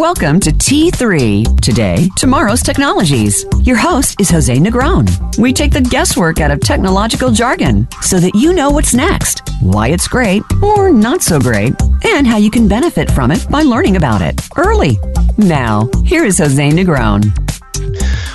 Welcome 0.00 0.40
to 0.40 0.50
T3 0.50 1.60
Today, 1.60 2.08
Tomorrow's 2.16 2.62
Technologies. 2.62 3.44
Your 3.60 3.76
host 3.76 4.18
is 4.18 4.30
Jose 4.30 4.56
Negron. 4.56 5.36
We 5.38 5.52
take 5.52 5.72
the 5.72 5.82
guesswork 5.82 6.40
out 6.40 6.50
of 6.50 6.60
technological 6.60 7.30
jargon 7.30 7.86
so 8.00 8.18
that 8.18 8.34
you 8.34 8.54
know 8.54 8.70
what's 8.70 8.94
next, 8.94 9.42
why 9.60 9.88
it's 9.88 10.08
great 10.08 10.42
or 10.62 10.90
not 10.90 11.20
so 11.20 11.38
great, 11.38 11.74
and 12.06 12.26
how 12.26 12.38
you 12.38 12.50
can 12.50 12.66
benefit 12.66 13.10
from 13.10 13.30
it 13.30 13.46
by 13.50 13.60
learning 13.62 13.96
about 13.96 14.22
it 14.22 14.40
early. 14.56 14.96
Now, 15.36 15.90
here 16.06 16.24
is 16.24 16.38
Jose 16.38 16.66
Negron. 16.70 17.49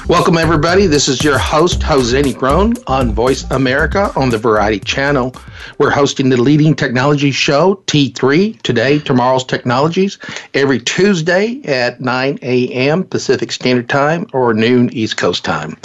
Welcome, 0.08 0.38
everybody. 0.38 0.86
This 0.86 1.08
is 1.08 1.24
your 1.24 1.40
host, 1.40 1.82
Jose 1.82 2.22
Negron, 2.22 2.78
on 2.86 3.12
Voice 3.12 3.44
America 3.50 4.12
on 4.16 4.30
the 4.30 4.38
Variety 4.38 4.80
Channel. 4.82 5.34
We're 5.80 5.90
hosting 5.90 6.30
the 6.30 6.40
leading 6.40 6.76
technology 6.76 7.32
show, 7.32 7.82
T3, 7.88 8.62
today, 8.62 9.00
tomorrow's 9.00 9.44
technologies, 9.44 10.20
every 10.54 10.80
Tuesday 10.80 11.60
at 11.66 12.02
9 12.02 12.38
a.m. 12.44 13.04
Pacific 13.04 13.52
Standard 13.52 13.90
Time 13.90 14.28
or 14.32 14.54
noon 14.54 14.94
East 14.94 15.18
Coast 15.18 15.44
time. 15.44 15.76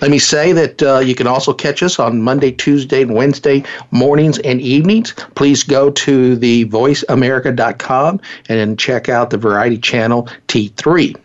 Let 0.00 0.12
me 0.12 0.20
say 0.20 0.52
that 0.52 0.80
uh, 0.80 0.98
you 1.00 1.16
can 1.16 1.26
also 1.26 1.52
catch 1.52 1.82
us 1.82 1.98
on 1.98 2.22
Monday, 2.22 2.52
Tuesday, 2.52 3.02
and 3.02 3.12
Wednesday 3.12 3.64
mornings 3.90 4.38
and 4.38 4.60
evenings. 4.60 5.14
Please 5.34 5.64
go 5.64 5.90
to 5.90 6.36
the 6.36 6.64
voiceamerica.com 6.66 8.20
and 8.48 8.78
check 8.78 9.08
out 9.08 9.30
the 9.30 9.36
Variety 9.38 9.78
Channel 9.78 10.28
T3. 10.46 11.16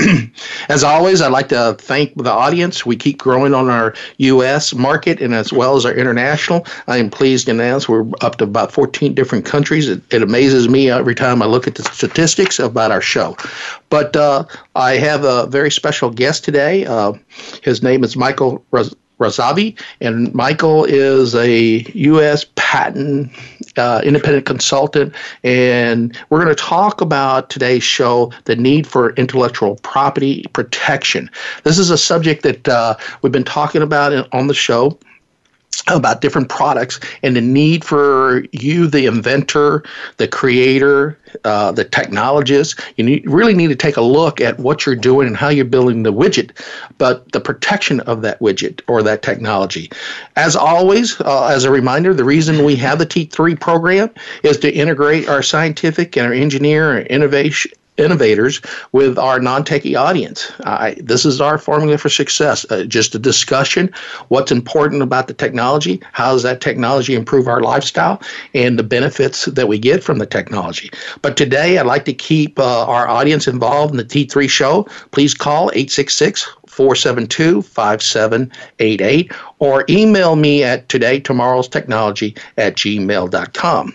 as 0.68 0.82
always, 0.82 1.22
I'd 1.22 1.30
like 1.32 1.48
to 1.50 1.76
thank 1.80 2.14
the 2.16 2.30
audience. 2.30 2.84
We 2.84 2.96
keep 2.96 3.18
growing 3.18 3.54
on 3.54 3.70
our 3.70 3.94
U.S. 4.18 4.74
market 4.74 5.20
and 5.22 5.34
as 5.34 5.52
well 5.52 5.76
as 5.76 5.84
our 5.86 5.94
international. 5.94 6.66
I 6.88 6.96
am 6.96 7.10
pleased 7.10 7.46
to 7.46 7.52
announce 7.52 7.88
we're 7.88 8.06
up 8.20 8.36
to 8.38 8.44
about 8.44 8.72
14 8.72 9.14
different 9.14 9.44
countries. 9.44 9.88
It, 9.88 10.02
it 10.12 10.22
amazes 10.22 10.68
me 10.68 10.90
every 10.90 11.14
time 11.14 11.42
I 11.42 11.46
look 11.46 11.66
at 11.68 11.76
the 11.76 11.84
statistics 11.84 12.58
about 12.58 12.90
our 12.90 13.00
show. 13.00 13.36
But 13.88 14.16
uh, 14.16 14.44
I 14.74 14.94
have 14.96 15.24
a 15.24 15.46
very 15.46 15.70
special 15.70 16.10
guest 16.10 16.44
today. 16.44 16.86
Uh, 16.86 17.12
his 17.62 17.82
name 17.82 18.02
is 18.02 18.16
Michael 18.16 18.64
Razavi, 19.20 19.78
and 20.00 20.34
Michael 20.34 20.84
is 20.84 21.34
a 21.34 21.84
U.S. 21.94 22.46
patent 22.56 23.30
uh, 23.76 24.00
independent 24.04 24.46
consultant. 24.46 25.14
And 25.42 26.16
we're 26.30 26.42
going 26.42 26.54
to 26.54 26.60
talk 26.62 27.00
about 27.00 27.50
today's 27.50 27.82
show 27.82 28.32
the 28.44 28.56
need 28.56 28.86
for 28.86 29.10
intellectual 29.14 29.76
property 29.76 30.44
protection. 30.52 31.30
This 31.64 31.78
is 31.78 31.90
a 31.90 31.98
subject 31.98 32.42
that 32.42 32.68
uh, 32.68 32.96
we've 33.22 33.32
been 33.32 33.44
talking 33.44 33.82
about 33.82 34.12
on 34.34 34.46
the 34.46 34.54
show 34.54 34.98
about 35.88 36.20
different 36.20 36.48
products 36.48 37.00
and 37.22 37.34
the 37.36 37.40
need 37.40 37.84
for 37.84 38.44
you, 38.52 38.86
the 38.86 39.06
inventor, 39.06 39.82
the 40.16 40.28
creator, 40.28 41.18
uh, 41.44 41.72
the 41.72 41.84
technologist. 41.84 42.82
You 42.96 43.04
need, 43.04 43.28
really 43.28 43.54
need 43.54 43.68
to 43.68 43.76
take 43.76 43.96
a 43.96 44.00
look 44.02 44.40
at 44.40 44.58
what 44.58 44.86
you're 44.86 44.94
doing 44.94 45.26
and 45.26 45.36
how 45.36 45.48
you're 45.48 45.64
building 45.64 46.02
the 46.02 46.12
widget, 46.12 46.50
but 46.98 47.30
the 47.32 47.40
protection 47.40 48.00
of 48.00 48.22
that 48.22 48.38
widget 48.40 48.80
or 48.88 49.02
that 49.02 49.22
technology. 49.22 49.90
As 50.36 50.56
always, 50.56 51.20
uh, 51.20 51.46
as 51.48 51.64
a 51.64 51.70
reminder, 51.70 52.14
the 52.14 52.24
reason 52.24 52.64
we 52.64 52.76
have 52.76 52.98
the 52.98 53.06
T3 53.06 53.58
program 53.60 54.10
is 54.42 54.58
to 54.58 54.72
integrate 54.72 55.28
our 55.28 55.42
scientific 55.42 56.16
and 56.16 56.26
our 56.26 56.32
engineer 56.32 56.96
and 56.96 57.06
innovation 57.08 57.72
innovators 57.96 58.60
with 58.92 59.18
our 59.18 59.38
non-techie 59.40 59.98
audience. 59.98 60.50
I, 60.64 60.96
this 60.98 61.24
is 61.24 61.40
our 61.40 61.58
formula 61.58 61.96
for 61.98 62.08
success. 62.08 62.66
Uh, 62.70 62.84
just 62.84 63.14
a 63.14 63.18
discussion: 63.18 63.92
what's 64.28 64.52
important 64.52 65.02
about 65.02 65.28
the 65.28 65.34
technology, 65.34 66.02
how 66.12 66.32
does 66.32 66.42
that 66.42 66.60
technology 66.60 67.14
improve 67.14 67.46
our 67.46 67.60
lifestyle, 67.60 68.20
and 68.54 68.78
the 68.78 68.82
benefits 68.82 69.44
that 69.46 69.68
we 69.68 69.78
get 69.78 70.02
from 70.02 70.18
the 70.18 70.26
technology. 70.26 70.90
But 71.22 71.36
today, 71.36 71.78
I'd 71.78 71.86
like 71.86 72.04
to 72.06 72.12
keep 72.12 72.58
uh, 72.58 72.86
our 72.86 73.06
audience 73.08 73.46
involved 73.46 73.92
in 73.92 73.96
the 73.98 74.04
T3 74.26 74.48
show. 74.48 74.84
Please 75.12 75.34
call 75.34 75.70
866 75.72 76.44
472 76.66 77.62
5788 77.62 79.32
or 79.60 79.84
email 79.88 80.34
me 80.36 80.64
at 80.64 80.88
todaytomorrowstechnology 80.88 82.36
at 82.58 82.74
gmail.com. 82.74 83.94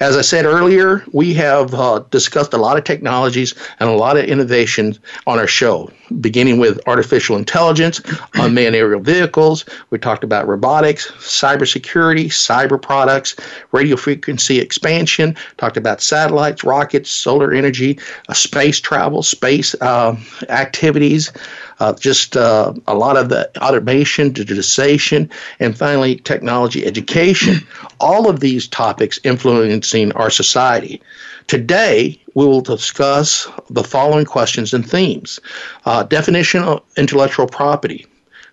As 0.00 0.16
I 0.16 0.20
said 0.20 0.44
earlier, 0.44 1.04
we 1.12 1.32
have 1.34 1.72
uh, 1.74 2.00
discussed 2.10 2.52
a 2.52 2.58
lot 2.58 2.76
of 2.76 2.84
technologies 2.84 3.54
and 3.80 3.88
a 3.88 3.92
lot 3.92 4.16
of 4.16 4.24
innovations 4.24 4.98
on 5.26 5.38
our 5.38 5.46
show, 5.46 5.90
beginning 6.20 6.58
with 6.58 6.78
artificial 6.86 7.36
intelligence, 7.36 8.00
unmanned 8.34 8.74
aerial 8.76 9.00
vehicles. 9.00 9.64
We 9.90 9.98
talked 9.98 10.24
about 10.24 10.46
robotics, 10.46 11.10
cybersecurity, 11.12 12.26
cyber 12.26 12.80
products, 12.80 13.36
radio 13.72 13.96
frequency 13.96 14.58
expansion, 14.60 15.36
talked 15.56 15.76
about 15.76 16.00
satellites, 16.02 16.64
rockets, 16.64 17.10
solar 17.10 17.52
energy, 17.52 17.98
uh, 18.28 18.34
space 18.34 18.80
travel, 18.80 19.22
space 19.22 19.74
uh, 19.80 20.16
activities, 20.50 21.32
uh, 21.80 21.92
just 21.94 22.36
uh, 22.36 22.72
a 22.86 22.94
lot 22.94 23.16
of 23.16 23.28
the 23.28 23.50
automation, 23.62 24.32
digitization, 24.32 25.30
and 25.60 25.76
finally 25.76 26.16
technology 26.16 26.84
education. 26.84 27.56
All 28.00 28.28
of 28.28 28.40
these 28.40 28.68
topics 28.68 29.18
influencing 29.24 30.12
our 30.12 30.30
society. 30.30 31.00
Today, 31.46 32.20
we 32.34 32.46
will 32.46 32.60
discuss 32.60 33.46
the 33.70 33.84
following 33.84 34.24
questions 34.24 34.72
and 34.72 34.88
themes 34.88 35.40
uh, 35.84 36.02
definition 36.02 36.62
of 36.62 36.82
intellectual 36.96 37.46
property. 37.46 38.06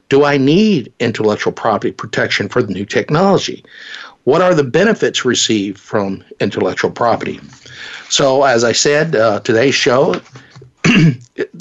Do 0.09 0.25
I 0.25 0.35
need 0.37 0.91
intellectual 0.99 1.53
property 1.53 1.91
protection 1.93 2.49
for 2.49 2.61
the 2.61 2.73
new 2.73 2.85
technology? 2.85 3.63
What 4.25 4.41
are 4.41 4.53
the 4.53 4.63
benefits 4.63 5.23
received 5.23 5.79
from 5.79 6.23
intellectual 6.41 6.91
property? 6.91 7.39
So, 8.09 8.43
as 8.43 8.63
I 8.65 8.73
said, 8.73 9.15
uh, 9.15 9.39
today's 9.39 9.73
show 9.73 10.15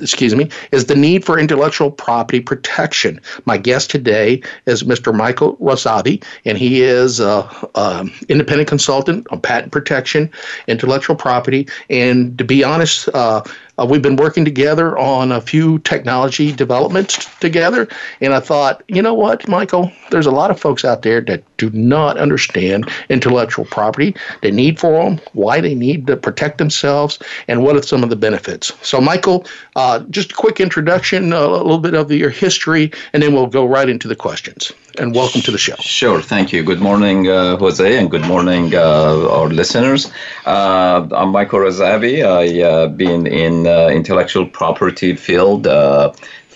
excuse 0.00 0.34
me, 0.34 0.48
is 0.72 0.86
the 0.86 0.94
need 0.94 1.24
for 1.24 1.38
intellectual 1.38 1.90
property 1.90 2.40
protection. 2.40 3.20
My 3.44 3.58
guest 3.58 3.90
today 3.90 4.42
is 4.66 4.82
Mr. 4.82 5.14
Michael 5.14 5.56
Rosavi, 5.58 6.24
and 6.46 6.56
he 6.56 6.80
is 6.82 7.20
an 7.20 8.12
independent 8.28 8.68
consultant 8.68 9.26
on 9.30 9.40
patent 9.40 9.72
protection, 9.72 10.30
intellectual 10.68 11.16
property, 11.16 11.68
and 11.90 12.36
to 12.38 12.44
be 12.44 12.64
honest, 12.64 13.08
uh, 13.14 13.42
uh, 13.78 13.86
we've 13.88 14.02
been 14.02 14.16
working 14.16 14.44
together 14.44 14.96
on 14.98 15.32
a 15.32 15.40
few 15.40 15.78
technology 15.80 16.52
developments 16.52 17.24
t- 17.26 17.30
together, 17.40 17.88
and 18.20 18.32
I 18.34 18.40
thought, 18.40 18.82
you 18.88 19.00
know 19.02 19.14
what, 19.14 19.46
Michael, 19.48 19.92
there's 20.10 20.26
a 20.26 20.30
lot 20.30 20.50
of 20.50 20.58
folks 20.58 20.84
out 20.84 21.02
there 21.02 21.20
that 21.22 21.42
do 21.60 21.68
not 21.78 22.16
understand 22.16 22.90
intellectual 23.10 23.66
property, 23.66 24.16
the 24.40 24.50
need 24.50 24.80
for 24.80 25.04
them, 25.04 25.20
why 25.34 25.60
they 25.60 25.74
need 25.74 26.06
to 26.06 26.16
protect 26.16 26.56
themselves, 26.56 27.18
and 27.48 27.62
what 27.62 27.76
are 27.76 27.82
some 27.82 28.02
of 28.02 28.08
the 28.08 28.16
benefits. 28.16 28.72
So, 28.80 28.98
Michael, 28.98 29.44
uh, 29.76 30.00
just 30.08 30.32
a 30.32 30.34
quick 30.34 30.58
introduction, 30.58 31.34
uh, 31.34 31.46
a 31.46 31.62
little 31.66 31.78
bit 31.78 31.92
of 31.92 32.10
your 32.10 32.30
history, 32.30 32.90
and 33.12 33.22
then 33.22 33.34
we'll 33.34 33.46
go 33.46 33.66
right 33.66 33.90
into 33.90 34.08
the 34.08 34.16
questions. 34.16 34.72
And 34.98 35.14
welcome 35.14 35.40
to 35.42 35.50
the 35.52 35.58
show. 35.58 35.76
Sure, 35.78 36.20
thank 36.20 36.52
you. 36.52 36.62
Good 36.62 36.80
morning, 36.80 37.28
uh, 37.28 37.56
Jose, 37.58 37.96
and 37.98 38.10
good 38.10 38.24
morning, 38.26 38.74
uh, 38.74 39.28
our 39.36 39.48
listeners. 39.48 40.10
Uh, 40.46 41.06
I'm 41.12 41.28
Michael 41.28 41.60
Razavi. 41.60 42.24
I've 42.26 42.64
uh, 42.88 42.88
been 42.88 43.26
in 43.26 43.66
intellectual 43.66 44.46
property 44.46 45.14
field 45.14 45.66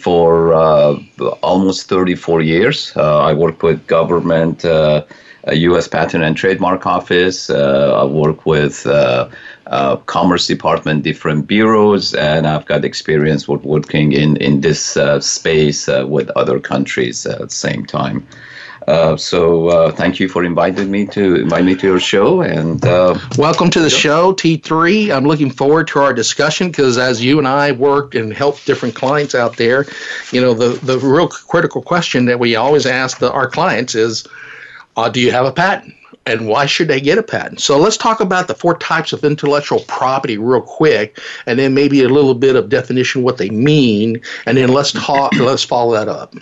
for 0.05 0.53
uh, 0.53 0.95
almost 1.43 1.89
34 1.89 2.43
years. 2.43 2.93
Uh, 2.95 3.21
I 3.21 3.33
worked 3.33 3.63
with 3.63 3.87
government. 3.87 4.63
U.S. 5.53 5.87
Uh, 5.87 5.91
Patent 5.91 6.23
and 6.25 6.37
Trademark 6.37 6.87
Office. 6.87 7.49
Uh, 7.49 8.03
I 8.03 8.05
work 8.05 8.45
with 8.45 8.87
uh, 8.87 9.29
uh, 9.67 9.97
Commerce 10.17 10.47
Department, 10.47 11.05
different 11.05 11.47
bureaus, 11.47 12.13
and 12.15 12.47
I've 12.47 12.67
got 12.67 12.85
experience 12.85 13.49
with 13.49 13.63
working 13.65 14.13
in 14.13 14.37
in 14.49 14.61
this 14.61 14.83
space 15.37 15.81
with 16.15 16.29
other 16.43 16.59
countries 16.61 17.25
at 17.27 17.39
the 17.53 17.59
same 17.67 17.85
time. 17.99 18.19
Uh, 18.87 19.17
so 19.17 19.69
uh, 19.69 19.93
thank 19.93 20.21
you 20.21 20.29
for 20.29 20.45
inviting 20.45 20.91
me 20.91 21.07
to 21.07 21.37
invite 21.37 21.65
me 21.65 21.75
to 21.75 21.87
your 21.87 21.99
show 22.01 22.43
and 22.43 22.85
uh, 22.85 23.19
welcome 23.39 23.71
to 23.71 23.81
the 23.81 23.89
yeah. 23.89 23.97
show 23.97 24.35
T3. 24.35 25.15
I'm 25.15 25.25
looking 25.25 25.51
forward 25.51 25.87
to 25.89 26.01
our 26.01 26.13
discussion 26.13 26.69
because 26.69 26.99
as 26.99 27.25
you 27.25 27.39
and 27.39 27.49
I 27.49 27.73
work 27.73 28.15
and 28.15 28.33
help 28.33 28.63
different 28.65 28.95
clients 28.95 29.35
out 29.35 29.57
there, 29.57 29.87
you 30.33 30.41
know 30.41 30.53
the 30.53 30.79
the 30.85 30.99
real 30.99 31.29
critical 31.29 31.81
question 31.81 32.27
that 32.27 32.39
we 32.39 32.57
always 32.57 32.85
ask 32.85 33.19
the, 33.21 33.33
our 33.33 33.49
clients 33.49 33.95
is, 33.95 34.27
uh, 34.97 35.09
do 35.09 35.19
you 35.19 35.33
have 35.33 35.47
a 35.47 35.53
patent? 35.53 35.95
and 36.27 36.47
why 36.47 36.67
should 36.67 36.89
they 36.89 37.01
get 37.01 37.19
a 37.19 37.23
patent? 37.23 37.61
So 37.61 37.79
let's 37.79 37.97
talk 37.97 38.21
about 38.21 38.49
the 38.49 38.55
four 38.55 38.77
types 38.79 39.13
of 39.13 39.25
intellectual 39.25 39.81
property 39.81 40.39
real 40.39 40.63
quick, 40.63 41.19
and 41.47 41.59
then 41.59 41.75
maybe 41.75 42.03
a 42.03 42.09
little 42.09 42.35
bit 42.35 42.57
of 42.57 42.69
definition 42.69 43.23
what 43.23 43.37
they 43.37 43.51
mean, 43.51 44.21
and 44.47 44.57
then 44.57 44.71
let's 44.71 44.93
talk. 44.93 45.33
let's 45.39 45.65
follow 45.65 45.93
that 45.95 46.09
up. 46.09 46.35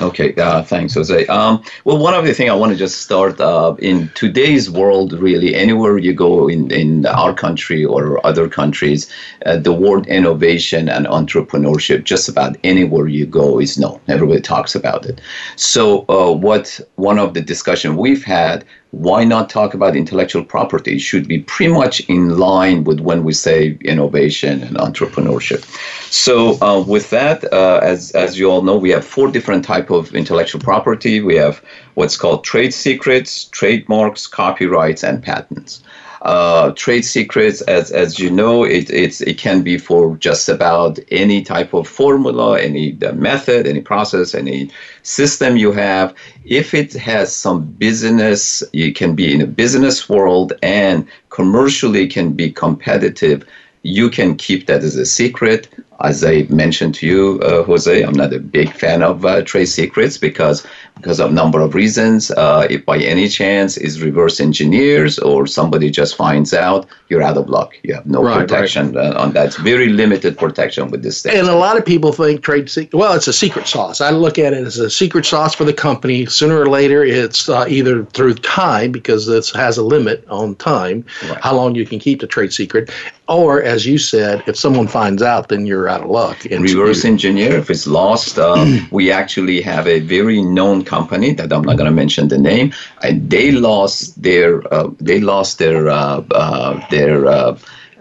Okay, 0.00 0.34
uh, 0.36 0.62
thanks, 0.62 0.94
Jose. 0.94 1.26
Um, 1.26 1.62
well, 1.84 1.98
one 1.98 2.14
other 2.14 2.32
thing 2.32 2.48
I 2.48 2.54
want 2.54 2.72
to 2.72 2.78
just 2.78 3.02
start 3.02 3.40
uh, 3.40 3.76
in 3.80 4.08
today's 4.14 4.70
world, 4.70 5.12
really, 5.12 5.54
anywhere 5.54 5.98
you 5.98 6.14
go 6.14 6.48
in 6.48 6.70
in 6.70 7.06
our 7.06 7.34
country 7.34 7.84
or 7.84 8.24
other 8.26 8.48
countries, 8.48 9.10
uh, 9.44 9.56
the 9.58 9.72
word 9.72 10.06
innovation 10.06 10.88
and 10.88 11.06
entrepreneurship, 11.06 12.04
just 12.04 12.28
about 12.28 12.56
anywhere 12.64 13.08
you 13.08 13.26
go, 13.26 13.60
is 13.60 13.78
known. 13.78 14.00
Everybody 14.08 14.40
talks 14.40 14.74
about 14.74 15.04
it. 15.04 15.20
So, 15.56 16.06
uh, 16.08 16.32
what 16.32 16.80
one 16.94 17.18
of 17.18 17.34
the 17.34 17.42
discussion 17.42 17.96
we've 17.96 18.24
had 18.24 18.64
why 18.90 19.22
not 19.22 19.50
talk 19.50 19.74
about 19.74 19.94
intellectual 19.94 20.42
property? 20.42 20.94
It 20.96 21.00
should 21.00 21.28
be 21.28 21.40
pretty 21.40 21.72
much 21.72 22.00
in 22.08 22.38
line 22.38 22.84
with 22.84 23.00
when 23.00 23.22
we 23.22 23.32
say 23.34 23.76
innovation 23.82 24.62
and 24.62 24.76
entrepreneurship. 24.78 25.62
So, 26.10 26.56
uh, 26.62 26.80
with 26.82 27.10
that, 27.10 27.44
uh, 27.52 27.80
as 27.82 28.12
as 28.12 28.38
you 28.38 28.50
all 28.50 28.62
know, 28.62 28.76
we 28.76 28.88
have 28.90 29.04
four 29.06 29.30
different 29.30 29.62
type 29.64 29.90
of 29.90 30.14
intellectual 30.14 30.60
property. 30.62 31.20
We 31.20 31.36
have 31.36 31.60
what's 31.94 32.16
called 32.16 32.44
trade 32.44 32.72
secrets, 32.72 33.44
trademarks, 33.44 34.26
copyrights, 34.26 35.04
and 35.04 35.22
patents. 35.22 35.82
Uh, 36.22 36.72
trade 36.72 37.02
secrets, 37.04 37.60
as 37.62 37.92
as 37.92 38.18
you 38.18 38.28
know, 38.28 38.64
it 38.64 38.90
it's, 38.90 39.20
it 39.20 39.38
can 39.38 39.62
be 39.62 39.78
for 39.78 40.16
just 40.16 40.48
about 40.48 40.98
any 41.12 41.42
type 41.42 41.72
of 41.74 41.86
formula, 41.86 42.60
any 42.60 42.92
method, 43.14 43.68
any 43.68 43.80
process, 43.80 44.34
any 44.34 44.68
system 45.04 45.56
you 45.56 45.70
have. 45.70 46.12
If 46.44 46.74
it 46.74 46.92
has 46.94 47.34
some 47.34 47.62
business, 47.78 48.64
it 48.72 48.96
can 48.96 49.14
be 49.14 49.32
in 49.32 49.40
a 49.40 49.46
business 49.46 50.08
world 50.08 50.54
and 50.60 51.06
commercially 51.30 52.08
can 52.08 52.32
be 52.32 52.50
competitive. 52.50 53.46
You 53.84 54.10
can 54.10 54.34
keep 54.36 54.66
that 54.66 54.82
as 54.82 54.96
a 54.96 55.06
secret 55.06 55.68
as 56.04 56.24
I 56.24 56.44
mentioned 56.48 56.94
to 56.96 57.06
you, 57.06 57.40
uh, 57.42 57.64
Jose, 57.64 58.02
I'm 58.02 58.14
not 58.14 58.32
a 58.32 58.38
big 58.38 58.72
fan 58.72 59.02
of 59.02 59.24
uh, 59.24 59.42
trade 59.42 59.66
secrets 59.66 60.16
because 60.16 60.66
because 60.96 61.20
of 61.20 61.30
a 61.30 61.32
number 61.34 61.60
of 61.60 61.74
reasons. 61.76 62.30
Uh, 62.32 62.66
if 62.70 62.84
by 62.86 62.98
any 62.98 63.28
chance 63.28 63.76
is 63.76 64.00
reverse 64.02 64.38
engineers 64.40 65.18
or 65.20 65.46
somebody 65.46 65.90
just 65.90 66.16
finds 66.16 66.52
out, 66.52 66.86
you're 67.08 67.22
out 67.22 67.36
of 67.36 67.48
luck. 67.48 67.74
You 67.84 67.94
have 67.94 68.06
no 68.06 68.22
right, 68.22 68.36
protection 68.38 68.92
right. 68.92 69.06
Uh, 69.14 69.20
on 69.22 69.32
that. 69.34 69.46
It's 69.46 69.56
very 69.56 69.88
limited 69.90 70.36
protection 70.38 70.90
with 70.90 71.02
this 71.04 71.22
thing. 71.22 71.36
And 71.38 71.46
a 71.48 71.54
lot 71.54 71.76
of 71.76 71.84
people 71.86 72.12
think 72.12 72.42
trade 72.42 72.68
secret. 72.70 72.96
Well, 72.98 73.12
it's 73.14 73.28
a 73.28 73.32
secret 73.32 73.66
sauce. 73.68 74.00
I 74.00 74.10
look 74.10 74.38
at 74.40 74.52
it 74.52 74.66
as 74.66 74.78
a 74.78 74.90
secret 74.90 75.24
sauce 75.26 75.54
for 75.54 75.64
the 75.64 75.72
company. 75.74 76.26
Sooner 76.26 76.58
or 76.58 76.68
later, 76.68 77.04
it's 77.04 77.48
uh, 77.48 77.66
either 77.68 78.04
through 78.06 78.34
time 78.34 78.90
because 78.92 79.24
this 79.26 79.52
has 79.54 79.78
a 79.78 79.84
limit 79.84 80.24
on 80.28 80.56
time, 80.56 81.04
right. 81.28 81.40
how 81.40 81.54
long 81.54 81.74
you 81.76 81.86
can 81.86 81.98
keep 82.00 82.20
the 82.20 82.26
trade 82.26 82.52
secret, 82.52 82.90
or 83.28 83.62
as 83.62 83.86
you 83.86 83.98
said, 83.98 84.42
if 84.48 84.56
someone 84.56 84.88
finds 84.88 85.22
out, 85.22 85.48
then 85.48 85.64
you're 85.66 85.87
you're 85.88 85.96
out 85.96 86.04
of 86.04 86.10
luck. 86.10 86.44
Reverse 86.50 87.04
engineer 87.04 87.56
if 87.58 87.70
it's 87.70 87.86
lost. 87.86 88.38
Uh, 88.38 88.64
hmm. 88.64 88.84
we 88.94 89.10
actually 89.10 89.60
have 89.62 89.86
a 89.88 90.00
very 90.00 90.42
known 90.42 90.84
company 90.84 91.32
that 91.34 91.52
I'm 91.52 91.62
not 91.64 91.76
going 91.76 91.90
to 91.90 91.96
mention 92.04 92.28
the 92.28 92.38
name, 92.38 92.72
and 93.02 93.22
uh, 93.22 93.36
they 93.36 93.50
lost 93.52 94.22
their 94.22 94.62
uh, 94.72 94.90
they 95.00 95.20
lost 95.20 95.58
their 95.58 95.88
uh, 95.88 96.22
uh 96.34 96.74
their 96.90 97.26
uh, 97.26 97.58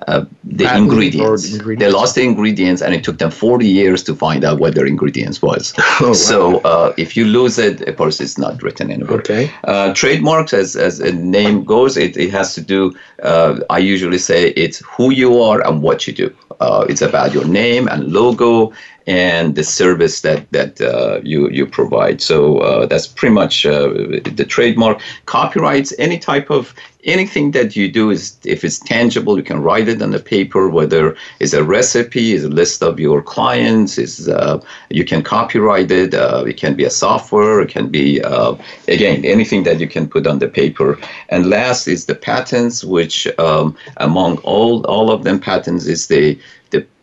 uh, 0.07 0.23
the 0.45 0.65
ingredients. 0.77 1.51
ingredients. 1.53 1.79
They 1.81 1.91
lost 1.99 2.15
the 2.15 2.21
ingredients, 2.23 2.81
and 2.81 2.93
it 2.93 3.03
took 3.03 3.17
them 3.17 3.29
40 3.29 3.67
years 3.67 4.01
to 4.03 4.15
find 4.15 4.45
out 4.45 4.57
what 4.57 4.73
their 4.73 4.85
ingredients 4.85 5.41
was. 5.41 5.73
Oh, 5.99 6.13
so 6.13 6.59
uh, 6.59 6.93
if 6.95 7.17
you 7.17 7.25
lose 7.25 7.57
it, 7.57 7.81
of 7.89 7.97
course, 7.97 8.21
it's 8.21 8.37
not 8.37 8.61
written 8.61 8.91
anywhere. 8.91 9.17
Okay. 9.17 9.51
Uh, 9.63 9.93
trademarks, 9.93 10.53
as 10.53 10.75
as 10.75 10.99
a 10.99 11.11
name 11.11 11.63
goes, 11.65 11.97
it, 11.97 12.15
it 12.15 12.29
has 12.31 12.53
to 12.55 12.61
do. 12.61 12.93
Uh, 13.23 13.59
I 13.71 13.79
usually 13.79 14.19
say 14.19 14.49
it's 14.51 14.77
who 14.85 15.09
you 15.11 15.41
are 15.41 15.59
and 15.67 15.81
what 15.81 16.05
you 16.07 16.13
do. 16.13 16.29
Uh, 16.59 16.85
it's 16.87 17.01
about 17.01 17.33
your 17.33 17.45
name 17.45 17.87
and 17.89 18.11
logo 18.13 18.71
and 19.07 19.55
the 19.55 19.63
service 19.63 20.19
that 20.21 20.51
that 20.51 20.79
uh, 20.81 21.19
you 21.23 21.49
you 21.49 21.65
provide. 21.65 22.21
So 22.21 22.57
uh, 22.59 22.85
that's 22.87 23.07
pretty 23.07 23.33
much 23.33 23.65
uh, 23.65 23.87
the 24.35 24.45
trademark. 24.47 24.99
Copyrights, 25.25 25.93
any 25.97 26.19
type 26.19 26.49
of 26.49 26.75
anything 27.05 27.51
that 27.51 27.73
you 27.77 27.89
do 27.89 28.09
is 28.09 28.35
if 28.43 28.65
it's 28.65 28.79
tangible, 28.79 29.37
you 29.37 29.43
can 29.43 29.61
write 29.63 29.87
it 29.87 30.01
on 30.01 30.11
the 30.11 30.19
paper. 30.19 30.67
Whether 30.69 31.15
it's 31.39 31.53
a 31.53 31.63
recipe, 31.63 32.33
is 32.33 32.43
a 32.43 32.49
list 32.49 32.83
of 32.83 32.99
your 32.99 33.21
clients, 33.21 33.97
is 33.97 34.27
uh, 34.27 34.59
you 34.89 35.05
can 35.05 35.23
copyright 35.23 35.89
it. 35.89 36.13
Uh, 36.13 36.43
it 36.45 36.57
can 36.57 36.75
be 36.75 36.83
a 36.83 36.89
software. 36.91 37.61
It 37.61 37.69
can 37.69 37.87
be 37.89 38.21
uh, 38.21 38.55
again 38.89 39.23
anything 39.23 39.63
that 39.63 39.79
you 39.79 39.87
can 39.87 40.09
put 40.09 40.27
on 40.27 40.39
the 40.39 40.49
paper. 40.49 40.99
And 41.29 41.49
last 41.49 41.87
is 41.87 42.07
the 42.07 42.15
patents, 42.15 42.83
which 42.83 43.25
um, 43.39 43.77
among 43.97 44.39
all 44.39 44.85
all 44.85 45.09
of 45.11 45.23
them 45.23 45.39
patents 45.39 45.85
is 45.85 46.07
the 46.07 46.37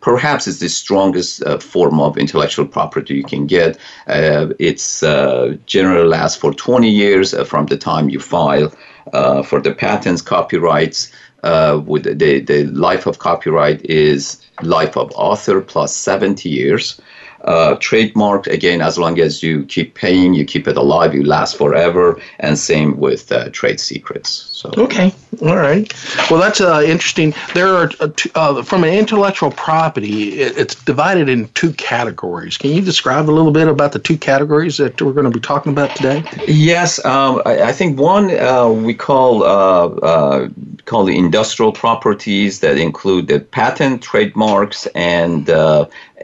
perhaps 0.05 0.47
it's 0.47 0.59
the 0.59 0.69
strongest 0.69 1.43
uh, 1.45 1.57
form 1.73 1.97
of 2.07 2.15
intellectual 2.17 2.67
property 2.67 3.13
you 3.15 3.23
can 3.35 3.47
get. 3.47 3.71
Uh, 4.05 4.47
it's 4.59 4.89
uh, 5.01 5.55
generally 5.65 6.07
lasts 6.07 6.37
for 6.37 6.51
20 6.53 6.87
years 6.91 7.33
uh, 7.33 7.43
from 7.43 7.65
the 7.65 7.75
time 7.77 8.07
you 8.15 8.19
file 8.19 8.69
uh, 9.13 9.41
for 9.41 9.59
the 9.59 9.73
patents, 9.73 10.21
copyrights. 10.21 11.11
Uh, 11.53 11.77
with 11.85 12.05
the, 12.19 12.39
the 12.39 12.65
life 12.87 13.05
of 13.07 13.17
copyright 13.19 13.79
is 13.85 14.21
life 14.63 14.95
of 14.97 15.11
author 15.15 15.59
plus 15.61 15.95
70 15.95 16.49
years 16.49 16.99
uh, 17.45 17.77
trademark. 17.79 18.47
Again, 18.47 18.81
as 18.81 18.97
long 18.97 19.19
as 19.19 19.41
you 19.41 19.65
keep 19.65 19.93
paying, 19.93 20.33
you 20.33 20.45
keep 20.45 20.67
it 20.67 20.77
alive, 20.77 21.13
you 21.13 21.23
last 21.23 21.57
forever. 21.57 22.19
And 22.39 22.57
same 22.57 22.97
with 22.97 23.31
uh, 23.31 23.49
trade 23.49 23.79
secrets. 23.79 24.29
So 24.29 24.71
okay, 24.77 25.13
all 25.41 25.55
right. 25.55 25.91
Well, 26.29 26.39
that's 26.39 26.59
uh, 26.61 26.83
interesting. 26.85 27.33
There 27.53 27.67
are 27.67 27.89
uh, 27.99 28.09
uh 28.35 28.63
from 28.63 28.83
an 28.83 28.93
intellectual 28.93 29.51
property, 29.51 30.33
it's 30.39 30.75
divided 30.83 31.29
in 31.29 31.47
two 31.49 31.71
categories. 31.73 32.57
Can 32.57 32.71
you 32.71 32.81
describe 32.81 33.29
a 33.29 33.31
little 33.31 33.51
bit 33.51 33.67
about 33.67 33.91
the 33.91 33.99
two 33.99 34.17
categories 34.17 34.77
that 34.77 35.01
we're 35.01 35.13
going 35.13 35.31
to 35.31 35.31
be 35.31 35.39
talking 35.39 35.71
about 35.71 35.95
today? 35.95 36.23
Yes, 36.47 37.03
um, 37.05 37.41
I, 37.45 37.61
I, 37.63 37.71
think 37.71 37.99
one 37.99 38.35
uh, 38.37 38.69
we 38.69 38.93
call 38.93 39.43
uh, 39.43 40.49
call 40.85 41.03
the 41.05 41.17
industrial 41.17 41.71
properties 41.71 42.59
that 42.61 42.77
include 42.77 43.27
the 43.27 43.39
patent, 43.39 44.01
trademarks, 44.01 44.87
and 44.95 45.49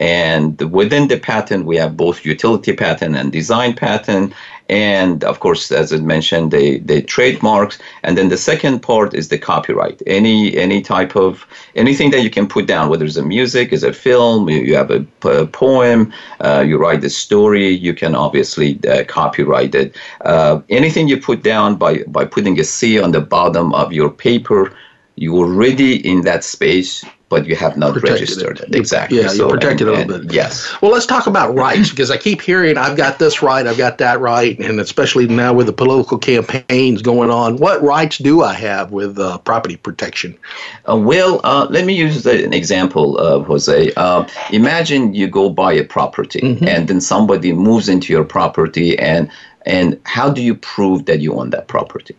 and 0.02 0.60
within 0.72 1.06
the 1.06 1.16
patent, 1.16 1.64
we 1.64 1.76
have 1.76 1.96
both 1.96 2.24
utility 2.26 2.72
patent 2.72 3.14
and 3.14 3.30
design 3.30 3.72
patent. 3.72 4.32
And 4.68 5.22
of 5.22 5.38
course, 5.38 5.70
as 5.70 5.92
I 5.92 5.98
mentioned, 5.98 6.50
the, 6.50 6.80
the 6.80 7.02
trademarks. 7.02 7.78
And 8.02 8.18
then 8.18 8.28
the 8.28 8.36
second 8.36 8.80
part 8.82 9.14
is 9.14 9.28
the 9.28 9.38
copyright. 9.38 10.02
Any 10.08 10.56
any 10.56 10.82
type 10.82 11.14
of 11.14 11.46
anything 11.76 12.10
that 12.10 12.22
you 12.22 12.30
can 12.30 12.48
put 12.48 12.66
down, 12.66 12.88
whether 12.90 13.04
it's 13.04 13.14
a 13.16 13.22
music, 13.24 13.72
is 13.72 13.84
a 13.84 13.92
film, 13.92 14.48
you, 14.48 14.74
have 14.74 14.90
a, 14.90 15.06
a 15.36 15.46
poem, 15.46 16.12
uh, 16.40 16.64
you 16.66 16.78
write 16.78 17.04
a 17.04 17.10
story, 17.24 17.68
you 17.68 17.94
can 17.94 18.16
obviously 18.16 18.80
uh, 18.88 19.04
copyright 19.06 19.72
it. 19.76 19.94
Uh, 20.22 20.60
anything 20.68 21.06
you 21.06 21.18
put 21.20 21.44
down 21.44 21.76
by, 21.76 22.02
by 22.08 22.24
putting 22.24 22.58
a 22.58 22.64
C 22.64 22.98
on 23.00 23.12
the 23.12 23.20
bottom 23.20 23.72
of 23.72 23.92
your 23.92 24.10
paper, 24.10 24.74
you 25.14 25.36
already 25.36 25.92
in 26.10 26.22
that 26.22 26.42
space 26.42 27.04
but 27.32 27.46
you 27.46 27.56
have 27.56 27.78
not 27.78 27.98
registered 28.02 28.60
it. 28.60 28.74
Exactly. 28.74 29.18
Yeah, 29.18 29.28
so, 29.28 29.34
you're 29.48 29.58
protected 29.58 29.88
and, 29.88 30.02
a 30.02 30.04
little 30.04 30.22
bit. 30.26 30.34
Yes. 30.34 30.70
Well, 30.82 30.90
let's 30.92 31.06
talk 31.06 31.26
about 31.26 31.54
rights 31.54 31.88
because 31.88 32.10
I 32.10 32.18
keep 32.18 32.42
hearing 32.42 32.76
I've 32.76 32.94
got 32.94 33.18
this 33.18 33.40
right, 33.40 33.66
I've 33.66 33.78
got 33.78 33.96
that 33.98 34.20
right, 34.20 34.58
and 34.58 34.78
especially 34.78 35.26
now 35.26 35.54
with 35.54 35.64
the 35.66 35.72
political 35.72 36.18
campaigns 36.18 37.00
going 37.00 37.30
on, 37.30 37.56
what 37.56 37.82
rights 37.82 38.18
do 38.18 38.42
I 38.42 38.52
have 38.52 38.92
with 38.92 39.18
uh, 39.18 39.38
property 39.38 39.76
protection? 39.78 40.36
Uh, 40.86 40.96
well, 40.98 41.40
uh, 41.42 41.66
let 41.70 41.86
me 41.86 41.94
use 41.94 42.26
an 42.26 42.52
example, 42.52 43.16
Jose. 43.44 43.92
Uh, 43.96 44.28
imagine 44.52 45.14
you 45.14 45.26
go 45.26 45.48
buy 45.48 45.72
a 45.72 45.84
property, 45.84 46.40
mm-hmm. 46.40 46.68
and 46.68 46.86
then 46.86 47.00
somebody 47.00 47.52
moves 47.54 47.88
into 47.88 48.12
your 48.12 48.24
property 48.24 48.98
and 48.98 49.30
and 49.64 49.98
how 50.04 50.28
do 50.28 50.42
you 50.42 50.56
prove 50.56 51.06
that 51.06 51.20
you 51.20 51.38
own 51.38 51.50
that 51.50 51.68
property? 51.68 52.16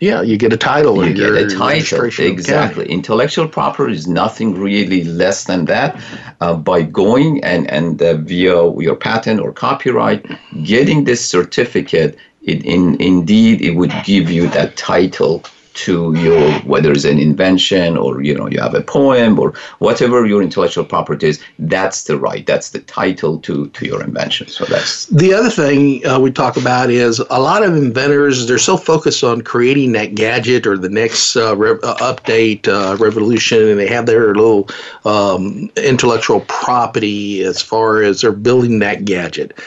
yeah, 0.00 0.22
you 0.22 0.38
get 0.38 0.52
a 0.52 0.56
title. 0.56 1.06
You 1.06 1.12
get 1.14 1.34
a 1.34 1.46
title, 1.46 2.04
exactly. 2.04 2.86
Intellectual 2.88 3.46
property 3.46 3.92
is 3.94 4.06
nothing 4.06 4.54
really 4.54 5.04
less 5.04 5.44
than 5.44 5.66
that. 5.66 6.02
Uh, 6.40 6.54
by 6.54 6.82
going 6.82 7.44
and 7.44 7.70
and 7.70 8.00
uh, 8.00 8.14
via 8.16 8.54
your 8.78 8.96
patent 8.96 9.40
or 9.40 9.52
copyright, 9.52 10.24
getting 10.64 11.04
this 11.04 11.24
certificate, 11.24 12.16
it 12.42 12.64
in 12.64 12.98
indeed 13.00 13.60
it 13.60 13.72
would 13.76 13.92
give 14.04 14.30
you 14.30 14.48
that 14.48 14.74
title 14.78 15.44
to 15.80 16.12
your 16.20 16.50
whether 16.64 16.92
it's 16.92 17.04
an 17.06 17.18
invention 17.18 17.96
or 17.96 18.22
you 18.22 18.34
know 18.34 18.46
you 18.50 18.60
have 18.60 18.74
a 18.74 18.82
poem 18.82 19.38
or 19.38 19.54
whatever 19.78 20.26
your 20.26 20.42
intellectual 20.42 20.84
property 20.84 21.26
is 21.26 21.42
that's 21.60 22.04
the 22.04 22.18
right 22.18 22.44
that's 22.46 22.70
the 22.70 22.80
title 22.80 23.38
to 23.38 23.66
to 23.70 23.86
your 23.86 24.02
invention 24.04 24.46
so 24.46 24.66
that's 24.66 25.06
the 25.06 25.32
other 25.32 25.48
thing 25.48 26.06
uh, 26.06 26.18
we 26.20 26.30
talk 26.30 26.58
about 26.58 26.90
is 26.90 27.18
a 27.30 27.40
lot 27.40 27.62
of 27.62 27.74
inventors 27.74 28.46
they're 28.46 28.58
so 28.58 28.76
focused 28.76 29.24
on 29.24 29.40
creating 29.40 29.92
that 29.92 30.14
gadget 30.14 30.66
or 30.66 30.76
the 30.76 30.88
next 30.90 31.34
uh, 31.36 31.56
re- 31.56 31.78
uh, 31.82 31.96
update 32.14 32.68
uh, 32.68 32.94
revolution 32.98 33.66
and 33.70 33.78
they 33.80 33.88
have 33.88 34.04
their 34.04 34.34
little 34.34 34.68
um, 35.06 35.70
intellectual 35.78 36.40
property 36.42 37.42
as 37.42 37.62
far 37.62 38.02
as 38.02 38.20
they're 38.20 38.30
building 38.32 38.80
that 38.80 39.06
gadget 39.06 39.58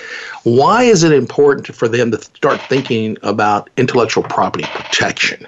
why 0.43 0.83
is 0.83 1.03
it 1.03 1.11
important 1.11 1.65
for 1.75 1.87
them 1.87 2.11
to 2.11 2.21
start 2.21 2.61
thinking 2.69 3.17
about 3.23 3.67
intellectual 3.77 4.21
property 4.21 4.65
protection 4.75 5.47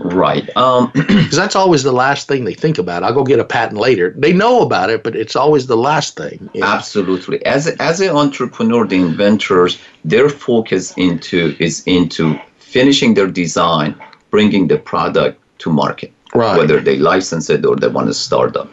Right. 0.00 0.48
Um, 0.56 0.90
because 0.94 1.10
um, 1.10 1.28
that's 1.30 1.54
always 1.54 1.82
the 1.82 1.92
last 1.92 2.26
thing 2.26 2.44
they 2.44 2.54
think 2.54 2.78
about. 2.78 3.02
I'll 3.02 3.12
go 3.12 3.22
get 3.22 3.38
a 3.38 3.44
patent 3.44 3.78
later. 3.78 4.14
They 4.16 4.32
know 4.32 4.62
about 4.62 4.88
it, 4.90 5.02
but 5.02 5.14
it's 5.14 5.36
always 5.36 5.66
the 5.66 5.76
last 5.76 6.16
thing. 6.16 6.48
Absolutely. 6.60 7.44
As 7.44 7.68
as 7.68 8.00
an 8.00 8.16
entrepreneur, 8.16 8.86
the 8.86 8.96
inventors, 8.96 9.78
their 10.04 10.28
focus 10.30 10.94
into 10.96 11.54
is 11.60 11.82
into 11.86 12.38
finishing 12.58 13.12
their 13.14 13.26
design, 13.26 13.94
bringing 14.30 14.68
the 14.68 14.78
product 14.78 15.38
to 15.58 15.70
market, 15.70 16.12
right. 16.34 16.56
whether 16.56 16.80
they 16.80 16.96
license 16.98 17.50
it 17.50 17.66
or 17.66 17.76
they 17.76 17.88
want 17.88 18.06
to 18.06 18.14
start 18.14 18.56
up. 18.56 18.70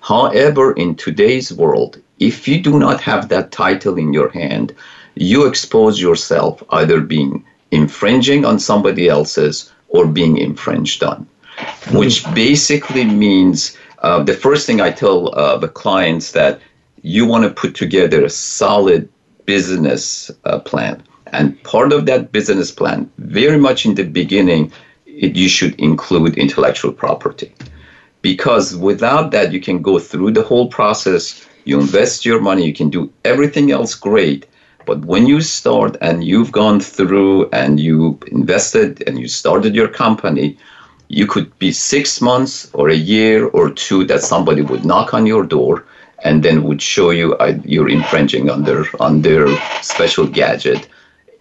However, 0.00 0.72
in 0.72 0.96
today's 0.96 1.52
world, 1.52 2.00
if 2.18 2.48
you 2.48 2.60
do 2.60 2.78
not 2.80 3.00
have 3.00 3.28
that 3.28 3.52
title 3.52 3.96
in 3.96 4.12
your 4.12 4.30
hand, 4.30 4.74
you 5.14 5.46
expose 5.46 6.00
yourself 6.02 6.62
either 6.70 7.00
being 7.00 7.44
infringing 7.70 8.44
on 8.44 8.58
somebody 8.58 9.08
else's 9.08 9.70
or 9.94 10.08
being 10.08 10.36
infringed 10.36 11.04
on, 11.04 11.24
which 11.92 12.16
mm-hmm. 12.16 12.34
basically 12.34 13.04
means 13.04 13.78
uh, 14.02 14.20
the 14.24 14.34
first 14.34 14.66
thing 14.66 14.80
I 14.80 14.90
tell 14.90 15.32
uh, 15.38 15.56
the 15.56 15.68
clients 15.68 16.32
that 16.32 16.60
you 17.02 17.24
want 17.24 17.44
to 17.44 17.50
put 17.50 17.74
together 17.76 18.24
a 18.24 18.28
solid 18.28 19.08
business 19.46 20.30
uh, 20.44 20.58
plan. 20.58 21.00
And 21.28 21.62
part 21.62 21.92
of 21.92 22.06
that 22.06 22.32
business 22.32 22.70
plan, 22.72 23.08
very 23.18 23.56
much 23.66 23.86
in 23.86 23.94
the 23.94 24.02
beginning, 24.20 24.72
it, 25.06 25.36
you 25.36 25.48
should 25.48 25.76
include 25.78 26.36
intellectual 26.36 26.92
property. 26.92 27.52
Because 28.20 28.74
without 28.76 29.30
that, 29.30 29.52
you 29.52 29.60
can 29.60 29.80
go 29.80 30.00
through 30.00 30.32
the 30.32 30.42
whole 30.42 30.66
process, 30.66 31.46
you 31.66 31.78
invest 31.78 32.26
your 32.26 32.40
money, 32.40 32.66
you 32.66 32.74
can 32.74 32.90
do 32.90 33.12
everything 33.24 33.70
else 33.70 33.94
great, 33.94 34.44
but 34.86 35.04
when 35.06 35.26
you 35.26 35.40
start 35.40 35.96
and 36.02 36.22
you've 36.24 36.52
gone 36.52 36.78
through 36.80 37.48
and 37.50 37.80
you 37.80 38.18
invested 38.30 39.02
and 39.06 39.18
you 39.18 39.28
started 39.28 39.74
your 39.74 39.88
company, 39.88 40.58
you 41.08 41.26
could 41.26 41.56
be 41.58 41.72
six 41.72 42.20
months 42.20 42.70
or 42.74 42.88
a 42.88 42.94
year 42.96 43.46
or 43.46 43.70
two 43.70 44.04
that 44.06 44.20
somebody 44.22 44.60
would 44.62 44.84
knock 44.84 45.14
on 45.14 45.26
your 45.26 45.44
door 45.46 45.84
and 46.22 46.42
then 46.42 46.62
would 46.64 46.80
show 46.82 47.10
you 47.10 47.34
uh, 47.36 47.54
you're 47.64 47.88
infringing 47.88 48.48
on 48.50 48.64
their 48.64 48.84
on 49.00 49.22
their 49.22 49.46
special 49.82 50.26
gadget 50.26 50.88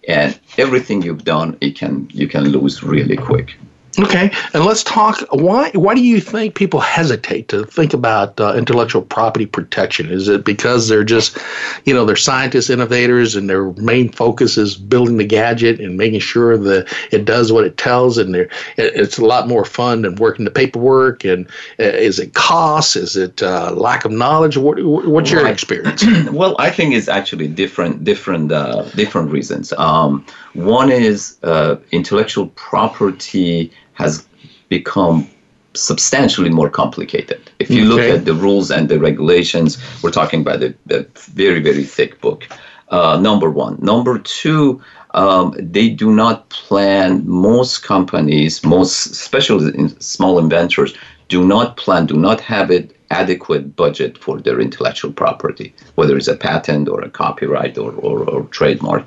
and 0.08 0.38
everything 0.58 1.02
you've 1.02 1.24
done 1.24 1.56
it 1.62 1.78
can 1.80 2.10
you 2.12 2.28
can 2.28 2.44
lose 2.50 2.84
really 2.84 3.16
quick 3.16 3.56
Okay, 4.00 4.32
and 4.56 4.66
let's 4.66 4.84
talk. 4.84 5.20
Why 5.32 5.70
why 5.72 5.94
do 5.94 6.04
you 6.04 6.20
think 6.20 6.56
people 6.56 6.80
hesitate 6.80 7.48
to 7.50 7.64
think 7.66 7.94
about 7.94 8.40
uh, 8.40 8.56
intellectual 8.56 9.04
property 9.04 9.46
protection? 9.46 10.10
Is 10.10 10.28
it 10.28 10.44
because 10.44 10.88
they're 10.88 11.04
just, 11.04 11.38
you 11.86 11.94
know, 11.94 12.04
they're 12.04 12.16
scientists, 12.16 12.72
innovators, 12.72 13.36
and 13.36 13.48
their 13.48 13.72
main 13.74 14.10
focus 14.12 14.58
is 14.58 14.76
building 14.78 15.18
the 15.18 15.26
gadget 15.26 15.80
and 15.80 15.96
making 15.96 16.22
sure 16.22 16.58
that 16.58 16.92
it 17.12 17.26
does 17.26 17.52
what 17.54 17.66
it 17.66 17.78
tells, 17.78 18.18
and 18.18 18.36
it, 18.36 18.50
it's 18.78 19.20
a 19.20 19.26
lot 19.26 19.48
more 19.48 19.64
fun 19.64 20.02
than 20.04 20.16
working 20.16 20.46
the 20.46 20.52
paperwork. 20.52 21.24
And 21.24 21.46
uh, 21.80 21.84
is 21.84 22.18
it 22.18 22.34
cost? 22.34 22.96
Is 22.96 23.16
it 23.16 23.44
uh, 23.44 23.74
lack 23.76 24.06
of 24.06 24.12
knowledge? 24.12 24.58
What, 24.58 24.84
what's 24.84 25.30
your 25.30 25.44
right. 25.44 25.54
experience? 25.54 26.04
well, 26.32 26.56
I 26.58 26.72
think 26.72 26.96
it's 26.96 27.08
actually 27.10 27.48
different 27.48 28.04
different 28.04 28.52
uh, 28.52 28.84
different 28.96 29.30
reasons. 29.30 29.72
Um, 29.74 30.26
one 30.54 30.92
is 30.92 31.38
uh, 31.44 31.76
intellectual 31.92 32.48
property 32.50 33.72
has 33.94 34.28
become 34.70 35.30
substantially 35.76 36.50
more 36.50 36.70
complicated. 36.70 37.52
If 37.60 37.70
you 37.70 37.82
okay. 37.86 37.88
look 37.88 38.20
at 38.20 38.26
the 38.26 38.34
rules 38.34 38.70
and 38.72 38.90
the 38.90 39.00
regulations, 39.00 39.78
we're 40.04 40.12
talking 40.12 40.42
about 40.42 40.62
a, 40.62 40.74
a 40.92 41.06
very, 41.32 41.62
very 41.62 41.84
thick 41.84 42.20
book. 42.22 42.48
Uh, 42.90 43.18
number 43.20 43.50
one. 43.50 43.80
Number 43.82 44.20
two, 44.20 44.80
um, 45.16 45.56
they 45.58 45.90
do 45.90 46.14
not 46.14 46.48
plan, 46.50 47.28
most 47.28 47.82
companies, 47.82 48.64
most 48.64 49.08
especially 49.12 49.74
in 49.76 50.00
small 50.00 50.38
inventors, 50.38 50.94
do 51.28 51.46
not 51.48 51.76
plan, 51.78 52.06
do 52.06 52.16
not 52.18 52.40
have 52.42 52.70
an 52.70 52.92
adequate 53.10 53.76
budget 53.76 54.18
for 54.20 54.40
their 54.40 54.60
intellectual 54.60 55.12
property, 55.12 55.74
whether 55.96 56.16
it's 56.16 56.28
a 56.28 56.38
patent 56.38 56.88
or 56.88 57.02
a 57.02 57.10
copyright 57.10 57.80
or, 57.80 57.94
or, 57.94 58.30
or 58.30 58.44
trademark. 58.48 59.06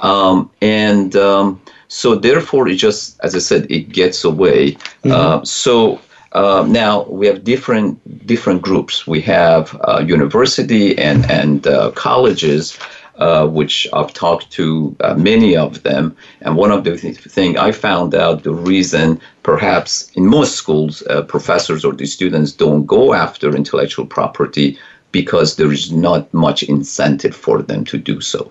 Um, 0.00 0.50
and 0.60 1.16
um, 1.16 1.62
so 1.94 2.14
therefore, 2.14 2.68
it 2.68 2.76
just, 2.76 3.16
as 3.22 3.34
I 3.34 3.38
said, 3.38 3.66
it 3.70 3.90
gets 3.92 4.24
away. 4.24 4.72
Mm-hmm. 5.04 5.12
Uh, 5.12 5.40
so 5.44 6.00
uh, 6.32 6.64
now 6.66 7.02
we 7.04 7.26
have 7.26 7.44
different 7.44 7.92
different 8.26 8.62
groups. 8.62 9.06
We 9.06 9.20
have 9.36 9.76
uh, 9.88 10.02
university 10.18 10.96
and 10.98 11.30
and 11.30 11.66
uh, 11.66 11.90
colleges. 11.94 12.78
Uh, 13.18 13.46
which 13.46 13.86
I've 13.92 14.12
talked 14.14 14.50
to 14.52 14.96
uh, 15.00 15.14
many 15.14 15.54
of 15.54 15.82
them, 15.82 16.16
and 16.40 16.56
one 16.56 16.72
of 16.72 16.82
the 16.82 16.96
th- 16.96 17.18
things 17.18 17.58
I 17.58 17.70
found 17.70 18.14
out 18.14 18.42
the 18.42 18.54
reason, 18.54 19.20
perhaps 19.42 20.10
in 20.14 20.24
most 20.26 20.52
schools, 20.54 21.02
professors 21.28 21.84
or 21.84 21.92
the 21.92 22.06
students 22.06 22.52
don't 22.52 22.86
go 22.86 23.12
after 23.12 23.54
intellectual 23.54 24.06
property 24.06 24.78
because 25.12 25.56
there 25.56 25.70
is 25.70 25.92
not 25.92 26.22
much 26.32 26.62
incentive 26.62 27.36
for 27.36 27.60
them 27.62 27.84
to 27.84 27.98
do 27.98 28.22
so 28.22 28.50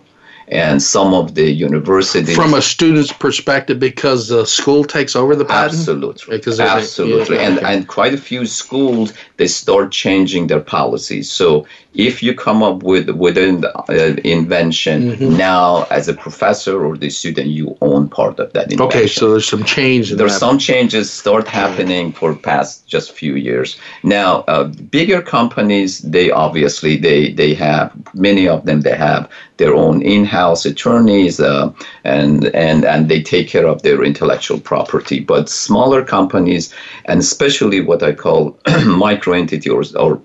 and 0.52 0.82
some 0.84 1.14
of 1.14 1.34
the 1.36 1.50
universities. 1.50 2.36
From 2.36 2.54
a 2.54 2.62
student's 2.62 3.12
perspective, 3.14 3.80
because 3.80 4.28
the 4.28 4.46
school 4.46 4.84
takes 4.84 5.16
over 5.16 5.34
the 5.36 5.46
patent? 5.46 5.80
Absolutely. 5.80 6.38
Because 6.38 6.60
absolutely. 6.60 7.38
Yeah, 7.38 7.44
okay. 7.44 7.56
and, 7.56 7.60
and 7.66 7.88
quite 7.88 8.14
a 8.14 8.18
few 8.18 8.46
schools 8.46 9.14
they 9.42 9.48
start 9.48 9.92
changing 9.92 10.44
their 10.52 10.60
policies. 10.78 11.28
So 11.40 11.66
if 11.96 12.22
you 12.26 12.32
come 12.36 12.60
up 12.62 12.84
with 12.84 13.10
within 13.26 13.56
an 13.90 14.20
uh, 14.20 14.22
invention 14.38 14.98
mm-hmm. 15.02 15.30
now 15.36 15.68
as 15.98 16.08
a 16.14 16.16
professor 16.26 16.76
or 16.86 16.94
the 17.04 17.10
student, 17.10 17.48
you 17.60 17.66
own 17.82 18.08
part 18.08 18.36
of 18.44 18.54
that 18.54 18.66
invention. 18.72 18.88
Okay, 18.96 19.08
so 19.08 19.32
there's 19.32 19.48
some 19.56 19.64
change. 19.64 20.12
There's 20.20 20.34
that. 20.34 20.40
some 20.48 20.60
changes 20.60 21.06
start 21.24 21.46
happening 21.48 22.06
for 22.18 22.36
past 22.36 22.72
just 22.94 23.14
few 23.24 23.36
years. 23.50 23.70
Now, 24.04 24.32
uh, 24.56 24.66
bigger 24.98 25.22
companies, 25.38 25.92
they 26.16 26.28
obviously 26.46 26.94
they 27.08 27.34
they 27.42 27.52
have 27.68 27.88
many 28.28 28.48
of 28.48 28.60
them. 28.68 28.82
They 28.82 28.98
have 29.10 29.24
their 29.62 29.74
own 29.74 29.96
in-house 30.14 30.62
attorneys. 30.74 31.36
Uh, 31.40 31.72
and 32.04 32.46
and 32.56 32.84
and 32.86 33.10
they 33.10 33.22
take 33.22 33.48
care 33.48 33.68
of 33.68 33.82
their 33.84 34.04
intellectual 34.04 34.60
property. 34.60 35.20
But 35.20 35.50
smaller 35.50 36.04
companies, 36.04 36.74
and 37.06 37.20
especially 37.20 37.82
what 37.82 38.02
I 38.04 38.14
call 38.14 38.58
micro 38.86 39.34
entity 39.34 39.70
or 39.70 39.84
or 40.00 40.20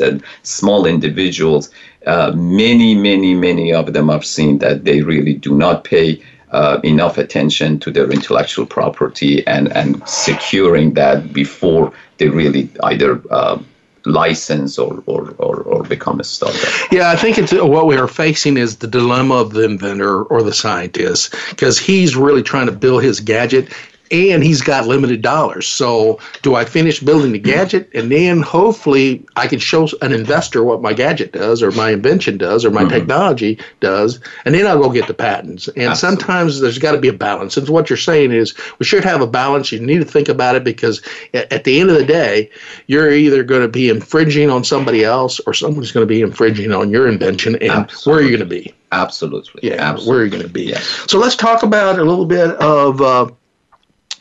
and 0.00 0.22
small 0.42 0.86
individuals, 0.86 1.70
uh, 2.06 2.32
many 2.34 2.94
many 2.94 3.34
many 3.34 3.72
of 3.72 3.92
them 3.92 4.10
I've 4.10 4.24
seen 4.24 4.58
that 4.58 4.84
they 4.84 5.02
really 5.02 5.34
do 5.34 5.54
not 5.54 5.84
pay. 5.84 6.20
Uh, 6.52 6.80
enough 6.84 7.18
attention 7.18 7.76
to 7.78 7.90
their 7.90 8.08
intellectual 8.10 8.64
property 8.64 9.44
and, 9.48 9.70
and 9.72 10.00
securing 10.08 10.94
that 10.94 11.32
before 11.32 11.92
they 12.18 12.28
really 12.28 12.70
either 12.84 13.20
uh, 13.32 13.58
license 14.06 14.78
or, 14.78 15.02
or, 15.06 15.30
or, 15.38 15.56
or 15.60 15.82
become 15.82 16.18
a 16.20 16.24
startup? 16.24 16.60
Yeah, 16.90 17.10
I 17.10 17.16
think 17.16 17.38
it's 17.38 17.52
what 17.52 17.86
we 17.86 17.96
are 17.96 18.08
facing 18.08 18.56
is 18.56 18.76
the 18.78 18.86
dilemma 18.86 19.34
of 19.34 19.52
the 19.52 19.64
inventor 19.64 20.22
or 20.22 20.42
the 20.42 20.54
scientist 20.54 21.32
because 21.50 21.78
he's 21.78 22.16
really 22.16 22.42
trying 22.42 22.66
to 22.66 22.72
build 22.72 23.02
his 23.02 23.20
gadget 23.20 23.70
and 24.10 24.42
he's 24.42 24.60
got 24.62 24.86
limited 24.86 25.22
dollars. 25.22 25.66
So, 25.66 26.18
do 26.42 26.54
I 26.54 26.64
finish 26.64 27.00
building 27.00 27.32
the 27.32 27.38
gadget 27.38 27.88
and 27.94 28.10
then 28.10 28.42
hopefully 28.42 29.24
I 29.36 29.46
can 29.46 29.58
show 29.58 29.88
an 30.02 30.12
investor 30.12 30.64
what 30.64 30.80
my 30.82 30.92
gadget 30.92 31.32
does 31.32 31.62
or 31.62 31.70
my 31.72 31.90
invention 31.90 32.36
does 32.38 32.64
or 32.64 32.70
my 32.70 32.82
mm-hmm. 32.82 32.90
technology 32.90 33.58
does, 33.80 34.20
and 34.44 34.54
then 34.54 34.66
I'll 34.66 34.80
go 34.80 34.90
get 34.90 35.06
the 35.06 35.14
patents. 35.14 35.68
And 35.68 35.86
Absolutely. 35.90 35.96
sometimes 36.20 36.60
there's 36.60 36.78
got 36.78 36.92
to 36.92 36.98
be 36.98 37.08
a 37.08 37.12
balance. 37.12 37.56
And 37.56 37.68
what 37.68 37.90
you're 37.90 37.96
saying 37.96 38.32
is 38.32 38.54
we 38.78 38.86
should 38.86 39.04
have 39.04 39.20
a 39.20 39.26
balance. 39.26 39.72
You 39.72 39.80
need 39.80 39.98
to 39.98 40.04
think 40.04 40.28
about 40.28 40.56
it 40.56 40.64
because 40.64 41.02
at, 41.34 41.64
the 41.64 41.80
end 41.80 41.90
of 41.90 41.96
the 41.96 42.04
day, 42.04 42.50
you're 42.86 43.10
either 43.12 43.42
going 43.42 43.62
to 43.62 43.68
be 43.68 43.88
infringing 43.88 44.50
on 44.50 44.62
somebody 44.64 45.04
else 45.04 45.40
or 45.40 45.54
someone's 45.54 45.92
going 45.92 46.06
to 46.06 46.12
be 46.12 46.20
infringing 46.22 46.72
on 46.72 46.90
your 46.90 47.08
invention. 47.08 47.56
And 47.56 47.70
Absolutely. 47.70 48.10
where 48.12 48.20
are 48.20 48.22
you 48.22 48.36
going 48.36 48.48
to 48.48 48.54
be? 48.54 48.74
Absolutely. 48.92 49.68
Yeah, 49.68 49.76
Absolutely. 49.80 50.10
where 50.10 50.20
are 50.20 50.24
you 50.24 50.30
going 50.30 50.42
to 50.42 50.48
be? 50.48 50.62
Yes. 50.64 50.84
So 51.08 51.18
let's 51.18 51.34
talk 51.36 51.62
about 51.64 51.98
a 51.98 52.04
little 52.04 52.26
bit 52.26 52.50
of 52.56 53.00
uh, 53.00 53.26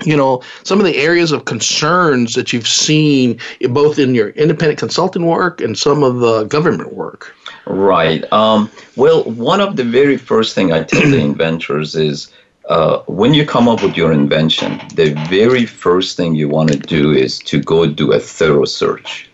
you 0.03 0.17
know 0.17 0.41
some 0.63 0.79
of 0.79 0.85
the 0.85 0.97
areas 0.97 1.31
of 1.31 1.45
concerns 1.45 2.33
that 2.33 2.51
you've 2.51 2.67
seen 2.67 3.39
both 3.69 3.97
in 3.97 4.13
your 4.13 4.29
independent 4.31 4.79
consulting 4.79 5.25
work 5.25 5.61
and 5.61 5.77
some 5.77 6.03
of 6.03 6.19
the 6.19 6.43
government 6.45 6.93
work 6.93 7.33
right 7.65 8.29
um, 8.33 8.69
well 8.95 9.23
one 9.23 9.59
of 9.61 9.75
the 9.75 9.83
very 9.83 10.17
first 10.17 10.53
thing 10.53 10.73
i 10.73 10.83
tell 10.83 11.01
the 11.09 11.19
inventors 11.19 11.95
is 11.95 12.31
uh, 12.67 13.03
when 13.07 13.33
you 13.35 13.45
come 13.45 13.69
up 13.69 13.83
with 13.83 13.95
your 13.95 14.11
invention 14.11 14.79
the 14.95 15.13
very 15.29 15.65
first 15.65 16.17
thing 16.17 16.35
you 16.35 16.49
want 16.49 16.71
to 16.71 16.77
do 16.79 17.11
is 17.11 17.37
to 17.39 17.61
go 17.61 17.85
do 17.85 18.11
a 18.11 18.19
thorough 18.19 18.65
search 18.65 19.29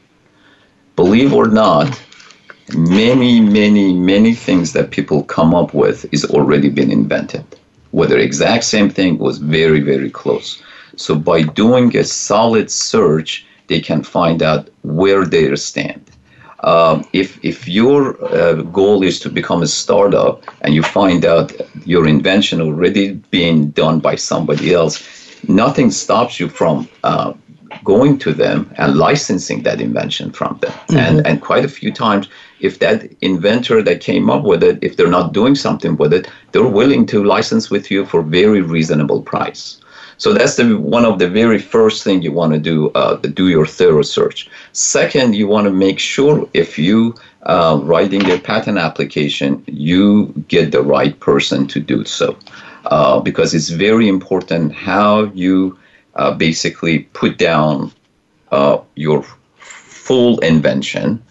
believe 0.95 1.33
or 1.33 1.47
not 1.47 1.87
many 2.77 3.39
many 3.41 3.93
many 3.93 4.33
things 4.35 4.73
that 4.73 4.91
people 4.91 5.23
come 5.23 5.55
up 5.55 5.73
with 5.73 6.05
is 6.13 6.23
already 6.25 6.69
been 6.69 6.91
invented 6.91 7.45
whether 7.91 8.17
exact 8.17 8.63
same 8.63 8.89
thing 8.89 9.17
was 9.17 9.37
very 9.37 9.79
very 9.81 10.09
close 10.09 10.61
so 10.95 11.15
by 11.15 11.41
doing 11.41 11.95
a 11.95 12.03
solid 12.03 12.69
search 12.71 13.45
they 13.67 13.79
can 13.79 14.03
find 14.03 14.41
out 14.43 14.69
where 14.83 15.25
they 15.25 15.53
stand 15.55 16.03
um, 16.63 17.03
if 17.13 17.39
if 17.43 17.67
your 17.67 18.01
uh, 18.23 18.53
goal 18.79 19.03
is 19.03 19.19
to 19.19 19.29
become 19.29 19.61
a 19.63 19.67
startup 19.67 20.43
and 20.61 20.73
you 20.73 20.83
find 20.83 21.25
out 21.25 21.51
your 21.85 22.07
invention 22.07 22.61
already 22.61 23.13
being 23.31 23.69
done 23.71 23.99
by 23.99 24.13
somebody 24.15 24.71
else, 24.75 25.01
nothing 25.49 25.89
stops 25.89 26.39
you 26.39 26.47
from 26.47 26.87
uh, 27.03 27.33
going 27.83 28.19
to 28.19 28.31
them 28.31 28.71
and 28.77 28.95
licensing 28.95 29.63
that 29.63 29.81
invention 29.81 30.31
from 30.31 30.59
them. 30.61 30.71
Mm-hmm. 30.71 30.97
And 30.99 31.25
and 31.25 31.41
quite 31.41 31.65
a 31.65 31.67
few 31.67 31.91
times 31.91 32.27
if 32.61 32.79
that 32.79 33.11
inventor 33.21 33.81
that 33.83 33.99
came 34.01 34.29
up 34.29 34.43
with 34.43 34.63
it, 34.63 34.79
if 34.81 34.95
they're 34.95 35.09
not 35.19 35.33
doing 35.33 35.55
something 35.55 35.97
with 35.97 36.13
it, 36.13 36.27
they're 36.51 36.67
willing 36.79 37.05
to 37.07 37.23
license 37.23 37.69
with 37.69 37.91
you 37.91 38.05
for 38.05 38.21
very 38.21 38.61
reasonable 38.61 39.21
price. 39.21 39.77
So 40.17 40.33
that's 40.33 40.55
the, 40.55 40.77
one 40.77 41.03
of 41.03 41.17
the 41.17 41.27
very 41.27 41.57
first 41.57 42.03
thing 42.03 42.21
you 42.21 42.31
want 42.31 42.53
to 42.53 42.59
do, 42.59 42.91
uh, 42.91 43.15
do 43.15 43.49
your 43.49 43.65
thorough 43.65 44.03
search. 44.03 44.49
Second, 44.71 45.35
you 45.35 45.47
want 45.47 45.65
to 45.65 45.71
make 45.73 45.97
sure 45.97 46.47
if 46.53 46.77
you 46.77 47.15
uh, 47.43 47.79
writing 47.81 48.21
your 48.25 48.37
patent 48.39 48.77
application, 48.77 49.63
you 49.67 50.27
get 50.47 50.71
the 50.71 50.83
right 50.83 51.19
person 51.19 51.67
to 51.67 51.79
do 51.79 52.05
so. 52.05 52.37
Uh, 52.85 53.19
because 53.19 53.53
it's 53.55 53.69
very 53.69 54.07
important 54.07 54.71
how 54.73 55.23
you 55.33 55.77
uh, 56.15 56.31
basically 56.33 56.99
put 57.13 57.37
down 57.39 57.91
uh, 58.51 58.77
your 58.95 59.23
full 59.57 60.37
invention 60.39 61.21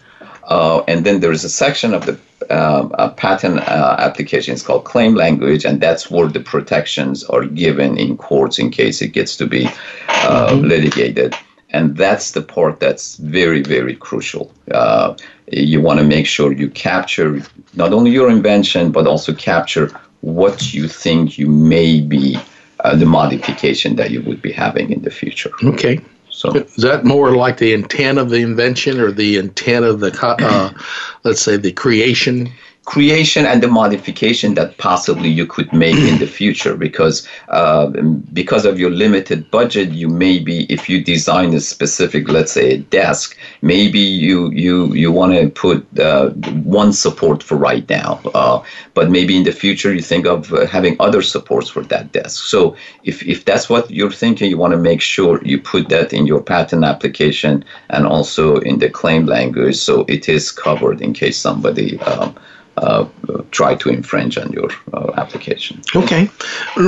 uh, 0.51 0.83
and 0.89 1.05
then 1.05 1.21
there 1.21 1.31
is 1.31 1.45
a 1.45 1.49
section 1.49 1.93
of 1.93 2.05
the 2.05 2.17
uh, 2.49 3.09
patent 3.11 3.57
uh, 3.61 3.95
applications 3.99 4.61
called 4.61 4.83
claim 4.83 5.15
language, 5.15 5.63
and 5.65 5.79
that's 5.79 6.11
where 6.11 6.27
the 6.27 6.41
protections 6.41 7.23
are 7.29 7.45
given 7.45 7.97
in 7.97 8.17
courts 8.17 8.59
in 8.59 8.69
case 8.69 9.01
it 9.01 9.13
gets 9.13 9.37
to 9.37 9.45
be 9.47 9.63
uh, 10.09 10.49
mm-hmm. 10.49 10.67
litigated. 10.67 11.33
And 11.69 11.95
that's 11.95 12.31
the 12.31 12.41
part 12.41 12.81
that's 12.81 13.15
very, 13.17 13.61
very 13.61 13.95
crucial. 13.95 14.51
Uh, 14.71 15.15
you 15.49 15.79
want 15.79 15.99
to 16.01 16.05
make 16.05 16.27
sure 16.27 16.51
you 16.51 16.69
capture 16.71 17.39
not 17.75 17.93
only 17.93 18.11
your 18.11 18.29
invention, 18.29 18.91
but 18.91 19.07
also 19.07 19.33
capture 19.33 19.87
what 20.19 20.73
you 20.73 20.89
think 20.89 21.37
you 21.37 21.47
may 21.47 22.01
be 22.01 22.35
uh, 22.83 22.93
the 22.97 23.05
modification 23.05 23.95
that 23.95 24.11
you 24.11 24.21
would 24.23 24.41
be 24.41 24.51
having 24.51 24.91
in 24.91 25.01
the 25.03 25.11
future. 25.11 25.49
Okay. 25.63 26.01
So 26.31 26.53
is 26.55 26.75
that 26.77 27.03
more 27.03 27.35
like 27.35 27.57
the 27.57 27.73
intent 27.73 28.17
of 28.17 28.29
the 28.29 28.37
invention 28.41 29.01
or 29.01 29.11
the 29.11 29.37
intent 29.37 29.83
of 29.85 29.99
the, 29.99 30.17
uh, 30.21 30.71
let's 31.23 31.41
say, 31.41 31.57
the 31.57 31.71
creation? 31.73 32.51
creation 32.85 33.45
and 33.45 33.61
the 33.61 33.67
modification 33.67 34.55
that 34.55 34.75
possibly 34.79 35.29
you 35.29 35.45
could 35.45 35.71
make 35.71 35.95
in 35.95 36.17
the 36.17 36.25
future 36.25 36.75
because 36.75 37.27
uh, 37.49 37.85
because 38.33 38.65
of 38.65 38.79
your 38.79 38.89
limited 38.89 39.49
budget 39.51 39.89
you 39.91 40.07
maybe 40.09 40.63
if 40.65 40.89
you 40.89 41.03
design 41.03 41.53
a 41.53 41.59
specific 41.59 42.27
let's 42.27 42.51
say 42.51 42.73
a 42.73 42.77
desk 42.79 43.37
maybe 43.61 43.99
you 43.99 44.49
you 44.51 44.87
you 44.95 45.11
want 45.11 45.31
to 45.31 45.47
put 45.51 45.85
uh, 45.99 46.31
one 46.63 46.91
support 46.91 47.43
for 47.43 47.55
right 47.55 47.87
now 47.87 48.19
uh, 48.33 48.59
but 48.95 49.11
maybe 49.11 49.37
in 49.37 49.43
the 49.43 49.51
future 49.51 49.93
you 49.93 50.01
think 50.01 50.25
of 50.25 50.51
uh, 50.51 50.65
having 50.65 50.95
other 50.99 51.21
supports 51.21 51.69
for 51.69 51.83
that 51.83 52.11
desk 52.11 52.45
so 52.45 52.75
if, 53.03 53.21
if 53.27 53.45
that's 53.45 53.69
what 53.69 53.89
you're 53.91 54.09
thinking 54.11 54.49
you 54.49 54.57
want 54.57 54.71
to 54.71 54.77
make 54.79 55.01
sure 55.01 55.39
you 55.45 55.61
put 55.61 55.87
that 55.89 56.11
in 56.13 56.25
your 56.25 56.41
patent 56.41 56.83
application 56.83 57.63
and 57.91 58.07
also 58.07 58.57
in 58.61 58.79
the 58.79 58.89
claim 58.89 59.27
language 59.27 59.75
so 59.75 60.03
it 60.07 60.27
is 60.27 60.49
covered 60.51 60.99
in 60.99 61.13
case 61.13 61.37
somebody 61.37 61.99
um, 62.01 62.35
uh, 62.81 63.07
try 63.51 63.75
to 63.75 63.89
infringe 63.89 64.39
on 64.39 64.51
your 64.51 64.67
uh, 64.95 65.13
application. 65.15 65.79
Okay, 65.95 66.27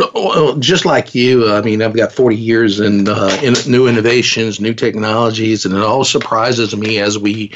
uh, 0.09 0.57
just 0.57 0.85
like 0.85 1.13
you, 1.13 1.51
I 1.53 1.61
mean, 1.61 1.83
I've 1.83 1.93
got 1.95 2.11
40 2.11 2.35
years 2.35 2.79
in, 2.79 3.07
uh, 3.07 3.37
in 3.43 3.53
new 3.67 3.85
innovations, 3.87 4.59
new 4.59 4.73
technologies, 4.73 5.65
and 5.65 5.75
it 5.75 5.83
all 5.83 6.03
surprises 6.03 6.75
me 6.75 6.97
as 6.97 7.19
we 7.19 7.51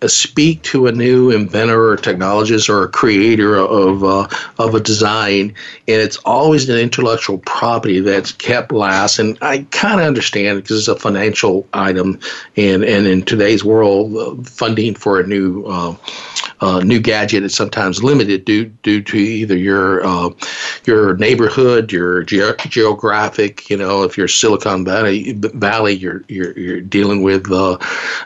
uh, 0.00 0.08
speak 0.08 0.62
to 0.62 0.86
a 0.86 0.92
new 0.92 1.30
inventor 1.30 1.90
or 1.90 1.96
technologist 1.98 2.70
or 2.70 2.82
a 2.84 2.88
creator 2.88 3.56
of 3.58 4.02
uh, 4.02 4.26
of 4.58 4.74
a 4.74 4.80
design, 4.80 5.48
and 5.86 6.00
it's 6.00 6.16
always 6.24 6.68
an 6.70 6.76
intellectual 6.78 7.36
property 7.40 8.00
that's 8.00 8.32
kept 8.32 8.72
last. 8.72 9.18
And 9.18 9.36
I 9.42 9.66
kind 9.72 10.00
of 10.00 10.06
understand 10.06 10.62
because 10.62 10.80
it's 10.88 10.88
a 10.88 10.96
financial 10.96 11.66
item, 11.74 12.20
and 12.58 12.82
and 12.84 13.06
in 13.06 13.22
today's 13.22 13.64
world, 13.64 14.46
funding 14.48 14.94
for 14.94 15.18
a 15.20 15.26
new 15.26 15.62
uh, 15.66 15.94
uh, 16.60 16.80
new 16.80 16.98
gadget 17.00 17.42
is 17.42 17.54
sometimes 17.54 18.02
limited 18.02 18.44
due 18.44 18.66
due 18.82 19.02
to 19.02 19.16
either 19.16 19.56
your 19.56 20.04
uh, 20.04 20.30
your 20.84 21.16
neighborhood, 21.16 21.92
your 21.92 22.22
ge- 22.24 22.40
geographic. 22.68 23.68
You 23.68 23.76
know, 23.76 24.02
if 24.02 24.16
you're 24.16 24.28
Silicon 24.28 24.84
Valley, 24.84 25.32
Valley, 25.34 25.92
you're 25.94 26.22
you're, 26.28 26.52
you're 26.58 26.80
dealing 26.80 27.22
with 27.22 27.50
uh, 27.52 27.78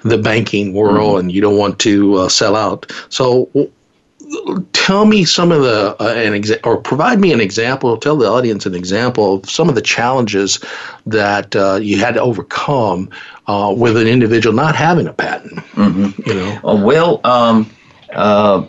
the 0.05 0.19
banking 0.19 0.73
world, 0.73 1.13
mm-hmm. 1.17 1.21
and 1.21 1.33
you 1.33 1.41
don't 1.41 1.57
want 1.59 1.79
to 1.81 2.15
uh, 2.17 2.29
sell 2.29 2.57
out. 2.57 2.91
So. 3.09 3.49
Tell 4.75 5.07
me 5.07 5.25
some 5.25 5.51
of 5.51 5.63
the 5.63 5.97
uh, 6.01 6.13
an 6.15 6.35
exa- 6.35 6.65
or 6.65 6.77
provide 6.77 7.19
me 7.19 7.33
an 7.33 7.41
example. 7.41 7.97
Tell 7.97 8.17
the 8.17 8.29
audience 8.29 8.65
an 8.65 8.77
example 8.77 9.35
of 9.35 9.51
some 9.51 9.69
of 9.69 9.75
the 9.75 9.83
challenges 9.83 10.65
that 11.05 11.57
uh, 11.57 11.81
you 11.83 11.97
had 11.99 12.15
to 12.15 12.21
overcome 12.21 13.11
with 13.77 13.97
an 13.97 14.07
individual 14.07 14.55
not 14.55 14.77
having 14.77 15.09
a 15.09 15.13
patent. 15.13 15.55
Mm-hmm. 15.73 16.29
You 16.31 16.35
know, 16.37 16.61
well, 16.63 17.21
um 17.25 17.69
uh, 18.13 18.67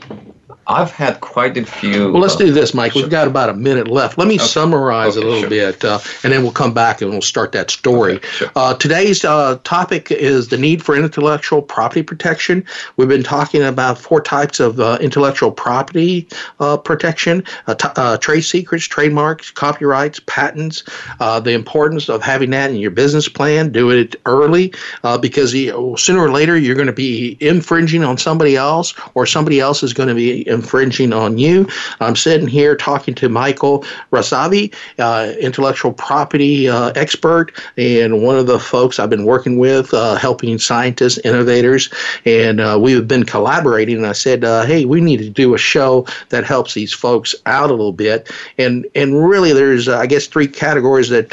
I've 0.72 0.92
had 0.92 1.20
quite 1.20 1.58
a 1.58 1.66
few. 1.66 2.12
Well, 2.12 2.22
let's 2.22 2.36
uh, 2.36 2.40
do 2.40 2.52
this, 2.52 2.74
Mike. 2.74 2.96
We've 2.96 3.10
got 3.10 3.28
about 3.28 3.50
a 3.50 3.54
minute 3.54 3.90
left. 3.90 4.18
Let 4.18 4.30
me 4.30 4.36
okay. 4.36 4.46
summarize 4.46 5.18
okay, 5.18 5.22
a 5.26 5.30
little 5.30 5.42
sure. 5.50 5.50
bit, 5.50 5.84
uh, 5.84 6.00
and 6.24 6.32
then 6.32 6.44
we'll 6.44 6.54
come 6.54 6.74
back 6.74 7.02
and 7.02 7.12
we'll 7.12 7.22
start 7.22 7.52
that 7.52 7.70
story. 7.70 8.16
Okay, 8.16 8.28
sure. 8.28 8.52
uh, 8.56 8.74
today's 8.76 9.26
uh, 9.26 9.60
topic 9.66 10.10
is 10.12 10.48
the 10.48 10.58
need 10.58 10.84
for 10.84 10.96
intellectual 10.96 11.62
property 11.62 12.04
protection. 12.04 12.64
We've 12.96 13.10
been 13.10 13.24
talking 13.24 13.62
about 13.62 13.98
four 13.98 14.22
types 14.22 14.60
of 14.62 14.80
uh, 14.80 14.98
intellectual 15.02 15.52
property 15.52 16.28
uh, 16.62 16.78
protection 16.78 17.44
t- 17.68 18.18
trade 18.20 18.42
secrets, 18.42 18.86
trademarks, 18.86 19.52
copyrights, 19.52 20.22
patents, 20.26 20.84
the 21.20 21.52
importance 21.52 22.10
of 22.10 22.22
having 22.22 22.52
that 22.52 22.70
in 22.70 22.78
your 22.78 22.92
business 22.92 23.28
plan. 23.28 23.72
Do 23.72 23.90
it 23.92 24.16
early 24.26 24.74
because 25.20 25.52
sooner 25.52 26.20
or 26.22 26.32
later 26.32 26.58
you're 26.58 26.76
going 26.76 26.88
to 26.88 26.94
be 26.94 27.38
infringing 27.42 28.04
on 28.06 28.18
somebody 28.18 28.56
else, 28.56 28.94
or 29.16 29.26
somebody 29.26 29.60
else 29.60 29.84
is 29.84 29.94
going 29.94 30.08
to 30.10 30.16
be 30.16 30.48
infringing 30.62 31.12
on 31.12 31.38
you. 31.38 31.68
I'm 32.00 32.16
sitting 32.16 32.48
here 32.48 32.76
talking 32.76 33.16
to 33.16 33.30
Michael 33.30 33.84
Razavi, 34.12 34.74
uh, 35.00 35.34
intellectual 35.40 35.92
property 35.94 36.70
uh, 36.70 36.92
expert, 36.96 37.52
and 37.78 38.22
one 38.22 38.38
of 38.38 38.46
the 38.48 38.60
folks 38.60 39.00
I've 39.00 39.10
been 39.10 39.26
working 39.26 39.58
with, 39.58 39.94
uh, 39.94 40.16
helping 40.16 40.58
scientists, 40.60 41.18
innovators, 41.24 41.90
and 42.26 42.60
uh, 42.62 42.78
we've 42.80 43.08
been 43.08 43.24
collaborating. 43.26 43.98
And 43.98 44.06
I 44.06 44.12
said, 44.12 44.44
uh, 44.44 44.66
hey, 44.66 44.86
we 44.86 45.02
need 45.02 45.18
to 45.18 45.30
do 45.30 45.54
a 45.56 45.58
show 45.58 46.06
that 46.30 46.44
helps 46.44 46.74
these 46.76 46.94
folks 46.94 47.34
out 47.46 47.70
a 47.70 47.74
little 47.74 47.92
bit. 47.92 48.32
And 48.58 48.86
and 48.96 49.28
really, 49.30 49.54
there's 49.54 49.88
uh, 49.88 49.98
I 49.98 50.06
guess 50.06 50.28
three 50.28 50.48
categories 50.48 51.10
that 51.10 51.30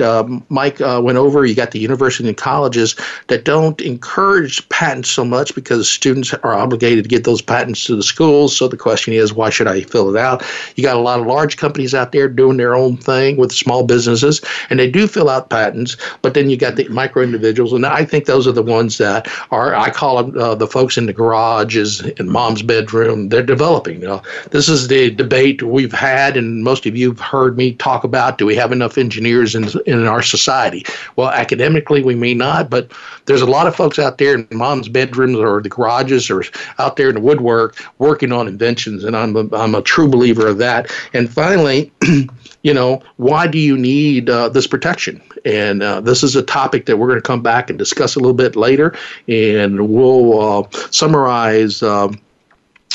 Mike 0.48 0.80
went 0.80 1.18
over. 1.18 1.44
You 1.44 1.54
got 1.54 1.72
the 1.72 1.78
universities 1.80 2.28
and 2.28 2.36
colleges 2.36 2.96
that 3.26 3.44
don't 3.44 3.80
encourage 3.80 4.66
patents 4.70 5.10
so 5.10 5.24
much 5.24 5.54
because 5.54 5.90
students 5.90 6.32
are 6.32 6.54
obligated 6.54 7.04
to 7.04 7.08
get 7.08 7.24
those 7.24 7.42
patents 7.42 7.84
to 7.84 7.94
the 7.96 8.02
schools. 8.02 8.56
So 8.56 8.68
the 8.68 8.76
question 8.76 9.12
is 9.18 9.34
why 9.34 9.50
should 9.50 9.66
I 9.66 9.82
fill 9.82 10.14
it 10.14 10.18
out? 10.18 10.42
You 10.76 10.82
got 10.82 10.96
a 10.96 11.00
lot 11.00 11.20
of 11.20 11.26
large 11.26 11.56
companies 11.56 11.94
out 11.94 12.12
there 12.12 12.28
doing 12.28 12.56
their 12.56 12.74
own 12.74 12.96
thing 12.96 13.36
with 13.36 13.52
small 13.52 13.84
businesses, 13.84 14.40
and 14.70 14.78
they 14.78 14.90
do 14.90 15.06
fill 15.06 15.28
out 15.28 15.50
patents, 15.50 15.96
but 16.22 16.34
then 16.34 16.48
you 16.48 16.56
got 16.56 16.76
the 16.76 16.88
micro 16.88 17.22
individuals, 17.22 17.72
and 17.72 17.84
I 17.84 18.04
think 18.04 18.24
those 18.26 18.46
are 18.46 18.52
the 18.52 18.62
ones 18.62 18.98
that 18.98 19.28
are, 19.50 19.74
I 19.74 19.90
call 19.90 20.22
them 20.22 20.40
uh, 20.40 20.54
the 20.54 20.66
folks 20.66 20.96
in 20.96 21.06
the 21.06 21.12
garages, 21.12 22.00
in 22.00 22.30
mom's 22.30 22.62
bedroom, 22.62 23.28
they're 23.28 23.42
developing. 23.42 24.00
You 24.00 24.08
know, 24.08 24.22
this 24.50 24.68
is 24.68 24.88
the 24.88 25.10
debate 25.10 25.62
we've 25.62 25.92
had, 25.92 26.36
and 26.36 26.62
most 26.64 26.86
of 26.86 26.96
you 26.96 27.10
have 27.10 27.20
heard 27.20 27.56
me 27.56 27.72
talk 27.74 28.04
about 28.04 28.38
do 28.38 28.46
we 28.46 28.54
have 28.54 28.72
enough 28.72 28.96
engineers 28.98 29.54
in, 29.54 29.68
in 29.86 30.06
our 30.06 30.22
society? 30.22 30.84
Well, 31.16 31.28
academically, 31.30 32.02
we 32.02 32.14
may 32.14 32.34
not, 32.34 32.70
but 32.70 32.92
there's 33.26 33.42
a 33.42 33.46
lot 33.46 33.66
of 33.66 33.74
folks 33.74 33.98
out 33.98 34.18
there 34.18 34.34
in 34.34 34.46
mom's 34.52 34.88
bedrooms 34.88 35.36
or 35.38 35.60
the 35.60 35.68
garages 35.68 36.30
or 36.30 36.44
out 36.78 36.96
there 36.96 37.08
in 37.08 37.16
the 37.16 37.20
woodwork 37.20 37.82
working 37.98 38.32
on 38.32 38.46
inventions 38.46 38.97
reasons, 39.04 39.14
and 39.14 39.16
I'm 39.38 39.52
a, 39.52 39.56
I'm 39.56 39.74
a 39.74 39.82
true 39.82 40.08
believer 40.08 40.46
of 40.46 40.58
that. 40.58 40.90
And 41.12 41.30
finally, 41.32 41.92
you 42.62 42.74
know, 42.74 43.02
why 43.16 43.46
do 43.46 43.58
you 43.58 43.76
need 43.76 44.28
uh, 44.30 44.48
this 44.48 44.66
protection? 44.66 45.20
And 45.44 45.82
uh, 45.82 46.00
this 46.00 46.22
is 46.22 46.36
a 46.36 46.42
topic 46.42 46.86
that 46.86 46.96
we're 46.96 47.08
going 47.08 47.18
to 47.20 47.26
come 47.26 47.42
back 47.42 47.70
and 47.70 47.78
discuss 47.78 48.16
a 48.16 48.18
little 48.18 48.34
bit 48.34 48.56
later, 48.56 48.96
and 49.28 49.88
we'll 49.88 50.58
uh, 50.64 50.70
summarize. 50.90 51.82
Um, 51.82 52.20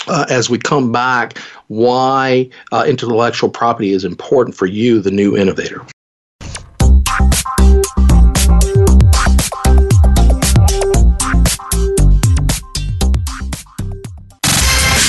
uh, 0.08 0.26
as 0.30 0.50
we 0.50 0.58
come 0.58 0.92
back 0.92 1.38
why 1.68 2.50
uh, 2.72 2.84
intellectual 2.86 3.48
property 3.48 3.92
is 3.92 4.04
important 4.04 4.58
for 4.58 4.66
you, 4.66 5.00
the 5.00 5.12
new 5.12 5.38
innovator. 5.38 5.86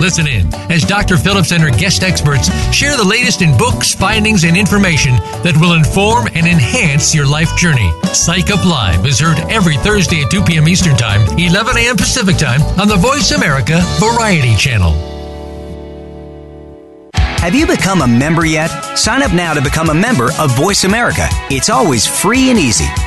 Listen 0.00 0.26
in 0.26 0.52
as 0.70 0.84
Dr. 0.84 1.16
Phillips 1.16 1.52
and 1.52 1.62
her 1.62 1.70
guest 1.70 2.02
experts 2.02 2.50
share 2.72 2.96
the 2.96 3.04
latest 3.04 3.42
in 3.42 3.56
books, 3.56 3.94
findings, 3.94 4.44
and 4.44 4.56
information 4.56 5.12
that 5.42 5.56
will 5.60 5.74
inform 5.74 6.26
and 6.28 6.46
enhance 6.46 7.14
your 7.14 7.26
life 7.26 7.54
journey. 7.56 7.92
Psych 8.12 8.50
Up 8.50 8.64
Live 8.66 9.06
is 9.06 9.20
heard 9.20 9.38
every 9.50 9.76
Thursday 9.78 10.22
at 10.22 10.30
2 10.30 10.42
p.m. 10.42 10.68
Eastern 10.68 10.96
Time, 10.96 11.20
11 11.38 11.76
a.m. 11.78 11.96
Pacific 11.96 12.36
Time 12.36 12.62
on 12.78 12.88
the 12.88 12.96
Voice 12.96 13.30
America 13.30 13.80
Variety 13.98 14.54
Channel. 14.56 14.92
Have 17.38 17.54
you 17.54 17.66
become 17.66 18.00
a 18.00 18.08
member 18.08 18.46
yet? 18.46 18.68
Sign 18.98 19.22
up 19.22 19.34
now 19.34 19.52
to 19.52 19.60
become 19.60 19.90
a 19.90 19.94
member 19.94 20.30
of 20.38 20.56
Voice 20.56 20.84
America. 20.84 21.28
It's 21.50 21.68
always 21.68 22.06
free 22.06 22.48
and 22.50 22.58
easy. 22.58 22.86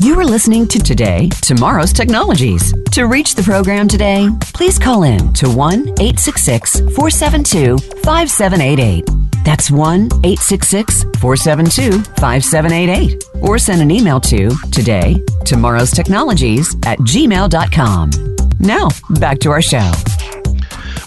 You 0.00 0.18
are 0.18 0.24
listening 0.24 0.66
to 0.68 0.78
Today, 0.78 1.28
Tomorrow's 1.40 1.92
Technologies. 1.92 2.72
To 2.92 3.04
reach 3.06 3.36
the 3.36 3.42
program 3.42 3.88
today, 3.88 4.28
please 4.54 4.78
call 4.78 5.04
in 5.04 5.32
to 5.34 5.48
1 5.48 5.80
866 5.98 6.80
472 6.94 7.78
5788. 7.78 9.04
That's 9.46 9.70
1 9.70 10.06
866 10.26 11.04
472 11.20 12.02
5788. 12.18 13.24
Or 13.42 13.56
send 13.60 13.80
an 13.80 13.92
email 13.92 14.20
to 14.22 14.50
today, 14.72 15.22
tomorrow's 15.44 15.92
technologies 15.92 16.74
at 16.84 16.98
gmail.com. 16.98 18.10
Now, 18.58 18.88
back 19.20 19.38
to 19.38 19.52
our 19.52 19.62
show. 19.62 19.88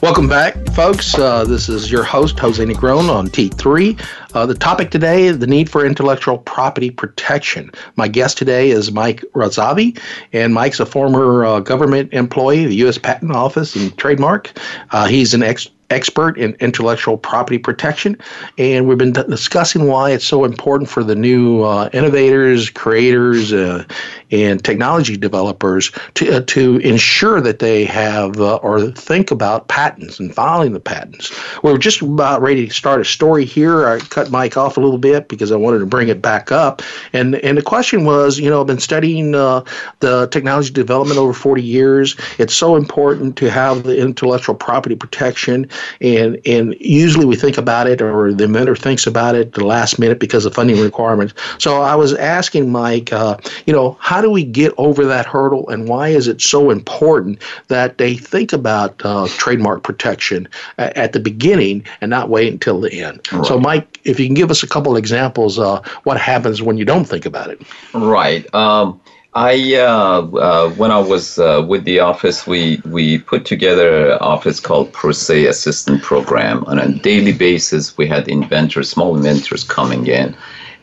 Welcome 0.02 0.30
back, 0.30 0.56
folks. 0.68 1.16
Uh, 1.16 1.44
this 1.44 1.68
is 1.68 1.92
your 1.92 2.06
host, 2.06 2.40
Jose 2.40 2.64
Negron, 2.64 3.10
on 3.10 3.28
T3. 3.28 4.02
Uh, 4.34 4.46
the 4.46 4.56
topic 4.56 4.90
today 4.92 5.26
is 5.26 5.40
the 5.40 5.48
need 5.48 5.70
for 5.70 5.86
intellectual 5.86 6.38
property 6.38 6.92
protection. 6.92 7.70
My 7.98 8.08
guest 8.08 8.38
today 8.38 8.72
is 8.72 8.90
Mike 8.94 9.20
Razavi, 9.36 10.00
and 10.32 10.54
Mike's 10.54 10.80
a 10.80 10.86
former 10.86 11.44
uh, 11.44 11.60
government 11.60 12.14
employee 12.14 12.64
of 12.64 12.70
the 12.70 12.78
U.S. 12.78 12.98
Patent 12.98 13.34
Office 13.34 13.76
and 13.76 13.98
Trademark. 13.98 14.54
Uh, 14.92 15.08
he's 15.08 15.34
an 15.34 15.44
ex 15.44 15.68
expert 15.92 16.38
in 16.38 16.56
intellectual 16.60 17.18
property 17.18 17.58
protection, 17.58 18.18
and 18.58 18.88
we've 18.88 18.98
been 18.98 19.12
discussing 19.14 19.88
why 19.88 20.12
it's 20.12 20.26
so 20.26 20.44
important 20.44 20.90
for 20.90 21.04
the 21.04 21.16
new 21.16 21.64
uh, 21.64 21.90
innovators, 21.94 22.70
creators, 22.70 23.52
uh, 23.52 23.84
and 24.32 24.64
technology 24.64 25.18
developers 25.18 25.92
to, 26.16 26.38
uh, 26.38 26.42
to 26.42 26.78
ensure 26.78 27.42
that 27.42 27.60
they 27.60 27.86
have 27.86 28.40
uh, 28.40 28.56
or 28.58 28.92
think 28.92 29.32
about 29.32 29.68
patents 29.68 30.20
and 30.20 30.34
filing 30.34 30.74
the 30.74 30.80
patents. 30.80 31.34
We're 31.64 31.78
just 31.78 32.02
about 32.02 32.42
ready 32.42 32.68
to 32.68 32.74
start 32.74 33.02
a 33.02 33.06
story 33.06 33.46
here. 33.46 33.88
I 33.88 34.00
cut 34.00 34.30
Mike 34.32 34.58
off 34.58 34.78
a 34.78 34.80
little 34.80 34.98
bit 34.98 35.28
because 35.28 35.52
I 35.52 35.56
wanted 35.56 35.80
to 35.80 35.86
bring 35.86 36.10
it 36.10 36.22
back 36.22 36.52
up. 36.52 36.82
And, 37.14 37.36
and 37.38 37.58
the 37.58 37.62
question 37.62 38.06
was, 38.06 38.40
you 38.40 38.50
know, 38.50 38.62
I've 38.62 38.68
been 38.68 38.80
studying 38.80 39.34
uh, 39.36 39.64
the 40.00 40.28
technology 40.28 40.72
development 40.72 41.18
over 41.20 41.34
40 41.34 41.64
years. 41.64 42.16
It's 42.38 42.54
so 42.54 42.76
important 42.76 43.36
to 43.38 43.50
have 43.50 43.84
the 43.84 44.00
intellectual 44.00 44.56
property 44.56 44.96
protection. 44.96 45.70
And, 46.02 46.40
and 46.46 46.76
usually 46.80 47.26
we 47.26 47.36
think 47.36 47.58
about 47.58 47.88
it 47.88 48.02
or 48.02 48.34
the 48.34 48.44
inventor 48.44 48.76
thinks 48.76 49.08
about 49.08 49.36
it 49.36 49.54
the 49.54 49.66
last 49.66 49.98
minute 49.98 50.20
because 50.20 50.46
of 50.46 50.54
funding 50.54 50.80
requirements. 50.82 51.34
So 51.58 51.82
I 51.82 51.96
was 51.96 52.14
asking 52.14 52.72
Mike, 52.72 53.12
uh, 53.12 53.38
you 53.66 53.74
know, 53.74 53.98
how 54.00 54.19
how 54.20 54.24
do 54.24 54.30
we 54.30 54.44
get 54.44 54.74
over 54.78 55.06
that 55.06 55.26
hurdle, 55.26 55.70
and 55.70 55.88
why 55.88 56.10
is 56.10 56.28
it 56.28 56.42
so 56.42 56.72
important 56.72 57.42
that 57.70 58.00
they 58.00 58.18
think 58.18 58.52
about 58.52 59.02
uh, 59.06 59.30
trademark 59.30 59.82
protection 59.84 60.46
at, 60.78 60.98
at 60.98 61.14
the 61.14 61.22
beginning 61.22 61.86
and 62.02 62.10
not 62.10 62.28
wait 62.28 62.52
until 62.52 62.82
the 62.82 62.92
end? 63.02 63.26
Right. 63.32 63.46
So, 63.46 63.58
Mike, 63.58 64.02
if 64.04 64.20
you 64.20 64.26
can 64.28 64.34
give 64.34 64.52
us 64.52 64.62
a 64.62 64.68
couple 64.68 64.94
examples, 64.98 65.58
uh, 65.58 65.82
what 66.04 66.20
happens 66.20 66.62
when 66.62 66.78
you 66.78 66.84
don't 66.84 67.06
think 67.06 67.26
about 67.26 67.50
it? 67.50 67.62
Right. 67.94 68.46
Um, 68.54 69.00
I 69.36 69.76
uh, 69.76 70.28
uh, 70.36 70.70
when 70.72 70.92
I 70.92 71.00
was 71.00 71.40
uh, 71.40 71.66
with 71.66 71.86
the 71.86 72.00
office, 72.00 72.46
we 72.46 72.82
we 72.84 73.20
put 73.20 73.46
together 73.46 74.12
an 74.12 74.18
office 74.20 74.60
called 74.60 74.92
Pro 74.92 75.14
Se 75.14 75.46
Assistant 75.46 76.02
Program. 76.04 76.66
On 76.66 76.78
a 76.78 76.90
daily 76.92 77.32
basis, 77.32 77.98
we 77.98 78.06
had 78.06 78.28
inventors, 78.28 78.90
small 78.90 79.16
inventors 79.16 79.64
coming 79.64 80.08
in, 80.08 80.36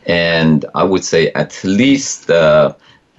and 0.07 0.65
I 0.73 0.83
would 0.85 1.03
say 1.05 1.31
at 1.33 1.63
least 1.63 2.31
uh, 2.31 2.73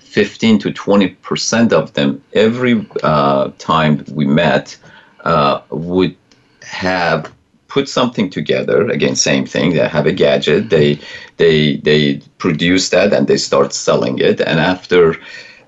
15 0.08 0.58
to 0.60 0.72
20 0.72 1.08
percent 1.26 1.72
of 1.72 1.92
them 1.92 2.22
every 2.32 2.86
uh, 3.02 3.50
time 3.58 4.04
we 4.12 4.26
met 4.26 4.76
uh, 5.24 5.60
would 5.70 6.16
have 6.62 7.30
put 7.68 7.88
something 7.88 8.30
together 8.30 8.88
again 8.88 9.14
same 9.14 9.44
thing 9.44 9.74
they 9.74 9.86
have 9.86 10.06
a 10.06 10.12
gadget 10.12 10.70
they 10.70 10.98
they 11.36 11.76
they 11.88 12.16
produce 12.38 12.88
that 12.88 13.12
and 13.12 13.26
they 13.28 13.36
start 13.36 13.72
selling 13.74 14.18
it 14.18 14.40
and 14.40 14.58
after 14.60 15.14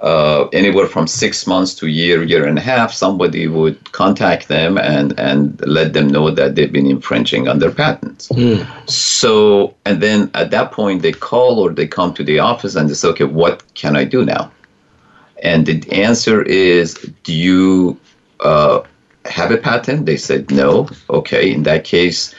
uh, 0.01 0.49
anywhere 0.53 0.87
from 0.87 1.07
six 1.07 1.47
months 1.47 1.75
to 1.75 1.87
year, 1.87 2.23
year 2.23 2.47
and 2.47 2.57
a 2.57 2.61
half, 2.61 2.93
somebody 2.93 3.47
would 3.47 3.93
contact 3.93 4.49
them 4.49 4.79
and, 4.79 5.19
and 5.19 5.61
let 5.67 5.93
them 5.93 6.09
know 6.09 6.31
that 6.31 6.55
they've 6.55 6.73
been 6.73 6.87
infringing 6.87 7.49
on 7.49 7.59
their 7.59 7.71
patents. 7.71 8.29
Mm. 8.29 8.67
So, 8.89 9.75
and 9.85 10.03
then 10.03 10.31
at 10.35 10.51
that 10.53 10.73
point, 10.73 11.03
they 11.03 11.13
call 11.13 11.59
or 11.61 11.71
they 11.73 11.87
come 11.87 12.15
to 12.15 12.25
the 12.25 12.39
office 12.39 12.77
and 12.77 12.89
they 12.89 12.95
say, 12.95 13.09
okay, 13.09 13.25
what 13.25 13.63
can 13.75 13.95
I 13.95 14.05
do 14.05 14.25
now? 14.25 14.51
And 15.43 15.67
the 15.67 15.83
answer 15.93 16.43
is, 16.43 16.95
do 17.23 17.35
you 17.35 18.01
uh, 18.41 18.81
have 19.27 19.51
a 19.51 19.59
patent? 19.59 20.07
They 20.07 20.17
said, 20.17 20.51
no. 20.51 20.89
Okay, 21.11 21.53
in 21.53 21.63
that 21.65 21.85
case, 21.85 22.35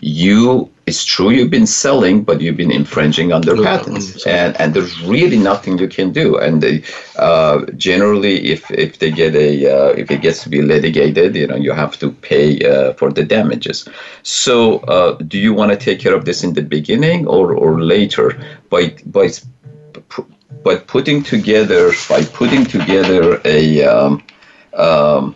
you 0.00 0.70
it's 0.86 1.04
true 1.04 1.30
you've 1.30 1.50
been 1.50 1.66
selling, 1.66 2.24
but 2.24 2.40
you've 2.40 2.56
been 2.58 2.70
infringing 2.70 3.32
on 3.32 3.40
their 3.42 3.56
yeah, 3.56 3.78
patents, 3.78 4.26
and 4.26 4.58
and 4.60 4.74
there's 4.74 5.00
really 5.02 5.38
nothing 5.38 5.78
you 5.78 5.88
can 5.88 6.12
do. 6.12 6.36
And 6.38 6.62
they, 6.62 6.82
uh, 7.16 7.64
generally, 7.76 8.50
if 8.52 8.70
if 8.70 8.98
they 8.98 9.10
get 9.10 9.34
a 9.34 9.50
uh, 9.74 9.88
if 9.96 10.10
it 10.10 10.20
gets 10.20 10.42
to 10.42 10.48
be 10.50 10.60
litigated, 10.60 11.36
you 11.36 11.46
know 11.46 11.56
you 11.56 11.72
have 11.72 11.98
to 12.00 12.10
pay 12.12 12.48
uh, 12.66 12.92
for 12.94 13.10
the 13.10 13.24
damages. 13.24 13.88
So 14.24 14.78
uh, 14.80 15.12
do 15.26 15.38
you 15.38 15.54
want 15.54 15.70
to 15.72 15.76
take 15.78 16.00
care 16.00 16.14
of 16.14 16.26
this 16.26 16.44
in 16.44 16.52
the 16.52 16.62
beginning 16.62 17.26
or 17.26 17.54
or 17.56 17.80
later 17.80 18.38
by 18.68 18.94
by 19.06 19.30
but 20.62 20.86
putting 20.86 21.22
together 21.22 21.92
by 22.10 22.22
putting 22.24 22.64
together 22.66 23.40
a 23.46 23.84
um, 23.84 24.22
um, 24.76 25.34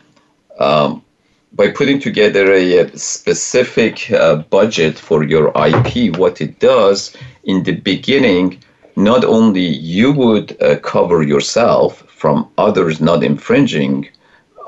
um, 0.58 1.02
by 1.58 1.68
putting 1.68 1.98
together 1.98 2.52
a, 2.52 2.78
a 2.78 2.84
uh, 2.84 2.88
specific 2.94 4.10
uh, 4.12 4.36
budget 4.58 4.96
for 4.96 5.24
your 5.24 5.46
IP, 5.68 6.16
what 6.16 6.40
it 6.40 6.60
does 6.60 6.98
in 7.42 7.64
the 7.64 7.74
beginning, 7.90 8.46
not 8.94 9.24
only 9.24 9.66
you 9.96 10.12
would 10.12 10.48
uh, 10.62 10.76
cover 10.78 11.20
yourself 11.22 12.04
from 12.20 12.48
others 12.58 13.00
not 13.00 13.24
infringing 13.24 14.08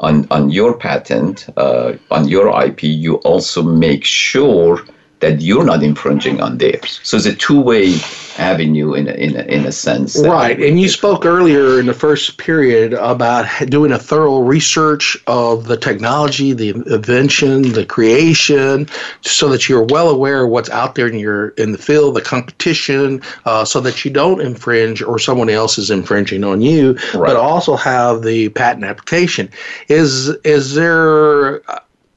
on, 0.00 0.26
on 0.32 0.50
your 0.50 0.76
patent, 0.76 1.46
uh, 1.56 1.92
on 2.10 2.26
your 2.26 2.48
IP, 2.66 2.82
you 2.82 3.14
also 3.30 3.62
make 3.62 4.04
sure 4.04 4.80
that 5.20 5.40
you're 5.42 5.64
not 5.64 5.82
infringing 5.82 6.40
on 6.40 6.58
theirs. 6.58 7.00
So 7.04 7.18
it's 7.18 7.26
a 7.26 7.34
two-way 7.34 7.94
avenue 8.38 8.94
in 8.94 9.06
a, 9.08 9.12
in 9.12 9.36
a, 9.36 9.42
in 9.42 9.66
a 9.66 9.72
sense. 9.72 10.18
Right. 10.22 10.58
And 10.60 10.80
you 10.80 10.88
spoke 10.88 11.26
earlier 11.26 11.78
in 11.78 11.86
the 11.86 11.94
first 11.94 12.38
period 12.38 12.94
about 12.94 13.46
doing 13.68 13.92
a 13.92 13.98
thorough 13.98 14.38
research 14.40 15.16
of 15.26 15.64
the 15.66 15.76
technology, 15.76 16.54
the 16.54 16.70
invention, 16.70 17.72
the 17.72 17.84
creation, 17.84 18.88
so 19.20 19.48
that 19.50 19.68
you're 19.68 19.84
well 19.84 20.08
aware 20.08 20.44
of 20.44 20.50
what's 20.50 20.70
out 20.70 20.94
there 20.94 21.06
in 21.08 21.18
your 21.18 21.48
in 21.50 21.72
the 21.72 21.78
field, 21.78 22.16
the 22.16 22.22
competition, 22.22 23.20
uh, 23.44 23.64
so 23.64 23.80
that 23.80 24.04
you 24.04 24.10
don't 24.10 24.40
infringe 24.40 25.02
or 25.02 25.18
someone 25.18 25.50
else 25.50 25.76
is 25.76 25.90
infringing 25.90 26.44
on 26.44 26.62
you, 26.62 26.92
right. 27.14 27.28
but 27.28 27.36
also 27.36 27.76
have 27.76 28.22
the 28.22 28.48
patent 28.50 28.84
application. 28.84 29.50
Is 29.88 30.28
is 30.44 30.74
there 30.74 31.62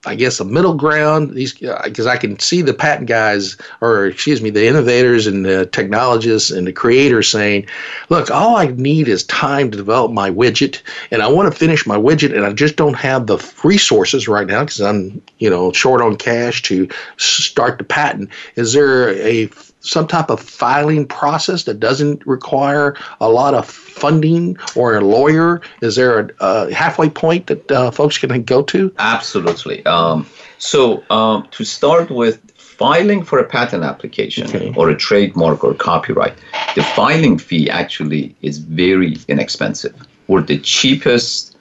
I 0.05 0.15
guess 0.15 0.39
a 0.39 0.45
middle 0.45 0.73
ground. 0.73 1.31
These 1.33 1.53
because 1.53 2.05
uh, 2.05 2.09
I 2.09 2.17
can 2.17 2.37
see 2.39 2.61
the 2.61 2.73
patent 2.73 3.07
guys, 3.07 3.55
or 3.81 4.07
excuse 4.07 4.41
me, 4.41 4.49
the 4.49 4.67
innovators 4.67 5.27
and 5.27 5.45
the 5.45 5.65
technologists 5.67 6.51
and 6.51 6.67
the 6.67 6.73
creators 6.73 7.29
saying, 7.29 7.67
"Look, 8.09 8.29
all 8.29 8.57
I 8.57 8.67
need 8.67 9.07
is 9.07 9.23
time 9.25 9.71
to 9.71 9.77
develop 9.77 10.11
my 10.11 10.29
widget, 10.29 10.81
and 11.11 11.21
I 11.21 11.27
want 11.27 11.51
to 11.51 11.57
finish 11.57 11.85
my 11.87 11.97
widget, 11.97 12.35
and 12.35 12.45
I 12.45 12.51
just 12.51 12.75
don't 12.75 12.95
have 12.95 13.27
the 13.27 13.37
resources 13.63 14.27
right 14.27 14.47
now 14.47 14.63
because 14.65 14.81
I'm, 14.81 15.21
you 15.39 15.49
know, 15.49 15.71
short 15.71 16.01
on 16.01 16.17
cash 16.17 16.61
to 16.63 16.87
start 17.17 17.77
the 17.77 17.85
patent. 17.85 18.29
Is 18.55 18.73
there 18.73 19.09
a 19.15 19.49
some 19.83 20.07
type 20.07 20.29
of 20.29 20.39
filing 20.39 21.05
process 21.05 21.63
that 21.65 21.79
doesn't 21.79 22.25
require 22.25 22.95
a 23.21 23.29
lot 23.29 23.53
of 23.53 23.69
funding 23.69 24.57
or 24.75 24.95
a 24.97 25.01
lawyer? 25.01 25.61
Is 25.81 25.95
there 25.95 26.19
a, 26.19 26.29
a 26.39 26.73
halfway 26.73 27.09
point 27.09 27.47
that 27.47 27.69
uh, 27.71 27.91
folks 27.91 28.17
can 28.17 28.43
go 28.43 28.63
to? 28.63 28.91
Absolutely. 28.97 29.85
Um, 29.85 30.25
so, 30.57 31.03
um, 31.11 31.47
to 31.51 31.63
start 31.63 32.09
with, 32.09 32.41
filing 32.55 33.23
for 33.23 33.37
a 33.37 33.43
patent 33.45 33.83
application 33.83 34.47
okay. 34.47 34.73
or 34.75 34.89
a 34.89 34.97
trademark 34.97 35.63
or 35.63 35.75
copyright, 35.75 36.33
the 36.75 36.81
filing 36.81 37.37
fee 37.37 37.69
actually 37.69 38.35
is 38.41 38.57
very 38.57 39.15
inexpensive. 39.27 39.95
We're 40.27 40.41
the 40.41 40.57
cheapest 40.57 41.55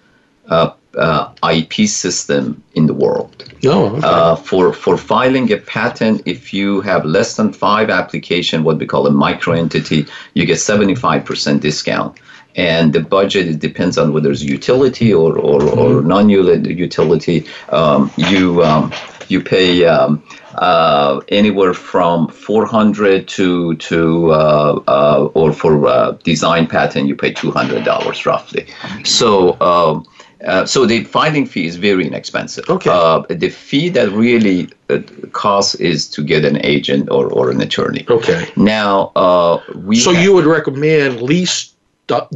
uh, 0.48 0.72
uh, 0.98 1.30
IP 1.50 1.86
system 1.88 2.62
in 2.74 2.86
the 2.86 2.94
world. 2.94 3.44
No, 3.62 3.72
oh, 3.72 3.96
okay. 3.96 4.00
uh, 4.06 4.36
for 4.36 4.72
for 4.72 4.96
filing 4.96 5.50
a 5.52 5.56
patent, 5.58 6.22
if 6.26 6.52
you 6.52 6.80
have 6.82 7.04
less 7.04 7.36
than 7.36 7.52
five 7.52 7.90
application, 7.90 8.64
what 8.64 8.78
we 8.78 8.86
call 8.86 9.06
a 9.06 9.10
micro 9.10 9.54
entity, 9.54 10.06
you 10.34 10.44
get 10.46 10.58
seventy 10.58 10.94
five 10.94 11.24
percent 11.24 11.62
discount. 11.62 12.16
And 12.54 12.92
the 12.92 13.00
budget 13.00 13.48
it 13.48 13.60
depends 13.60 13.96
on 13.96 14.12
whether 14.12 14.30
it's 14.30 14.42
utility 14.42 15.14
or 15.14 15.38
or, 15.38 15.60
mm-hmm. 15.60 15.78
or 15.78 16.02
non 16.02 16.28
utility. 16.28 17.46
Um, 17.70 18.10
you 18.18 18.62
um, 18.62 18.92
you 19.28 19.40
pay 19.40 19.86
um, 19.86 20.22
uh, 20.56 21.20
anywhere 21.28 21.72
from 21.72 22.28
four 22.28 22.66
hundred 22.66 23.26
to 23.28 23.74
to 23.76 24.32
uh, 24.32 24.82
uh, 24.86 25.24
or 25.32 25.54
for 25.54 25.86
uh, 25.86 26.10
design 26.24 26.66
patent 26.66 27.08
you 27.08 27.16
pay 27.16 27.32
two 27.32 27.52
hundred 27.52 27.84
dollars 27.84 28.26
roughly. 28.26 28.66
So 29.02 29.58
um, 29.62 30.04
uh, 30.46 30.66
so 30.66 30.86
the 30.86 31.04
filing 31.04 31.46
fee 31.46 31.66
is 31.66 31.76
very 31.76 32.06
inexpensive. 32.06 32.64
Okay. 32.68 32.90
Uh, 32.90 33.20
the 33.28 33.48
fee 33.48 33.88
that 33.90 34.10
really 34.12 34.68
uh, 34.90 34.98
costs 35.32 35.74
is 35.76 36.08
to 36.08 36.22
get 36.22 36.44
an 36.44 36.64
agent 36.64 37.08
or, 37.10 37.26
or 37.28 37.50
an 37.50 37.60
attorney. 37.60 38.04
Okay. 38.08 38.48
Now 38.56 39.12
uh, 39.16 39.58
we. 39.76 39.96
So 39.96 40.12
have, 40.12 40.22
you 40.22 40.32
would 40.34 40.46
recommend 40.46 41.22
lease 41.22 41.71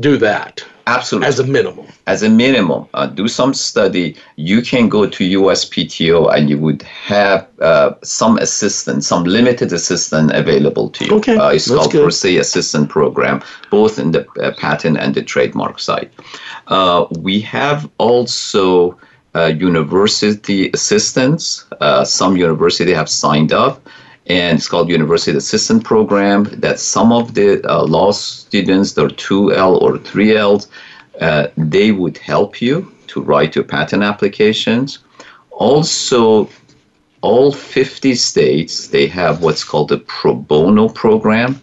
do 0.00 0.16
that. 0.18 0.64
Absolutely. 0.88 1.26
As 1.26 1.40
a 1.40 1.44
minimum. 1.44 1.86
As 2.06 2.22
a 2.22 2.28
minimum. 2.30 2.86
Uh, 2.94 3.06
do 3.06 3.26
some 3.26 3.52
study. 3.52 4.16
You 4.36 4.62
can 4.62 4.88
go 4.88 5.06
to 5.06 5.40
USPTO 5.40 6.32
and 6.32 6.48
you 6.48 6.58
would 6.58 6.82
have 6.82 7.48
uh, 7.60 7.94
some 8.04 8.38
assistance, 8.38 9.08
some 9.08 9.24
limited 9.24 9.72
assistance 9.72 10.30
available 10.32 10.88
to 10.90 11.04
you. 11.04 11.12
Okay. 11.16 11.36
Uh, 11.36 11.48
it's 11.48 11.64
That's 11.64 11.80
called 11.80 11.92
good. 11.92 12.00
Pro 12.02 12.10
Se 12.10 12.36
Assistance 12.36 12.86
Program, 12.88 13.42
both 13.70 13.98
in 13.98 14.12
the 14.12 14.26
uh, 14.40 14.54
patent 14.56 14.96
and 14.98 15.12
the 15.14 15.22
trademark 15.22 15.80
side. 15.80 16.08
Uh, 16.68 17.06
we 17.18 17.40
have 17.40 17.90
also 17.98 18.96
uh, 19.34 19.46
university 19.46 20.70
assistance. 20.72 21.64
some 22.04 22.36
university 22.36 22.92
have 22.94 23.08
signed 23.08 23.52
up 23.52 23.80
and 24.28 24.58
it's 24.58 24.68
called 24.68 24.88
University 24.90 25.36
Assistant 25.36 25.84
Program. 25.84 26.44
That 26.44 26.80
some 26.80 27.12
of 27.12 27.34
the 27.34 27.62
uh, 27.68 27.84
law 27.84 28.12
students, 28.12 28.92
their 28.92 29.08
2L 29.08 29.80
or 29.80 29.94
3Ls, 29.98 30.66
uh, 31.20 31.48
they 31.56 31.92
would 31.92 32.18
help 32.18 32.60
you 32.60 32.92
to 33.08 33.22
write 33.22 33.54
your 33.54 33.64
patent 33.64 34.02
applications. 34.02 34.98
Also, 35.50 36.48
all 37.20 37.52
50 37.52 38.14
states 38.14 38.88
they 38.88 39.06
have 39.06 39.42
what's 39.42 39.64
called 39.64 39.88
the 39.88 39.98
pro 39.98 40.34
bono 40.34 40.88
program, 40.88 41.60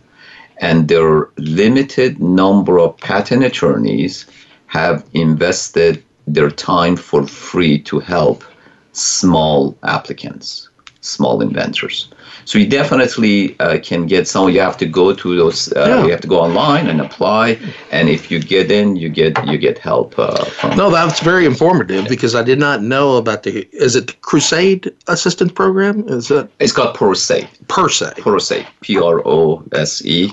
and 0.58 0.88
their 0.88 1.30
limited 1.38 2.20
number 2.22 2.80
of 2.80 2.98
patent 2.98 3.44
attorneys 3.44 4.26
have 4.68 5.06
invested 5.14 6.04
their 6.28 6.50
time 6.50 6.96
for 6.96 7.28
free 7.28 7.78
to 7.80 8.00
help 8.00 8.44
small 8.94 9.78
applicants 9.84 10.70
small 11.04 11.42
inventors. 11.42 12.08
So 12.46 12.60
you 12.60 12.68
definitely 12.68 13.58
uh, 13.60 13.80
can 13.82 14.06
get 14.06 14.28
some. 14.28 14.50
You 14.50 14.60
have 14.60 14.78
to 14.78 14.86
go 14.86 15.14
to 15.14 15.38
those. 15.38 15.72
Uh, 15.72 15.86
yeah. 15.88 16.06
You 16.06 16.12
have 16.12 16.22
to 16.22 16.28
go 16.28 16.42
online 16.42 16.88
and 16.88 17.00
apply. 17.00 17.58
And 17.92 18.10
if 18.10 18.30
you 18.30 18.42
get 18.42 18.70
in, 18.70 18.98
you 18.98 19.08
get 19.10 19.34
you 19.48 19.58
get 19.58 19.78
help. 19.78 20.16
Uh, 20.18 20.44
no, 20.76 20.90
that's 20.90 21.22
very 21.22 21.46
informative 21.46 22.08
because 22.10 22.36
I 22.36 22.44
did 22.44 22.60
not 22.60 22.82
know 22.82 23.16
about 23.16 23.44
the. 23.44 23.64
Is 23.74 23.96
it 23.96 24.08
the 24.08 24.14
Crusade 24.16 24.92
Assistance 25.08 25.54
Program? 25.54 26.04
Is 26.10 26.30
it? 26.32 26.50
It's 26.60 26.74
called 26.74 26.96
Pro 26.96 27.14
Se. 27.14 27.48
ProSafe. 27.68 28.18
Pro 28.18 28.38
Se. 28.40 28.68
P 28.82 29.00
R 29.02 29.22
O 29.26 29.64
S 29.72 30.04
E 30.06 30.30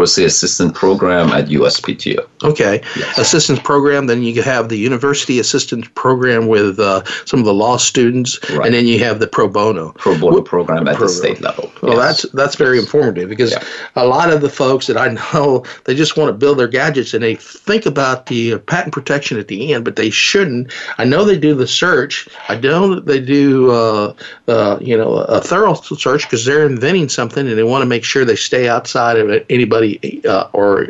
was 0.00 0.16
the 0.16 0.24
assistant 0.24 0.74
program 0.74 1.28
at 1.28 1.46
USPTO. 1.48 2.26
Okay, 2.42 2.80
yes. 2.96 3.18
assistant 3.18 3.62
program. 3.62 4.06
Then 4.06 4.22
you 4.22 4.42
have 4.42 4.68
the 4.70 4.78
university 4.78 5.38
assistant 5.38 5.94
program 5.94 6.48
with 6.48 6.80
uh, 6.80 7.04
some 7.26 7.38
of 7.38 7.46
the 7.46 7.54
law 7.54 7.76
students, 7.76 8.40
right. 8.50 8.64
and 8.66 8.74
then 8.74 8.86
you 8.86 8.98
have 9.04 9.20
the 9.20 9.26
pro 9.26 9.46
bono 9.46 9.92
pro 9.98 10.18
bono 10.18 10.40
program 10.40 10.88
at 10.88 10.98
the 10.98 11.08
state 11.08 11.40
level. 11.42 11.69
Well, 11.90 11.98
yes. 12.06 12.22
that's 12.22 12.32
that's 12.34 12.56
very 12.56 12.78
informative 12.78 13.28
because 13.28 13.52
yeah. 13.52 13.64
a 13.96 14.06
lot 14.06 14.32
of 14.32 14.40
the 14.40 14.48
folks 14.48 14.86
that 14.86 14.96
I 14.96 15.08
know 15.08 15.64
they 15.84 15.94
just 15.94 16.16
want 16.16 16.28
to 16.28 16.32
build 16.32 16.58
their 16.58 16.68
gadgets 16.68 17.14
and 17.14 17.22
they 17.22 17.34
think 17.36 17.86
about 17.86 18.26
the 18.26 18.58
patent 18.58 18.92
protection 18.94 19.38
at 19.38 19.48
the 19.48 19.72
end, 19.72 19.84
but 19.84 19.96
they 19.96 20.10
shouldn't. 20.10 20.72
I 20.98 21.04
know 21.04 21.24
they 21.24 21.38
do 21.38 21.54
the 21.54 21.66
search. 21.66 22.28
I 22.48 22.56
know 22.58 22.94
that 22.94 23.06
they 23.06 23.20
do 23.20 23.70
uh, 23.70 24.14
uh, 24.48 24.78
you 24.80 24.96
know 24.96 25.18
a 25.18 25.40
thorough 25.40 25.74
search 25.74 26.22
because 26.24 26.44
they're 26.44 26.66
inventing 26.66 27.08
something 27.08 27.46
and 27.46 27.56
they 27.58 27.62
want 27.64 27.82
to 27.82 27.86
make 27.86 28.04
sure 28.04 28.24
they 28.24 28.36
stay 28.36 28.68
outside 28.68 29.18
of 29.18 29.44
anybody 29.50 30.20
uh, 30.26 30.48
or 30.52 30.86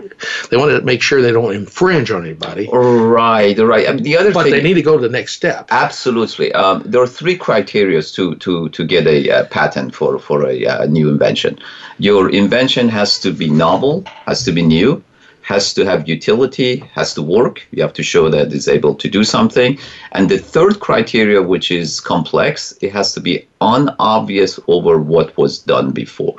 they 0.51 0.57
want 0.57 0.71
to 0.71 0.81
make 0.83 1.03
sure 1.03 1.23
they 1.23 1.33
don't 1.33 1.55
infringe 1.55 2.11
on 2.11 2.25
anybody. 2.25 2.69
Right, 2.73 3.59
right. 3.59 3.87
And 3.87 4.01
the 4.01 4.17
other 4.17 4.33
but 4.33 4.45
thing, 4.45 4.53
they 4.53 4.63
need 4.63 4.75
to 4.75 4.83
go 4.83 4.97
to 4.99 5.03
the 5.09 5.13
next 5.13 5.35
step. 5.35 5.69
Absolutely. 5.71 6.53
Um, 6.53 6.83
there 6.85 7.03
are 7.03 7.07
three 7.07 7.37
criteria 7.37 8.01
to 8.03 8.35
to 8.37 8.69
to 8.71 8.85
get 8.87 9.07
a 9.07 9.31
uh, 9.31 9.45
patent 9.47 9.95
for 9.95 10.19
for 10.19 10.47
a 10.47 10.67
uh, 10.67 10.87
new 10.91 11.09
invention. 11.09 11.59
Your 11.99 12.31
invention 12.31 12.89
has 12.89 13.19
to 13.21 13.33
be 13.33 13.49
novel, 13.49 14.03
has 14.27 14.43
to 14.45 14.53
be 14.53 14.63
new, 14.63 15.03
has 15.43 15.73
to 15.75 15.85
have 15.85 16.09
utility, 16.09 16.77
has 16.95 17.15
to 17.15 17.23
work. 17.23 17.67
You 17.73 17.83
have 17.83 17.93
to 17.95 18.03
show 18.03 18.29
that 18.31 18.53
it's 18.53 18.69
able 18.69 18.95
to 18.97 19.09
do 19.09 19.25
something. 19.25 19.79
And 20.13 20.29
the 20.29 20.39
third 20.39 20.81
criteria, 20.81 21.43
which 21.43 21.71
is 21.71 22.01
complex, 22.01 22.75
it 22.81 22.93
has 22.93 23.15
to 23.15 23.21
be 23.21 23.47
unobvious 23.61 24.61
over 24.69 24.99
what 25.01 25.37
was 25.37 25.59
done 25.59 25.91
before. 25.91 26.37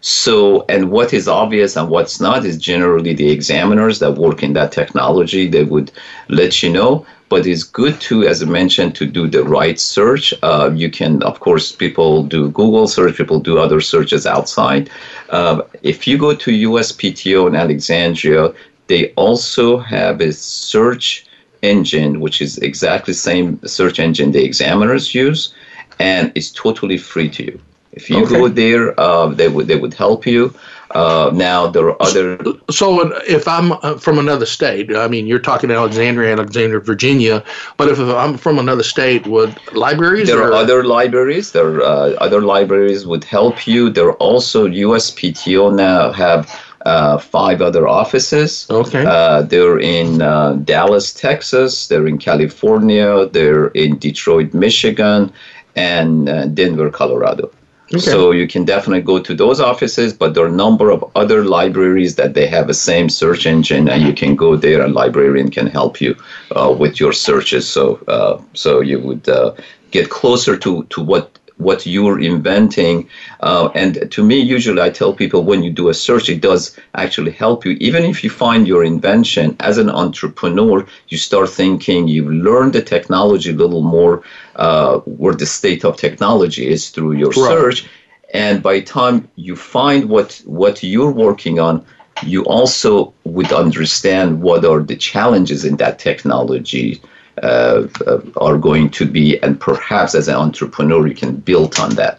So, 0.00 0.64
and 0.68 0.92
what 0.92 1.12
is 1.12 1.26
obvious 1.26 1.76
and 1.76 1.90
what's 1.90 2.20
not 2.20 2.44
is 2.44 2.56
generally 2.56 3.14
the 3.14 3.30
examiners 3.32 3.98
that 3.98 4.12
work 4.12 4.44
in 4.44 4.52
that 4.52 4.70
technology. 4.70 5.48
They 5.48 5.64
would 5.64 5.90
let 6.28 6.62
you 6.62 6.70
know 6.72 7.04
but 7.28 7.46
it's 7.46 7.64
good 7.64 8.00
to, 8.00 8.26
as 8.26 8.42
I 8.42 8.46
mentioned, 8.46 8.94
to 8.96 9.06
do 9.06 9.28
the 9.28 9.44
right 9.44 9.78
search. 9.78 10.32
Uh, 10.42 10.70
you 10.74 10.90
can, 10.90 11.22
of 11.22 11.40
course, 11.40 11.72
people 11.72 12.22
do 12.22 12.50
Google 12.50 12.88
search, 12.88 13.16
people 13.16 13.40
do 13.40 13.58
other 13.58 13.80
searches 13.80 14.26
outside. 14.26 14.88
Uh, 15.30 15.62
if 15.82 16.06
you 16.06 16.16
go 16.16 16.34
to 16.34 16.70
USPTO 16.70 17.46
in 17.46 17.54
Alexandria, 17.54 18.52
they 18.86 19.12
also 19.14 19.78
have 19.78 20.20
a 20.20 20.32
search 20.32 21.26
engine, 21.62 22.20
which 22.20 22.40
is 22.40 22.56
exactly 22.58 23.12
the 23.12 23.18
same 23.18 23.60
search 23.66 23.98
engine 23.98 24.32
the 24.32 24.42
examiners 24.42 25.14
use, 25.14 25.52
and 25.98 26.32
it's 26.34 26.50
totally 26.50 26.96
free 26.96 27.28
to 27.28 27.44
you. 27.44 27.60
If 27.92 28.10
you 28.10 28.24
okay. 28.24 28.36
go 28.36 28.48
there, 28.48 28.98
uh, 29.00 29.28
they 29.28 29.48
would 29.48 29.66
they 29.66 29.76
would 29.76 29.94
help 29.94 30.26
you. 30.26 30.54
Uh, 30.92 31.30
now 31.34 31.66
there 31.66 31.86
are 31.88 32.02
other. 32.02 32.38
So 32.70 33.10
if 33.26 33.48
I'm 33.48 33.72
uh, 33.82 33.96
from 33.98 34.18
another 34.18 34.44
state, 34.46 34.94
I 34.94 35.06
mean, 35.08 35.26
you're 35.26 35.38
talking 35.38 35.70
Alexandria, 35.70 36.32
Alexandria, 36.32 36.80
Virginia, 36.80 37.42
but 37.78 37.88
if 37.88 37.98
I'm 37.98 38.36
from 38.36 38.58
another 38.58 38.82
state, 38.82 39.26
would 39.26 39.54
libraries? 39.74 40.28
There 40.28 40.40
or? 40.40 40.48
are 40.48 40.52
other 40.54 40.84
libraries. 40.84 41.52
There 41.52 41.66
are 41.76 41.82
uh, 41.82 42.10
other 42.26 42.40
libraries 42.42 43.06
would 43.06 43.24
help 43.24 43.66
you. 43.66 43.88
There 43.90 44.06
are 44.08 44.16
also 44.20 44.66
USPTO 44.68 45.74
now 45.74 46.12
have. 46.12 46.48
Uh, 46.86 47.18
five 47.18 47.60
other 47.60 47.86
offices. 47.86 48.66
Okay. 48.70 49.04
Uh, 49.04 49.42
they're 49.42 49.80
in 49.80 50.22
uh, 50.22 50.52
Dallas, 50.64 51.12
Texas. 51.12 51.88
They're 51.88 52.06
in 52.06 52.16
California. 52.18 53.26
They're 53.26 53.66
in 53.74 53.98
Detroit, 53.98 54.54
Michigan, 54.54 55.30
and 55.76 56.54
Denver, 56.54 56.88
Colorado. 56.88 57.50
Okay. 57.94 57.98
So 58.00 58.32
you 58.32 58.46
can 58.46 58.64
definitely 58.66 59.00
go 59.00 59.18
to 59.18 59.34
those 59.34 59.60
offices, 59.60 60.12
but 60.12 60.34
there 60.34 60.44
are 60.44 60.48
a 60.48 60.52
number 60.52 60.90
of 60.90 61.02
other 61.14 61.44
libraries 61.46 62.16
that 62.16 62.34
they 62.34 62.46
have 62.46 62.66
the 62.66 62.74
same 62.74 63.08
search 63.08 63.46
engine, 63.46 63.88
and 63.88 64.02
you 64.02 64.12
can 64.12 64.36
go 64.36 64.56
there. 64.56 64.82
A 64.82 64.88
librarian 64.88 65.50
can 65.50 65.66
help 65.66 65.98
you 65.98 66.14
uh, 66.54 66.74
with 66.78 67.00
your 67.00 67.12
searches. 67.14 67.66
So 67.66 67.94
uh, 68.06 68.42
so 68.52 68.80
you 68.80 69.00
would 69.00 69.26
uh, 69.26 69.52
get 69.90 70.10
closer 70.10 70.54
to 70.58 70.84
to 70.90 71.02
what 71.02 71.38
what 71.58 71.84
you're 71.86 72.20
inventing. 72.20 73.08
Uh, 73.40 73.68
and 73.74 74.10
to 74.10 74.24
me, 74.24 74.38
usually 74.40 74.80
I 74.80 74.90
tell 74.90 75.12
people 75.12 75.44
when 75.44 75.62
you 75.62 75.70
do 75.70 75.88
a 75.88 75.94
search, 75.94 76.28
it 76.28 76.40
does 76.40 76.76
actually 76.94 77.32
help 77.32 77.64
you. 77.66 77.72
Even 77.80 78.04
if 78.04 78.24
you 78.24 78.30
find 78.30 78.66
your 78.66 78.84
invention 78.84 79.56
as 79.60 79.76
an 79.78 79.90
entrepreneur, 79.90 80.86
you 81.08 81.18
start 81.18 81.50
thinking, 81.50 82.08
you 82.08 82.30
learn 82.30 82.70
the 82.72 82.82
technology 82.82 83.50
a 83.50 83.56
little 83.56 83.82
more, 83.82 84.22
uh, 84.56 84.98
where 85.20 85.34
the 85.34 85.46
state 85.46 85.84
of 85.84 85.96
technology 85.96 86.66
is 86.66 86.90
through 86.90 87.12
your 87.12 87.30
right. 87.30 87.48
search. 87.58 87.88
And 88.34 88.62
by 88.62 88.74
the 88.80 88.84
time 88.84 89.28
you 89.36 89.56
find 89.56 90.08
what, 90.08 90.40
what 90.44 90.82
you're 90.82 91.10
working 91.10 91.58
on, 91.58 91.84
you 92.24 92.42
also 92.44 93.12
would 93.24 93.52
understand 93.52 94.42
what 94.42 94.64
are 94.64 94.80
the 94.82 94.96
challenges 94.96 95.64
in 95.64 95.76
that 95.76 95.98
technology 95.98 97.00
uh, 97.42 97.86
uh, 98.08 98.18
are 98.38 98.58
going 98.58 98.90
to 98.90 99.06
be, 99.06 99.40
and 99.42 99.60
perhaps 99.60 100.14
as 100.16 100.26
an 100.26 100.34
entrepreneur, 100.34 101.06
you 101.06 101.14
can 101.14 101.36
build 101.36 101.78
on 101.78 101.90
that 101.90 102.18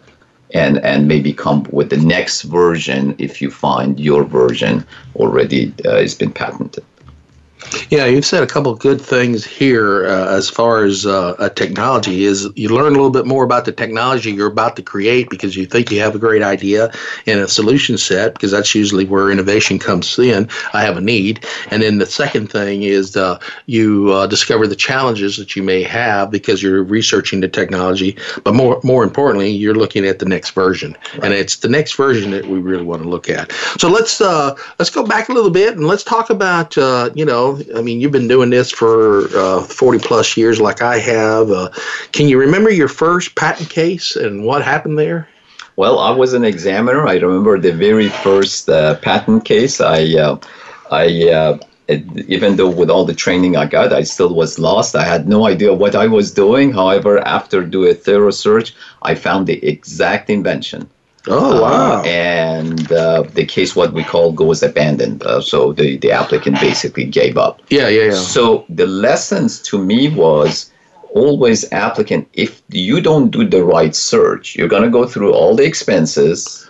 and 0.54 0.78
and 0.78 1.06
maybe 1.06 1.30
come 1.32 1.62
with 1.70 1.90
the 1.90 1.96
next 1.98 2.42
version 2.42 3.14
if 3.18 3.40
you 3.42 3.50
find 3.50 4.00
your 4.00 4.24
version 4.24 4.84
already 5.16 5.74
uh, 5.84 5.96
has 5.96 6.14
been 6.14 6.32
patented. 6.32 6.84
Yeah, 7.88 8.06
you've 8.06 8.24
said 8.26 8.42
a 8.42 8.46
couple 8.46 8.74
good 8.74 9.00
things 9.00 9.44
here 9.44 10.06
uh, 10.06 10.34
as 10.36 10.50
far 10.50 10.84
as 10.84 11.06
uh, 11.06 11.34
a 11.38 11.50
technology 11.50 12.24
is. 12.24 12.48
You 12.56 12.68
learn 12.68 12.86
a 12.86 12.90
little 12.96 13.10
bit 13.10 13.26
more 13.26 13.44
about 13.44 13.64
the 13.64 13.72
technology 13.72 14.30
you're 14.32 14.48
about 14.48 14.76
to 14.76 14.82
create 14.82 15.30
because 15.30 15.56
you 15.56 15.66
think 15.66 15.90
you 15.90 16.00
have 16.00 16.14
a 16.14 16.18
great 16.18 16.42
idea 16.42 16.92
and 17.26 17.40
a 17.40 17.48
solution 17.48 17.96
set 17.96 18.34
because 18.34 18.50
that's 18.50 18.74
usually 18.74 19.04
where 19.04 19.30
innovation 19.30 19.78
comes 19.78 20.18
in. 20.18 20.48
I 20.72 20.82
have 20.82 20.96
a 20.96 21.00
need, 21.00 21.44
and 21.70 21.82
then 21.82 21.98
the 21.98 22.06
second 22.06 22.48
thing 22.50 22.82
is 22.82 23.16
uh, 23.16 23.38
you 23.66 24.12
uh, 24.12 24.26
discover 24.26 24.66
the 24.66 24.76
challenges 24.76 25.36
that 25.36 25.54
you 25.54 25.62
may 25.62 25.82
have 25.84 26.30
because 26.30 26.62
you're 26.62 26.82
researching 26.82 27.40
the 27.40 27.48
technology. 27.48 28.16
But 28.42 28.54
more 28.54 28.80
more 28.82 29.04
importantly, 29.04 29.50
you're 29.50 29.74
looking 29.74 30.04
at 30.06 30.18
the 30.18 30.26
next 30.26 30.50
version, 30.50 30.96
right. 31.14 31.24
and 31.24 31.34
it's 31.34 31.56
the 31.58 31.68
next 31.68 31.92
version 31.94 32.32
that 32.32 32.46
we 32.46 32.58
really 32.58 32.84
want 32.84 33.02
to 33.02 33.08
look 33.08 33.30
at. 33.30 33.52
So 33.78 33.88
let's 33.88 34.20
uh, 34.20 34.56
let's 34.78 34.90
go 34.90 35.06
back 35.06 35.28
a 35.28 35.32
little 35.32 35.50
bit 35.50 35.76
and 35.76 35.86
let's 35.86 36.02
talk 36.04 36.30
about 36.30 36.76
uh, 36.76 37.10
you 37.14 37.24
know 37.24 37.59
I 37.76 37.80
mean, 37.82 38.00
you've 38.00 38.12
been 38.12 38.28
doing 38.28 38.50
this 38.50 38.70
for 38.70 39.26
uh, 39.36 39.62
40 39.62 39.98
plus 40.00 40.36
years, 40.36 40.60
like 40.60 40.82
I 40.82 40.98
have. 40.98 41.50
Uh, 41.50 41.68
can 42.12 42.28
you 42.28 42.38
remember 42.38 42.70
your 42.70 42.88
first 42.88 43.34
patent 43.34 43.70
case 43.70 44.16
and 44.16 44.44
what 44.44 44.62
happened 44.62 44.98
there? 44.98 45.28
Well, 45.76 45.98
I 45.98 46.10
was 46.10 46.32
an 46.34 46.44
examiner. 46.44 47.06
I 47.06 47.14
remember 47.14 47.58
the 47.58 47.72
very 47.72 48.08
first 48.08 48.68
uh, 48.68 48.96
patent 48.96 49.44
case. 49.44 49.80
I, 49.80 50.04
uh, 50.18 50.38
I 50.90 51.28
uh, 51.30 51.58
even 52.28 52.56
though 52.56 52.68
with 52.70 52.90
all 52.90 53.04
the 53.04 53.14
training 53.14 53.56
I 53.56 53.66
got, 53.66 53.92
I 53.92 54.02
still 54.02 54.34
was 54.34 54.58
lost. 54.58 54.94
I 54.94 55.04
had 55.04 55.28
no 55.28 55.46
idea 55.46 55.72
what 55.72 55.94
I 55.94 56.06
was 56.06 56.30
doing. 56.30 56.72
However, 56.72 57.18
after 57.26 57.62
do 57.64 57.84
a 57.84 57.94
thorough 57.94 58.30
search, 58.30 58.74
I 59.02 59.14
found 59.14 59.46
the 59.46 59.64
exact 59.66 60.28
invention. 60.30 60.88
Oh 61.26 61.56
um, 61.56 61.60
wow! 61.60 62.00
Uh, 62.00 62.02
and 62.04 62.90
uh, 62.92 63.22
the 63.34 63.44
case, 63.44 63.76
what 63.76 63.92
we 63.92 64.02
call, 64.02 64.32
goes 64.32 64.62
abandoned. 64.62 65.22
Uh, 65.22 65.40
so 65.40 65.72
the 65.72 65.98
the 65.98 66.10
applicant 66.10 66.60
basically 66.60 67.04
gave 67.04 67.36
up. 67.36 67.60
Yeah, 67.68 67.88
yeah, 67.88 68.04
yeah. 68.04 68.10
So 68.14 68.64
the 68.70 68.86
lessons 68.86 69.60
to 69.62 69.78
me 69.82 70.08
was 70.08 70.70
always 71.14 71.70
applicant. 71.72 72.26
If 72.32 72.62
you 72.70 73.00
don't 73.02 73.30
do 73.30 73.44
the 73.46 73.62
right 73.64 73.94
search, 73.94 74.56
you're 74.56 74.68
gonna 74.68 74.88
go 74.88 75.06
through 75.06 75.34
all 75.34 75.54
the 75.54 75.64
expenses, 75.64 76.66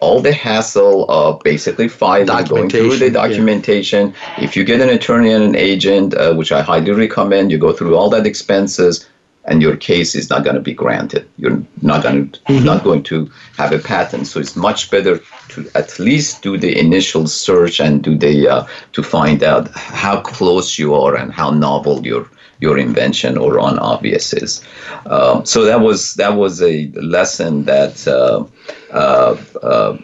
all 0.00 0.20
the 0.20 0.32
hassle 0.32 1.04
of 1.10 1.40
basically 1.40 1.88
filing, 1.88 2.46
going 2.46 2.70
through 2.70 2.96
the 2.96 3.10
documentation. 3.10 4.14
Yeah. 4.38 4.44
If 4.44 4.56
you 4.56 4.64
get 4.64 4.80
an 4.80 4.88
attorney 4.88 5.32
and 5.32 5.44
an 5.44 5.54
agent, 5.56 6.14
uh, 6.14 6.32
which 6.32 6.50
I 6.50 6.62
highly 6.62 6.92
recommend, 6.92 7.50
you 7.52 7.58
go 7.58 7.74
through 7.74 7.94
all 7.94 8.08
that 8.10 8.26
expenses 8.26 9.06
and 9.46 9.62
your 9.62 9.76
case 9.76 10.14
is 10.14 10.28
not 10.28 10.44
going 10.44 10.56
to 10.56 10.62
be 10.62 10.74
granted. 10.74 11.28
You're 11.36 11.62
not 11.82 12.02
going 12.02 12.30
to, 12.32 12.40
mm-hmm. 12.40 12.64
not 12.64 12.84
going 12.84 13.02
to 13.04 13.30
have 13.56 13.72
a 13.72 13.78
patent. 13.78 14.26
So 14.26 14.40
it's 14.40 14.56
much 14.56 14.90
better 14.90 15.20
to 15.50 15.68
at 15.74 15.98
least 15.98 16.42
do 16.42 16.58
the 16.58 16.78
initial 16.78 17.26
search 17.26 17.80
and 17.80 18.02
do 18.02 18.16
the 18.16 18.48
uh, 18.48 18.66
to 18.92 19.02
find 19.02 19.42
out 19.42 19.68
how 19.72 20.20
close 20.20 20.78
you 20.78 20.94
are 20.94 21.14
and 21.16 21.32
how 21.32 21.50
novel 21.50 22.04
your 22.04 22.28
your 22.58 22.78
invention 22.78 23.36
or 23.36 23.58
unobvious 23.60 24.32
is. 24.32 24.62
Um, 25.06 25.44
so 25.44 25.64
that 25.64 25.80
was 25.80 26.14
that 26.14 26.30
was 26.36 26.62
a 26.62 26.88
lesson 26.94 27.64
that. 27.64 28.06
Uh, 28.06 28.44
uh, 28.92 29.36
uh 29.62 29.98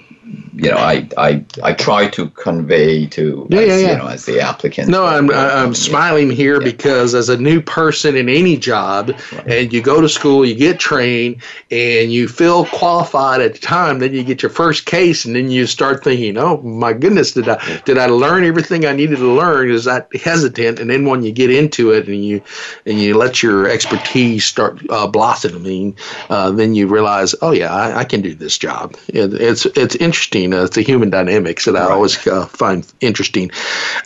you 0.54 0.70
know, 0.70 0.76
I, 0.76 1.08
I, 1.16 1.44
I 1.62 1.72
try 1.72 2.08
to 2.08 2.28
convey 2.30 3.06
to 3.06 3.46
yeah, 3.50 3.58
as, 3.60 3.66
yeah, 3.66 3.74
yeah. 3.86 3.92
you 3.92 3.98
know 3.98 4.06
as 4.08 4.26
the 4.26 4.40
applicant. 4.40 4.88
No, 4.88 5.06
I'm 5.06 5.30
I'm 5.30 5.68
um, 5.68 5.74
smiling 5.74 6.30
here 6.30 6.60
because 6.60 7.14
as 7.14 7.30
a 7.30 7.38
new 7.38 7.60
person 7.60 8.16
in 8.16 8.28
any 8.28 8.56
job, 8.58 9.08
right. 9.32 9.46
and 9.48 9.72
you 9.72 9.80
go 9.82 10.00
to 10.00 10.08
school, 10.08 10.44
you 10.44 10.54
get 10.54 10.78
trained, 10.78 11.42
and 11.70 12.12
you 12.12 12.28
feel 12.28 12.66
qualified 12.66 13.40
at 13.40 13.54
the 13.54 13.58
time. 13.60 13.98
Then 13.98 14.12
you 14.12 14.22
get 14.22 14.42
your 14.42 14.50
first 14.50 14.84
case, 14.84 15.24
and 15.24 15.34
then 15.34 15.50
you 15.50 15.66
start 15.66 16.04
thinking, 16.04 16.36
oh 16.36 16.58
my 16.58 16.92
goodness, 16.92 17.32
did 17.32 17.48
I 17.48 17.80
did 17.86 17.96
I 17.98 18.06
learn 18.06 18.44
everything 18.44 18.84
I 18.84 18.92
needed 18.92 19.16
to 19.16 19.30
learn? 19.32 19.70
Is 19.70 19.88
I 19.88 20.02
hesitant? 20.22 20.78
And 20.78 20.90
then 20.90 21.06
when 21.06 21.22
you 21.22 21.32
get 21.32 21.50
into 21.50 21.92
it, 21.92 22.06
and 22.08 22.22
you 22.24 22.42
and 22.84 23.00
you 23.00 23.16
let 23.16 23.42
your 23.42 23.68
expertise 23.70 24.44
start 24.44 24.82
uh, 24.90 25.06
blossoming, 25.06 25.96
uh, 26.28 26.50
then 26.50 26.74
you 26.74 26.88
realize, 26.88 27.34
oh 27.40 27.52
yeah, 27.52 27.74
I, 27.74 28.00
I 28.00 28.04
can 28.04 28.20
do 28.20 28.34
this 28.34 28.58
job. 28.58 28.94
It, 29.08 29.32
it's 29.32 29.64
it's 29.76 29.96
interesting 29.96 30.21
interesting. 30.22 30.54
Uh, 30.54 30.62
it's 30.64 30.76
a 30.76 30.82
human 30.82 31.11
dynamics 31.11 31.64
that 31.64 31.72
right. 31.72 31.82
I 31.82 31.92
always 31.92 32.24
uh, 32.26 32.46
find 32.46 32.87
interesting. 33.00 33.50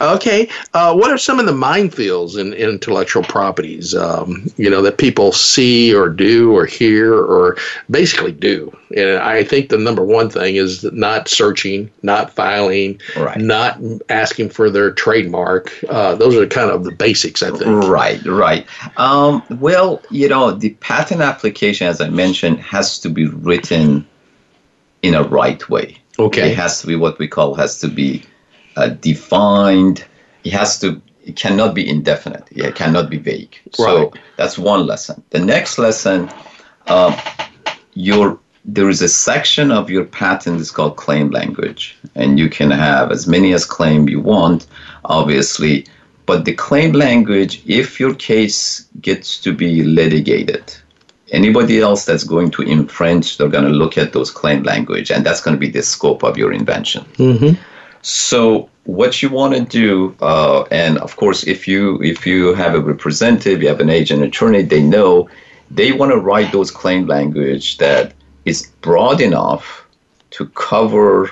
Okay, 0.00 0.48
uh, 0.74 0.94
what 0.94 1.11
are 1.11 1.18
some 1.18 1.38
of 1.38 1.44
the 1.46 1.52
minefields 1.52 2.38
in, 2.38 2.52
in 2.55 2.70
intellectual 2.70 3.22
properties? 3.22 3.94
Um, 3.94 4.46
you 4.57 4.70
know 4.70 4.81
that 4.83 4.96
people 4.98 5.33
see 5.33 5.94
or 5.94 6.09
do 6.09 6.52
or 6.57 6.64
hear 6.66 7.12
or 7.14 7.59
basically 7.90 8.33
do. 8.33 8.74
And 8.96 9.18
I 9.18 9.44
think 9.44 9.68
the 9.68 9.76
number 9.79 10.05
one 10.05 10.31
thing 10.31 10.57
is 10.57 10.85
not 10.92 11.29
searching, 11.29 11.90
not 12.02 12.33
filing, 12.33 13.00
right. 13.16 13.37
not 13.38 13.79
asking 14.09 14.50
for 14.50 14.70
their 14.70 14.92
trademark. 14.92 15.72
Uh, 15.88 16.14
those 16.14 16.37
are 16.37 16.46
kind 16.46 16.70
of 16.70 16.85
the 16.85 16.92
basics, 16.92 17.42
I 17.42 17.50
think. 17.50 17.85
Right, 17.88 18.24
right. 18.24 18.64
Um, 18.98 19.42
well, 19.61 20.00
you 20.11 20.29
know, 20.29 20.52
the 20.52 20.70
patent 20.74 21.20
application, 21.20 21.88
as 21.88 22.00
I 22.00 22.11
mentioned, 22.11 22.61
has 22.61 23.00
to 23.00 23.11
be 23.11 23.26
written 23.26 24.07
in 25.02 25.14
a 25.14 25.24
right 25.24 25.68
way. 25.68 25.98
Okay. 26.18 26.50
It 26.52 26.57
has 26.57 26.81
to 26.81 26.87
be 26.87 26.96
what 26.96 27.18
we 27.18 27.29
call 27.29 27.55
has 27.55 27.79
to 27.81 27.88
be 27.88 28.22
uh, 28.76 28.88
defined. 28.88 30.05
It 30.44 30.52
has 30.52 30.79
to. 30.81 31.00
It 31.24 31.37
cannot 31.37 31.74
be 31.74 31.88
indefinite. 31.88 32.44
It 32.52 32.74
cannot 32.76 33.11
be 33.11 33.18
vague. 33.18 33.55
Right. 33.66 33.74
So 33.74 34.12
that's 34.37 34.59
one 34.59 34.87
lesson. 34.87 35.22
The 35.31 35.40
next 35.40 35.76
lesson, 35.79 36.31
uh, 36.87 37.12
your 37.94 38.38
there 38.64 38.88
is 38.88 39.00
a 39.02 39.09
section 39.09 39.70
of 39.70 39.90
your 39.90 40.05
patent 40.05 40.61
is 40.61 40.70
called 40.70 40.96
claim 40.96 41.31
language, 41.31 41.96
and 42.14 42.38
you 42.38 42.48
can 42.48 42.70
have 42.70 43.12
as 43.12 43.26
many 43.26 43.52
as 43.52 43.64
claim 43.64 44.09
you 44.09 44.20
want, 44.20 44.66
obviously. 45.05 45.87
But 46.26 46.44
the 46.44 46.52
claim 46.55 46.92
language, 46.92 47.62
if 47.66 48.00
your 48.00 48.12
case 48.14 48.85
gets 49.00 49.38
to 49.42 49.52
be 49.52 49.85
litigated, 49.85 50.76
anybody 51.30 51.80
else 51.80 52.04
that's 52.04 52.24
going 52.24 52.50
to 52.52 52.62
infringe, 52.62 53.36
they're 53.36 53.48
going 53.48 53.64
to 53.64 53.70
look 53.70 53.98
at 53.98 54.12
those 54.12 54.30
claim 54.30 54.62
language, 54.62 55.10
and 55.10 55.24
that's 55.24 55.40
going 55.40 55.56
to 55.56 55.60
be 55.60 55.70
the 55.70 55.82
scope 55.82 56.22
of 56.22 56.36
your 56.36 56.52
invention. 56.52 57.04
Mm-hmm. 57.16 57.60
So 58.02 58.68
what 58.84 59.22
you 59.22 59.30
want 59.30 59.54
to 59.54 59.60
do, 59.64 60.16
uh, 60.20 60.62
and 60.70 60.98
of 60.98 61.16
course, 61.16 61.44
if 61.46 61.66
you 61.66 62.00
if 62.02 62.26
you 62.26 62.54
have 62.54 62.74
a 62.74 62.80
representative, 62.80 63.62
you 63.62 63.68
have 63.68 63.80
an 63.80 63.90
agent, 63.90 64.22
attorney, 64.22 64.62
they 64.62 64.82
know 64.82 65.28
they 65.70 65.92
want 65.92 66.12
to 66.12 66.18
write 66.18 66.52
those 66.52 66.70
claim 66.70 67.06
language 67.06 67.78
that 67.78 68.14
is 68.44 68.68
broad 68.80 69.20
enough 69.20 69.84
to 70.30 70.46
cover 70.50 71.30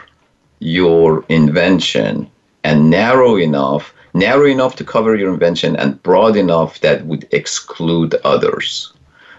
your 0.59 1.25
invention 1.29 2.29
and 2.65 2.91
narrow 2.91 3.37
enough 3.37 3.93
narrow 4.17 4.47
enough 4.47 4.77
to 4.77 4.85
cover 4.85 5.17
your 5.17 5.31
invention 5.33 5.75
and 5.77 6.01
broad 6.05 6.37
enough 6.37 6.79
that 6.81 7.05
would 7.07 7.27
exclude 7.33 8.15
others 8.25 8.94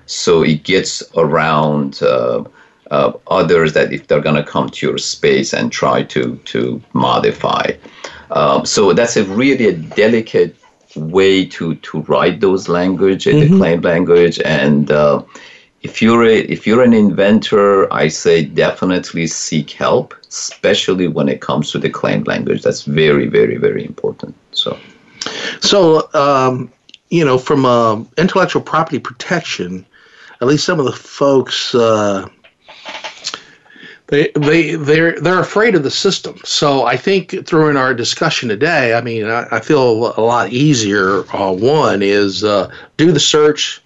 so 0.06 0.44
it 0.44 0.64
gets 0.64 1.04
around 1.16 2.02
uh, 2.02 2.44
uh, 2.92 3.14
others 3.28 3.74
that 3.74 3.92
if 3.92 4.08
they're 4.08 4.22
going 4.22 4.36
to 4.36 4.44
come 4.44 4.70
to 4.70 4.88
your 4.88 4.98
space 4.98 5.54
and 5.54 5.72
try 5.72 6.04
to 6.04 6.36
to 6.46 6.82
modify. 6.94 7.72
Um, 8.32 8.66
so 8.66 8.94
that's 8.94 9.18
a 9.18 9.24
really 9.26 9.68
a 9.68 9.74
delicate 9.74 10.56
way 10.96 11.46
to 11.48 11.76
to 11.76 12.02
write 12.02 12.40
those 12.40 12.70
language, 12.70 13.26
mm-hmm. 13.26 13.40
the 13.54 13.58
claim 13.60 13.82
language, 13.82 14.40
and 14.46 14.92
uh, 14.92 15.24
if 15.82 16.02
you're 16.02 16.24
a, 16.26 16.38
if 16.40 16.68
you're 16.68 16.84
an 16.84 16.94
inventor, 16.94 17.92
I 17.92 18.08
say 18.08 18.44
definitely 18.46 19.28
seek 19.28 19.72
help, 19.72 20.14
especially 20.28 21.08
when 21.08 21.28
it 21.30 21.42
comes 21.42 21.72
to 21.72 21.80
the 21.80 21.90
claim 21.90 22.24
language. 22.24 22.62
That's 22.62 22.84
very 22.84 23.28
very 23.28 23.58
very 23.58 23.84
important. 23.84 24.36
So, 24.52 24.78
so 25.60 26.08
um, 26.14 26.72
you 27.10 27.26
know, 27.26 27.40
from 27.40 27.66
uh, 27.66 28.04
intellectual 28.18 28.62
property 28.62 29.00
protection, 29.00 29.86
at 30.46 30.50
least 30.50 30.66
some 30.66 30.78
of 30.78 30.86
the 30.86 30.92
folks 30.92 31.74
uh, 31.74 32.28
they 34.08 34.30
they 34.40 34.76
they're 34.76 35.20
they're 35.20 35.40
afraid 35.40 35.74
of 35.74 35.82
the 35.82 35.90
system. 35.90 36.38
So 36.44 36.86
I 36.86 36.96
think 36.98 37.48
through 37.48 37.70
in 37.70 37.78
our 37.78 37.96
discussion 37.96 38.48
today, 38.48 38.94
I 38.94 39.02
mean, 39.02 39.26
I, 39.26 39.48
I 39.52 39.60
feel 39.60 40.14
a 40.18 40.22
lot 40.22 40.52
easier. 40.52 41.24
Uh, 41.36 41.52
one 41.52 42.04
is 42.04 42.44
uh, 42.44 42.70
do 42.98 43.12
the 43.12 43.20
search, 43.20 43.82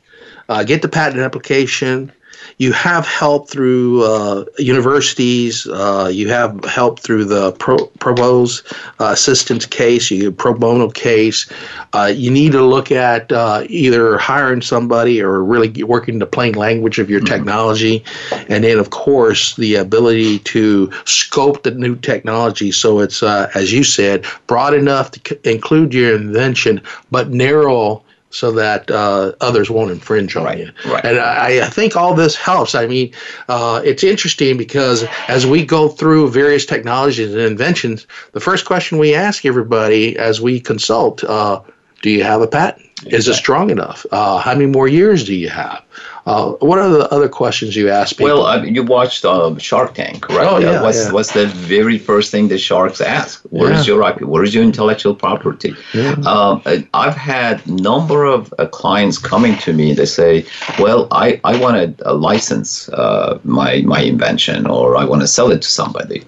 uh, 0.50 0.66
get 0.66 0.82
the 0.82 0.90
patent 0.90 1.22
application, 1.22 2.12
you 2.60 2.72
have 2.74 3.08
help 3.08 3.50
through 3.50 4.04
uh, 4.04 4.44
universities. 4.60 5.66
Uh, 5.66 6.10
you 6.14 6.28
have 6.30 6.64
help 6.66 7.00
through 7.00 7.24
the 7.26 7.54
pro- 7.54 7.88
provost 8.00 8.72
uh, 9.00 9.06
assistance 9.06 9.66
case, 9.66 10.12
you 10.12 10.30
pro 10.32 10.54
bono 10.54 10.90
case. 10.90 11.50
Uh, 11.94 12.12
you 12.14 12.30
need 12.30 12.52
to 12.52 12.62
look 12.64 12.92
at 12.92 13.32
uh, 13.32 13.64
either 13.70 14.18
hiring 14.18 14.62
somebody 14.62 15.22
or 15.22 15.44
really 15.44 15.70
working 15.84 16.20
the 16.20 16.26
plain 16.26 16.54
language 16.54 17.00
of 17.00 17.10
your 17.10 17.22
mm-hmm. 17.22 17.34
technology, 17.34 18.04
and 18.50 18.64
then 18.66 18.78
of 18.78 18.90
course 18.92 19.56
the 19.56 19.76
ability 19.76 20.40
to 20.40 20.92
scope 21.06 21.64
the 21.64 21.72
new 21.72 21.96
technology 21.96 22.72
so 22.72 23.00
it's 23.00 23.24
uh, 23.24 23.50
as 23.56 23.72
you 23.72 23.84
said 23.86 24.26
broad 24.48 24.74
enough 24.74 25.10
to 25.12 25.22
c- 25.36 25.40
include 25.50 25.94
your 25.94 26.14
invention 26.16 26.82
but 27.10 27.30
narrow 27.30 28.04
so 28.32 28.52
that 28.52 28.90
uh, 28.92 29.34
others 29.42 29.70
won't 29.70 29.92
infringe 29.92 30.36
on 30.36 30.44
right, 30.44 30.58
you. 30.60 30.72
Right. 30.92 31.04
And 31.04 31.18
I, 31.18 31.66
I, 31.66 31.70
think 31.70 31.96
all 31.96 32.14
this 32.14 32.36
helps. 32.36 32.76
I 32.76 32.86
mean, 32.86 33.14
uh, 33.48 33.82
it's 33.84 34.04
interesting 34.04 34.56
because 34.58 35.04
as 35.28 35.48
we 35.48 35.66
go 35.66 35.88
through 35.90 36.30
various 36.30 36.66
technologies 36.66 37.32
and 37.32 37.42
inventions, 37.42 38.06
the 38.34 38.40
first 38.40 38.66
question 38.66 38.98
we 38.98 39.16
ask 39.16 39.46
everybody 39.46 40.18
as 40.18 40.40
we 40.42 40.60
consult 40.60 41.24
uh, 41.24 41.62
do 42.02 42.10
you 42.10 42.24
have 42.24 42.40
a 42.42 42.48
patent? 42.48 42.86
Exactly. 42.92 43.18
Is 43.18 43.28
it 43.28 43.34
strong 43.34 43.70
enough? 43.72 44.06
Uh, 44.12 44.38
how 44.38 44.54
many 44.54 44.68
more 44.68 44.88
years 44.88 45.26
do 45.26 45.36
you 45.36 45.50
have? 45.50 45.84
Uh, 46.30 46.52
what 46.60 46.78
are 46.78 46.90
the 46.90 47.10
other 47.16 47.28
questions 47.28 47.76
you 47.76 47.90
asked 47.90 48.14
people? 48.18 48.28
Well, 48.38 48.46
uh, 48.46 48.62
you 48.64 48.84
watched 48.84 49.26
uh, 49.26 49.58
Shark 49.58 49.96
Tank, 49.96 50.30
right? 50.30 50.48
Oh, 50.50 50.58
yeah, 50.60 50.82
what's, 50.84 51.06
yeah. 51.06 51.12
what's 51.12 51.34
the 51.34 51.48
very 51.48 51.98
first 51.98 52.30
thing 52.30 52.48
the 52.50 52.58
sharks 52.58 53.02
ask? 53.02 53.42
Where 53.50 53.72
yeah. 53.72 53.80
is 53.80 53.88
your 53.88 54.08
IP? 54.08 54.22
Where 54.22 54.44
is 54.44 54.54
your 54.54 54.64
intellectual 54.64 55.16
property? 55.16 55.74
Yeah. 55.94 56.14
Um, 56.34 56.62
I've 56.94 57.16
had 57.34 57.56
number 57.68 58.26
of 58.26 58.54
uh, 58.60 58.68
clients 58.68 59.18
coming 59.18 59.56
to 59.66 59.74
me. 59.74 59.94
They 59.94 60.06
say, 60.06 60.46
well, 60.78 61.08
I, 61.12 61.42
I 61.44 61.60
want 61.64 61.76
to 61.98 62.14
license 62.14 62.90
uh, 62.90 63.40
my, 63.44 63.82
my 63.94 64.02
invention 64.02 64.68
or 64.68 64.98
I 64.98 65.06
want 65.06 65.22
to 65.22 65.28
sell 65.28 65.50
it 65.52 65.62
to 65.64 65.70
somebody. 65.70 66.22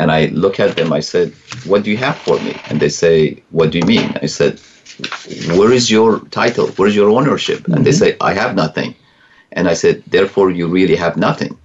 and 0.00 0.08
I 0.18 0.26
look 0.44 0.60
at 0.60 0.76
them, 0.76 0.92
I 0.92 1.00
said, 1.00 1.32
what 1.64 1.82
do 1.84 1.90
you 1.90 1.96
have 1.96 2.16
for 2.16 2.36
me? 2.40 2.54
And 2.68 2.78
they 2.80 2.90
say, 2.90 3.42
what 3.50 3.70
do 3.70 3.78
you 3.78 3.86
mean? 3.86 4.12
I 4.22 4.26
said, 4.26 4.58
where 5.56 5.72
is 5.72 5.90
your 5.90 6.20
title? 6.30 6.68
Where 6.76 6.88
is 6.88 6.96
your 6.96 7.10
ownership? 7.10 7.60
Mm-hmm. 7.60 7.72
And 7.74 7.86
they 7.86 7.90
mm-hmm. 7.90 7.98
say, 8.16 8.16
I 8.20 8.32
have 8.34 8.54
nothing. 8.54 8.94
And 9.52 9.68
I 9.68 9.74
said, 9.74 10.02
therefore, 10.08 10.50
you 10.50 10.68
really 10.68 10.96
have 10.96 11.16
nothing. 11.16 11.56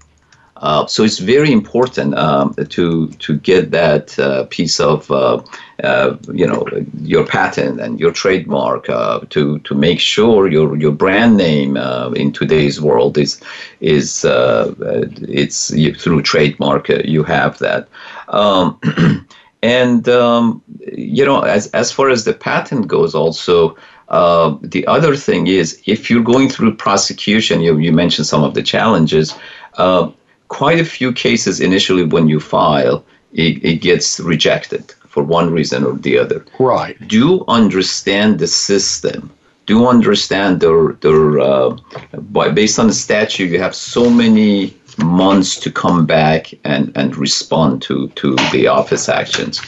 Uh, 0.57 0.85
so 0.85 1.03
it's 1.03 1.17
very 1.19 1.51
important 1.51 2.15
um, 2.17 2.53
to 2.69 3.07
to 3.09 3.35
get 3.39 3.69
that 3.71 4.17
uh, 4.17 4.45
piece 4.45 4.79
of 4.79 5.11
uh, 5.11 5.41
uh 5.83 6.15
you 6.31 6.47
know 6.47 6.65
your 7.01 7.25
patent 7.25 7.81
and 7.81 7.99
your 7.99 8.11
trademark 8.13 8.87
uh, 8.87 9.19
to 9.29 9.59
to 9.65 9.75
make 9.75 9.99
sure 9.99 10.47
your 10.47 10.77
your 10.77 10.93
brand 10.93 11.35
name 11.35 11.75
uh, 11.75 12.09
in 12.11 12.31
today's 12.31 12.79
world 12.79 13.17
is 13.17 13.41
is 13.81 14.23
it's 15.27 15.71
you, 15.71 15.93
through 15.93 16.21
trademark 16.21 16.87
you 16.89 17.23
have 17.25 17.57
that. 17.59 17.89
Um, 18.29 18.79
And 19.63 20.09
um, 20.09 20.61
you 20.91 21.23
know, 21.25 21.39
as 21.39 21.67
as 21.67 21.89
far 21.89 22.09
as 22.09 22.25
the 22.25 22.33
patent 22.33 22.87
goes, 22.89 23.15
also 23.15 23.77
uh, 24.09 24.57
the 24.61 24.85
other 24.87 25.15
thing 25.15 25.47
is 25.47 25.81
if 25.85 26.09
you're 26.09 26.21
going 26.33 26.49
through 26.49 26.75
prosecution, 26.75 27.61
you 27.61 27.77
you 27.77 27.93
mentioned 27.93 28.27
some 28.27 28.43
of 28.43 28.53
the 28.55 28.61
challenges. 28.61 29.33
Uh, 29.77 30.11
quite 30.49 30.79
a 30.81 30.85
few 30.85 31.11
cases 31.13 31.59
initially 31.61 32.03
when 32.03 32.27
you 32.29 32.39
file, 32.41 33.05
it, 33.33 33.63
it 33.63 33.75
gets 33.81 34.19
rejected 34.19 34.83
for 35.07 35.23
one 35.23 35.49
reason 35.49 35.83
or 35.85 35.93
the 35.93 36.19
other. 36.19 36.45
Right. 36.59 36.95
Do 37.07 37.43
understand 37.47 38.39
the 38.39 38.47
system 38.47 39.31
do 39.65 39.87
understand 39.87 40.59
their 40.59 40.93
their 41.01 41.39
uh, 41.39 41.71
by, 42.35 42.49
based 42.49 42.79
on 42.79 42.87
the 42.87 42.93
statute, 42.93 43.49
you 43.49 43.59
have 43.59 43.75
so 43.75 44.09
many 44.09 44.73
months 44.99 45.57
to 45.59 45.71
come 45.71 46.05
back 46.05 46.51
and, 46.63 46.91
and 46.95 47.17
respond 47.17 47.81
to, 47.81 48.09
to 48.09 48.35
the 48.51 48.67
office 48.67 49.09
actions. 49.09 49.59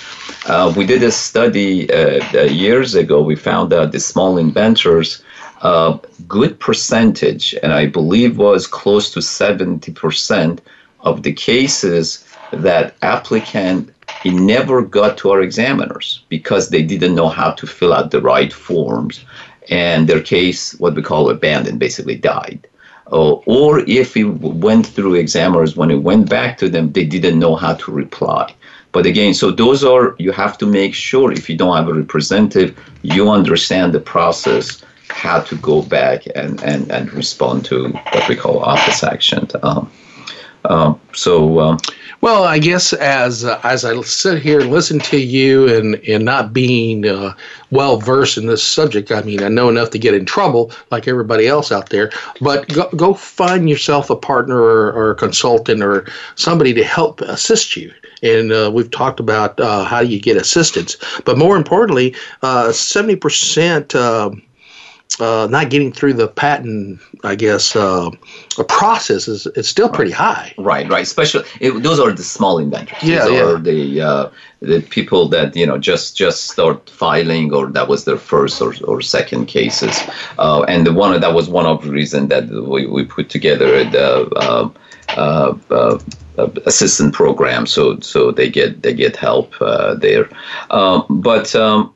Uh, 0.45 0.71
we 0.77 0.85
did 0.85 1.01
a 1.01 1.11
study 1.11 1.91
uh, 1.91 2.23
uh 2.41 2.41
years 2.43 2.93
ago. 2.95 3.21
We 3.21 3.35
found 3.35 3.71
that 3.71 3.91
the 3.91 3.99
small 3.99 4.37
inventors, 4.37 5.23
a 5.63 5.67
uh, 5.67 5.99
good 6.27 6.59
percentage, 6.59 7.55
and 7.63 7.73
I 7.73 7.87
believe 7.87 8.37
was 8.37 8.67
close 8.67 9.09
to 9.13 9.19
70% 9.19 10.59
of 10.99 11.23
the 11.23 11.33
cases 11.33 12.25
that 12.51 12.93
applicant 13.01 13.91
he 14.21 14.29
never 14.29 14.81
got 14.83 15.17
to 15.19 15.31
our 15.31 15.41
examiners 15.41 16.23
because 16.29 16.69
they 16.69 16.83
didn't 16.83 17.15
know 17.15 17.29
how 17.29 17.51
to 17.51 17.65
fill 17.65 17.93
out 17.93 18.11
the 18.11 18.21
right 18.21 18.53
forms 18.53 19.25
and 19.69 20.07
their 20.07 20.21
case, 20.21 20.73
what 20.79 20.95
we 20.95 21.01
call 21.01 21.29
abandoned, 21.29 21.79
basically 21.79 22.15
died. 22.15 22.67
Uh, 23.11 23.33
or 23.45 23.79
if 23.81 24.17
it 24.17 24.23
went 24.25 24.85
through 24.85 25.15
examiners, 25.15 25.75
when 25.75 25.91
it 25.91 26.01
went 26.01 26.27
back 26.29 26.57
to 26.57 26.69
them, 26.69 26.91
they 26.91 27.05
didn't 27.05 27.37
know 27.39 27.55
how 27.55 27.73
to 27.75 27.91
reply. 27.91 28.53
But 28.91 29.05
again, 29.05 29.33
so 29.33 29.51
those 29.51 29.83
are, 29.83 30.15
you 30.19 30.31
have 30.31 30.57
to 30.59 30.65
make 30.65 30.95
sure 30.95 31.31
if 31.31 31.49
you 31.49 31.57
don't 31.57 31.75
have 31.75 31.87
a 31.87 31.93
representative, 31.93 32.77
you 33.03 33.29
understand 33.29 33.93
the 33.93 33.99
process, 33.99 34.83
how 35.09 35.41
to 35.41 35.55
go 35.57 35.81
back 35.83 36.23
and, 36.35 36.61
and, 36.63 36.89
and 36.91 37.11
respond 37.13 37.63
to 37.65 37.89
what 37.89 38.27
we 38.27 38.35
call 38.35 38.59
office 38.63 39.03
action. 39.03 39.47
Um, 39.61 39.91
um 40.65 40.99
so, 41.13 41.59
um, 41.59 41.77
well, 42.21 42.43
I 42.43 42.59
guess 42.59 42.93
as 42.93 43.43
uh, 43.43 43.59
as 43.63 43.83
I 43.83 43.99
sit 44.01 44.41
here 44.41 44.61
and 44.61 44.71
listen 44.71 44.99
to 44.99 45.17
you, 45.17 45.67
and 45.75 45.95
and 46.07 46.23
not 46.23 46.53
being 46.53 47.05
uh, 47.07 47.33
well 47.71 47.97
versed 47.97 48.37
in 48.37 48.45
this 48.47 48.63
subject, 48.63 49.11
I 49.11 49.21
mean, 49.23 49.43
I 49.43 49.49
know 49.49 49.69
enough 49.69 49.89
to 49.91 49.99
get 49.99 50.13
in 50.13 50.25
trouble 50.25 50.71
like 50.91 51.07
everybody 51.07 51.47
else 51.47 51.71
out 51.71 51.89
there. 51.89 52.11
But 52.41 52.67
go, 52.69 52.89
go 52.95 53.13
find 53.13 53.69
yourself 53.69 54.09
a 54.09 54.15
partner 54.15 54.57
or, 54.59 54.91
or 54.93 55.11
a 55.11 55.15
consultant 55.15 55.83
or 55.83 56.07
somebody 56.35 56.73
to 56.73 56.83
help 56.83 57.21
assist 57.21 57.75
you. 57.75 57.93
And 58.23 58.51
uh, 58.51 58.71
we've 58.73 58.89
talked 58.91 59.19
about 59.19 59.59
uh, 59.59 59.83
how 59.83 59.99
you 59.99 60.19
get 60.19 60.37
assistance, 60.37 60.95
but 61.25 61.37
more 61.37 61.57
importantly, 61.57 62.15
uh, 62.41 62.71
seventy 62.71 63.17
percent 63.17 63.93
um, 63.93 64.41
uh, 65.19 65.47
not 65.49 65.69
getting 65.69 65.91
through 65.91 66.13
the 66.13 66.27
patent, 66.27 66.99
I 67.23 67.35
guess, 67.35 67.75
uh, 67.75 68.09
process 68.67 69.27
is 69.27 69.45
it's 69.55 69.67
still 69.69 69.87
right. 69.87 69.95
pretty 69.95 70.11
high. 70.11 70.53
Right, 70.57 70.89
right. 70.89 71.03
Especially 71.03 71.45
it, 71.59 71.71
those 71.83 71.99
are 71.99 72.11
the 72.11 72.23
small 72.23 72.57
inventors. 72.59 72.97
Yeah, 73.01 73.25
those 73.25 73.31
yeah. 73.31 73.43
Are 73.45 73.57
the 73.57 74.01
uh, 74.01 74.29
the 74.61 74.81
people 74.81 75.27
that 75.29 75.55
you 75.55 75.65
know 75.65 75.77
just 75.77 76.17
just 76.17 76.49
start 76.51 76.89
filing, 76.89 77.53
or 77.53 77.67
that 77.67 77.87
was 77.87 78.05
their 78.05 78.17
first 78.17 78.61
or, 78.61 78.73
or 78.85 79.01
second 79.01 79.45
cases. 79.45 79.99
Uh, 80.37 80.63
and 80.63 80.85
the 80.85 80.93
one 80.93 81.19
that 81.19 81.33
was 81.33 81.49
one 81.49 81.65
of 81.65 81.83
the 81.83 81.91
reason 81.91 82.27
that 82.29 82.47
we, 82.49 82.85
we 82.85 83.05
put 83.05 83.29
together 83.29 83.83
the. 83.85 84.23
Uh, 84.35 84.69
uh, 85.09 85.53
uh 85.69 85.99
uh, 86.37 86.49
assistance 86.65 87.15
program, 87.15 87.65
so 87.65 87.97
so 88.01 88.29
they 88.29 88.49
get 88.49 88.81
they 88.81 88.93
get 88.93 89.15
help 89.15 89.53
uh, 89.61 89.93
there. 89.93 90.27
Um, 90.69 91.05
but 91.09 91.55
um, 91.55 91.93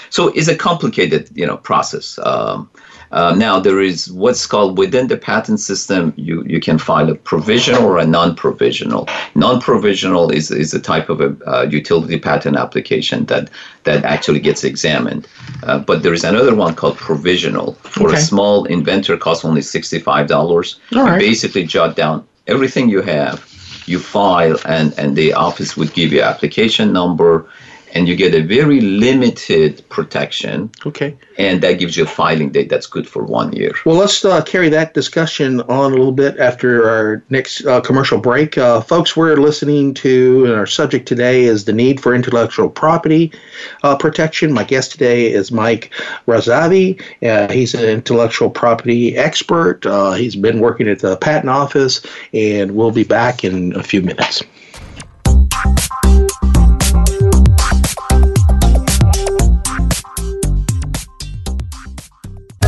so 0.10 0.28
it's 0.28 0.46
a 0.46 0.54
complicated 0.56 1.28
you 1.34 1.44
know 1.44 1.56
process. 1.56 2.16
Um, 2.22 2.70
uh, 3.10 3.34
now 3.36 3.58
there 3.58 3.80
is 3.80 4.12
what's 4.12 4.46
called 4.46 4.78
within 4.78 5.08
the 5.08 5.16
patent 5.16 5.58
system. 5.58 6.14
You 6.16 6.44
you 6.46 6.60
can 6.60 6.78
file 6.78 7.10
a 7.10 7.16
provisional 7.16 7.84
or 7.84 7.98
a 7.98 8.06
non-provisional. 8.06 9.08
Non-provisional 9.34 10.30
is 10.30 10.52
is 10.52 10.72
a 10.72 10.78
type 10.80 11.08
of 11.10 11.20
a 11.20 11.34
uh, 11.50 11.62
utility 11.62 12.16
patent 12.20 12.56
application 12.56 13.24
that 13.24 13.50
that 13.84 14.04
actually 14.04 14.38
gets 14.40 14.62
examined. 14.62 15.26
Uh, 15.64 15.80
but 15.80 16.04
there 16.04 16.12
is 16.14 16.22
another 16.22 16.54
one 16.54 16.74
called 16.76 16.96
provisional 16.96 17.72
for 17.90 18.10
okay. 18.10 18.18
a 18.18 18.20
small 18.20 18.66
inventor. 18.66 19.16
Costs 19.16 19.44
only 19.44 19.62
sixty-five 19.62 20.28
dollars. 20.28 20.78
Right. 20.92 21.18
Basically, 21.18 21.64
jot 21.64 21.96
down 21.96 22.24
everything 22.46 22.88
you 22.88 23.00
have 23.02 23.44
you 23.90 23.98
file 23.98 24.56
and, 24.66 24.96
and 24.98 25.16
the 25.16 25.34
office 25.34 25.76
would 25.76 25.92
give 25.92 26.12
you 26.12 26.22
application 26.22 26.92
number 26.92 27.46
and 27.94 28.06
you 28.08 28.16
get 28.16 28.34
a 28.34 28.40
very 28.42 28.80
limited 28.80 29.86
protection. 29.88 30.70
Okay. 30.86 31.16
And 31.38 31.62
that 31.62 31.78
gives 31.78 31.96
you 31.96 32.04
a 32.04 32.06
filing 32.06 32.50
date 32.50 32.68
that's 32.68 32.86
good 32.86 33.08
for 33.08 33.24
one 33.24 33.52
year. 33.52 33.72
Well, 33.84 33.96
let's 33.96 34.24
uh, 34.24 34.42
carry 34.44 34.68
that 34.70 34.94
discussion 34.94 35.60
on 35.62 35.92
a 35.92 35.96
little 35.96 36.12
bit 36.12 36.38
after 36.38 36.88
our 36.88 37.22
next 37.30 37.64
uh, 37.66 37.80
commercial 37.80 38.18
break. 38.18 38.56
Uh, 38.58 38.80
folks, 38.80 39.16
we're 39.16 39.36
listening 39.36 39.94
to, 39.94 40.44
and 40.44 40.54
our 40.54 40.66
subject 40.66 41.06
today 41.08 41.42
is 41.44 41.64
the 41.64 41.72
need 41.72 42.00
for 42.02 42.14
intellectual 42.14 42.68
property 42.68 43.32
uh, 43.82 43.96
protection. 43.96 44.52
My 44.52 44.64
guest 44.64 44.92
today 44.92 45.32
is 45.32 45.50
Mike 45.50 45.92
Razavi. 46.26 47.00
Uh, 47.22 47.52
he's 47.52 47.74
an 47.74 47.84
intellectual 47.88 48.50
property 48.50 49.16
expert. 49.16 49.84
Uh, 49.86 50.12
he's 50.12 50.36
been 50.36 50.60
working 50.60 50.88
at 50.88 51.00
the 51.00 51.16
patent 51.16 51.50
office, 51.50 52.02
and 52.32 52.76
we'll 52.76 52.90
be 52.92 53.04
back 53.04 53.44
in 53.44 53.74
a 53.76 53.82
few 53.82 54.02
minutes. 54.02 54.42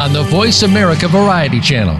on 0.00 0.12
the 0.12 0.22
Voice 0.24 0.62
America 0.62 1.06
Variety 1.08 1.60
Channel. 1.60 1.94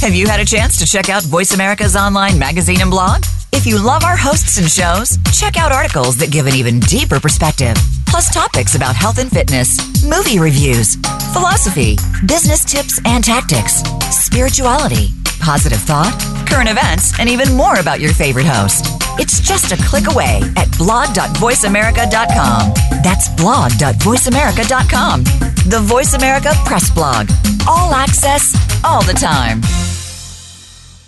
Have 0.00 0.14
you 0.14 0.26
had 0.26 0.40
a 0.40 0.44
chance 0.44 0.78
to 0.78 0.86
check 0.86 1.08
out 1.08 1.22
Voice 1.24 1.52
America's 1.54 1.94
online 1.94 2.38
magazine 2.38 2.80
and 2.80 2.90
blog? 2.90 3.24
If 3.52 3.66
you 3.66 3.80
love 3.84 4.04
our 4.04 4.16
hosts 4.16 4.58
and 4.58 4.68
shows, 4.68 5.18
check 5.38 5.56
out 5.56 5.70
articles 5.70 6.16
that 6.16 6.30
give 6.32 6.46
an 6.46 6.54
even 6.54 6.80
deeper 6.80 7.20
perspective, 7.20 7.76
plus 8.06 8.32
topics 8.32 8.74
about 8.74 8.96
health 8.96 9.18
and 9.18 9.30
fitness, 9.30 10.04
movie 10.04 10.38
reviews, 10.38 10.96
philosophy, 11.32 11.96
business 12.26 12.64
tips 12.64 13.00
and 13.06 13.22
tactics, 13.22 13.82
spirituality, 14.10 15.08
positive 15.40 15.80
thought, 15.80 16.18
current 16.48 16.68
events, 16.70 17.18
and 17.20 17.28
even 17.28 17.54
more 17.54 17.78
about 17.78 18.00
your 18.00 18.12
favorite 18.14 18.46
host. 18.46 19.01
It's 19.18 19.40
just 19.40 19.72
a 19.72 19.76
click 19.84 20.04
away 20.10 20.40
at 20.56 20.72
blog.voiceamerica.com. 20.78 22.72
That's 23.04 23.28
blog.voiceamerica.com. 23.36 25.24
The 25.68 25.80
Voice 25.84 26.14
America 26.14 26.52
Press 26.64 26.90
Blog. 26.90 27.30
All 27.68 27.92
access, 27.94 28.56
all 28.84 29.02
the 29.04 29.12
time. 29.12 29.60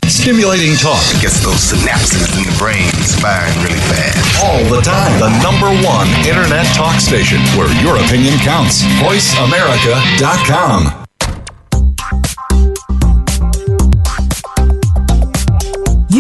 Stimulating 0.05 0.75
talk 0.77 1.01
it 1.17 1.23
gets 1.25 1.41
those 1.41 1.73
synapses 1.73 2.29
in 2.37 2.45
the 2.45 2.53
brain 2.61 2.91
firing 3.25 3.57
really 3.65 3.81
fast. 3.89 4.21
All 4.45 4.61
the 4.69 4.83
time. 4.83 5.19
The 5.19 5.31
number 5.43 5.69
one 5.87 6.07
internet 6.29 6.67
talk 6.77 7.01
station 7.01 7.39
where 7.57 7.73
your 7.83 7.97
opinion 7.97 8.37
counts. 8.41 8.83
VoiceAmerica.com. 9.01 10.93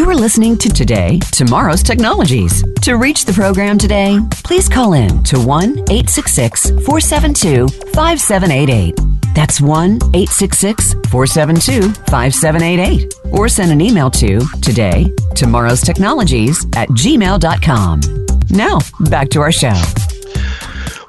You 0.04 0.10
are 0.10 0.14
listening 0.14 0.58
to 0.58 0.68
Today, 0.68 1.18
Tomorrow's 1.32 1.82
Technologies. 1.82 2.62
To 2.82 2.96
reach 2.98 3.24
the 3.24 3.32
program 3.32 3.78
today, 3.78 4.18
please 4.44 4.68
call 4.68 4.92
in 4.92 5.22
to 5.22 5.40
1 5.40 5.64
866 5.78 6.72
472 6.84 7.68
5788. 7.94 8.96
That's 9.34 9.62
1 9.62 9.94
866 10.12 10.92
472 11.10 11.88
5788. 12.10 13.14
Or 13.32 13.48
send 13.48 13.72
an 13.72 13.80
email 13.80 14.10
to 14.10 14.40
Today, 14.60 15.10
Tomorrow's 15.34 15.80
Technologies 15.80 16.62
at 16.76 16.86
gmail.com. 16.90 18.00
Now, 18.50 18.80
back 19.08 19.30
to 19.30 19.40
our 19.40 19.50
show. 19.52 19.72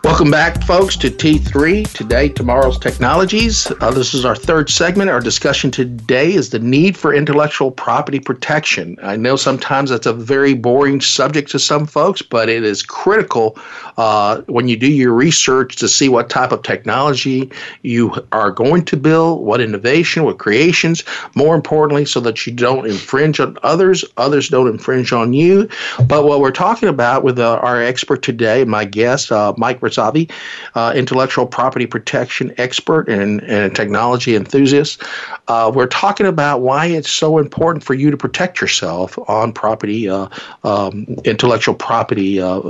Welcome 0.05 0.29
back, 0.29 0.61
folks, 0.65 0.95
to 0.97 1.09
T3 1.09 1.91
Today, 1.91 2.29
Tomorrow's 2.29 2.77
Technologies. 2.77 3.71
Uh, 3.81 3.89
this 3.89 4.13
is 4.13 4.23
our 4.23 4.35
third 4.35 4.69
segment. 4.69 5.09
Our 5.09 5.19
discussion 5.19 5.71
today 5.71 6.31
is 6.33 6.51
the 6.51 6.59
need 6.59 6.95
for 6.95 7.11
intellectual 7.11 7.71
property 7.71 8.19
protection. 8.19 8.97
I 9.01 9.15
know 9.15 9.35
sometimes 9.35 9.89
that's 9.89 10.05
a 10.05 10.13
very 10.13 10.53
boring 10.53 11.01
subject 11.01 11.49
to 11.51 11.59
some 11.59 11.87
folks, 11.87 12.21
but 12.21 12.49
it 12.49 12.63
is 12.63 12.83
critical 12.83 13.57
uh, 13.97 14.41
when 14.41 14.67
you 14.67 14.77
do 14.77 14.85
your 14.91 15.11
research 15.11 15.75
to 15.77 15.87
see 15.89 16.07
what 16.07 16.29
type 16.29 16.51
of 16.51 16.61
technology 16.61 17.51
you 17.81 18.13
are 18.31 18.51
going 18.51 18.85
to 18.85 18.97
build, 18.97 19.43
what 19.43 19.59
innovation, 19.59 20.23
what 20.23 20.37
creations, 20.37 21.03
more 21.33 21.55
importantly, 21.55 22.05
so 22.05 22.19
that 22.19 22.45
you 22.45 22.53
don't 22.53 22.85
infringe 22.85 23.39
on 23.39 23.57
others, 23.63 24.05
others 24.17 24.49
don't 24.49 24.67
infringe 24.67 25.11
on 25.11 25.33
you. 25.33 25.67
But 26.05 26.25
what 26.25 26.41
we're 26.41 26.51
talking 26.51 26.89
about 26.89 27.23
with 27.23 27.39
uh, 27.39 27.55
our 27.63 27.81
expert 27.81 28.21
today, 28.21 28.65
my 28.65 28.85
guest, 28.85 29.31
uh, 29.31 29.55
Mike 29.57 29.81
Ritz- 29.81 29.94
Sabi, 29.95 30.29
uh, 30.75 30.91
intellectual 30.95 31.47
property 31.47 31.87
protection 31.87 32.53
expert 32.57 33.07
and, 33.09 33.41
and 33.43 33.73
technology 33.75 34.35
enthusiast. 34.35 35.01
Uh, 35.47 35.71
we're 35.73 35.87
talking 35.87 36.27
about 36.27 36.61
why 36.61 36.85
it's 36.85 37.09
so 37.09 37.37
important 37.39 37.83
for 37.83 37.93
you 37.95 38.11
to 38.11 38.17
protect 38.17 38.59
yourself 38.61 39.17
on 39.29 39.53
property, 39.53 40.07
uh, 40.09 40.27
um, 40.65 41.05
intellectual 41.23 41.73
property 41.73 42.39
uh, 42.41 42.61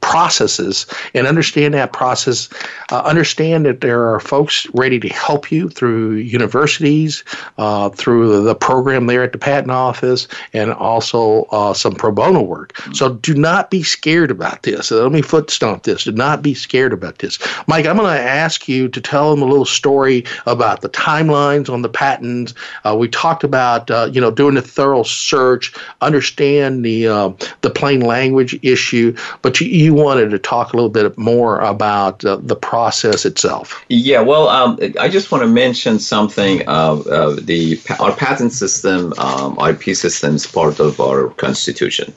processes, 0.00 0.86
and 1.12 1.26
understand 1.26 1.74
that 1.74 1.92
process. 1.92 2.48
Uh, 2.90 3.00
understand 3.00 3.66
that 3.66 3.80
there 3.80 4.10
are 4.12 4.20
folks 4.20 4.66
ready 4.74 5.00
to 5.00 5.08
help 5.08 5.50
you 5.50 5.68
through 5.68 6.14
universities, 6.14 7.24
uh, 7.58 7.88
through 7.90 8.42
the 8.44 8.54
program 8.54 9.06
there 9.06 9.24
at 9.24 9.32
the 9.32 9.38
Patent 9.38 9.72
Office, 9.72 10.28
and 10.52 10.72
also 10.72 11.46
some 11.74 11.94
pro 11.94 12.12
bono 12.12 12.42
work. 12.42 12.78
So 12.92 13.14
do 13.14 13.34
not 13.34 13.70
be 13.70 13.82
scared 13.82 14.30
about 14.30 14.62
this. 14.62 14.92
Let 14.92 15.10
me 15.10 15.22
foot 15.22 15.50
stomp 15.50 15.82
this. 15.82 16.04
Do 16.04 16.12
not 16.12 16.42
be 16.44 16.54
scared 16.54 16.92
about 16.92 17.18
this. 17.18 17.40
Mike, 17.66 17.86
I'm 17.86 17.96
going 17.96 18.14
to 18.14 18.22
ask 18.22 18.68
you 18.68 18.88
to 18.90 19.00
tell 19.00 19.30
them 19.34 19.42
a 19.42 19.46
little 19.50 19.64
story 19.64 20.24
about 20.46 20.82
the 20.82 20.88
timelines 20.90 21.68
on 21.72 21.82
the 21.82 21.88
patents. 21.88 22.54
Uh, 22.84 22.94
we 22.96 23.08
talked 23.08 23.42
about 23.42 23.90
uh, 23.90 24.08
you 24.12 24.20
know 24.20 24.30
doing 24.30 24.56
a 24.56 24.62
thorough 24.62 25.02
search, 25.02 25.74
understand 26.02 26.84
the 26.84 27.08
uh, 27.08 27.30
the 27.62 27.70
plain 27.70 28.00
language 28.00 28.56
issue, 28.62 29.16
but 29.42 29.60
you, 29.60 29.66
you, 29.66 29.94
wanted 29.94 30.28
to 30.30 30.38
talk 30.38 30.72
a 30.74 30.76
little 30.76 30.90
bit 30.90 31.16
more 31.16 31.58
about 31.60 32.22
uh, 32.26 32.36
the 32.36 32.54
process 32.56 33.24
itself. 33.24 33.82
Yeah, 33.88 34.20
well, 34.20 34.48
um, 34.48 34.78
I 35.00 35.08
just 35.08 35.32
want 35.32 35.42
to 35.42 35.48
mention 35.48 35.98
something. 35.98 36.44
Of, 36.68 37.06
of 37.06 37.46
the 37.46 37.80
our 38.00 38.14
patent 38.14 38.52
system, 38.52 39.14
um, 39.16 39.56
IP 39.58 39.96
system, 39.96 40.34
is 40.34 40.46
part 40.46 40.78
of 40.78 41.00
our 41.00 41.28
constitution. 41.30 42.12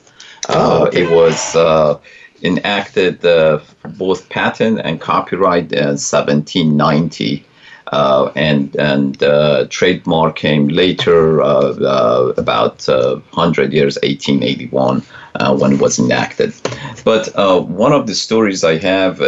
Uh, 0.50 0.54
oh, 0.82 0.86
okay. 0.88 1.04
It 1.04 1.10
was 1.10 1.56
uh, 1.56 1.98
enacted 2.42 3.20
both 3.20 4.28
patent 4.28 4.80
and 4.84 5.00
copyright 5.00 5.72
in 5.72 5.84
1790. 5.98 7.44
Uh, 7.90 8.30
and 8.36 8.76
and 8.76 9.22
uh, 9.22 9.66
trademark 9.70 10.36
came 10.36 10.68
later, 10.68 11.40
uh, 11.40 11.72
uh 11.86 12.34
about 12.36 12.84
100 12.84 13.70
uh, 13.70 13.72
years, 13.72 13.96
1881, 14.02 15.02
uh, 15.36 15.56
when 15.56 15.72
it 15.72 15.80
was 15.80 15.98
enacted. 15.98 16.52
But 17.02 17.28
one 17.66 17.92
of 17.94 18.06
the 18.06 18.14
stories 18.14 18.62
I 18.62 18.76
have 18.76 19.22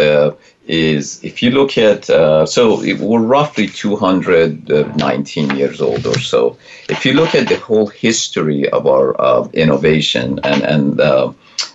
is 0.66 1.24
if 1.24 1.42
you 1.42 1.50
look 1.52 1.78
at, 1.78 2.04
so 2.04 2.76
we're 3.00 3.18
roughly 3.22 3.66
219 3.66 5.56
years 5.56 5.80
old 5.80 6.06
or 6.06 6.18
so. 6.18 6.58
If 6.90 7.06
you 7.06 7.14
look 7.14 7.34
at 7.34 7.48
the 7.48 7.56
whole 7.56 7.86
history 7.86 8.68
of 8.68 8.86
our 8.86 9.48
innovation 9.54 10.38
and 10.44 10.62
and 10.62 11.00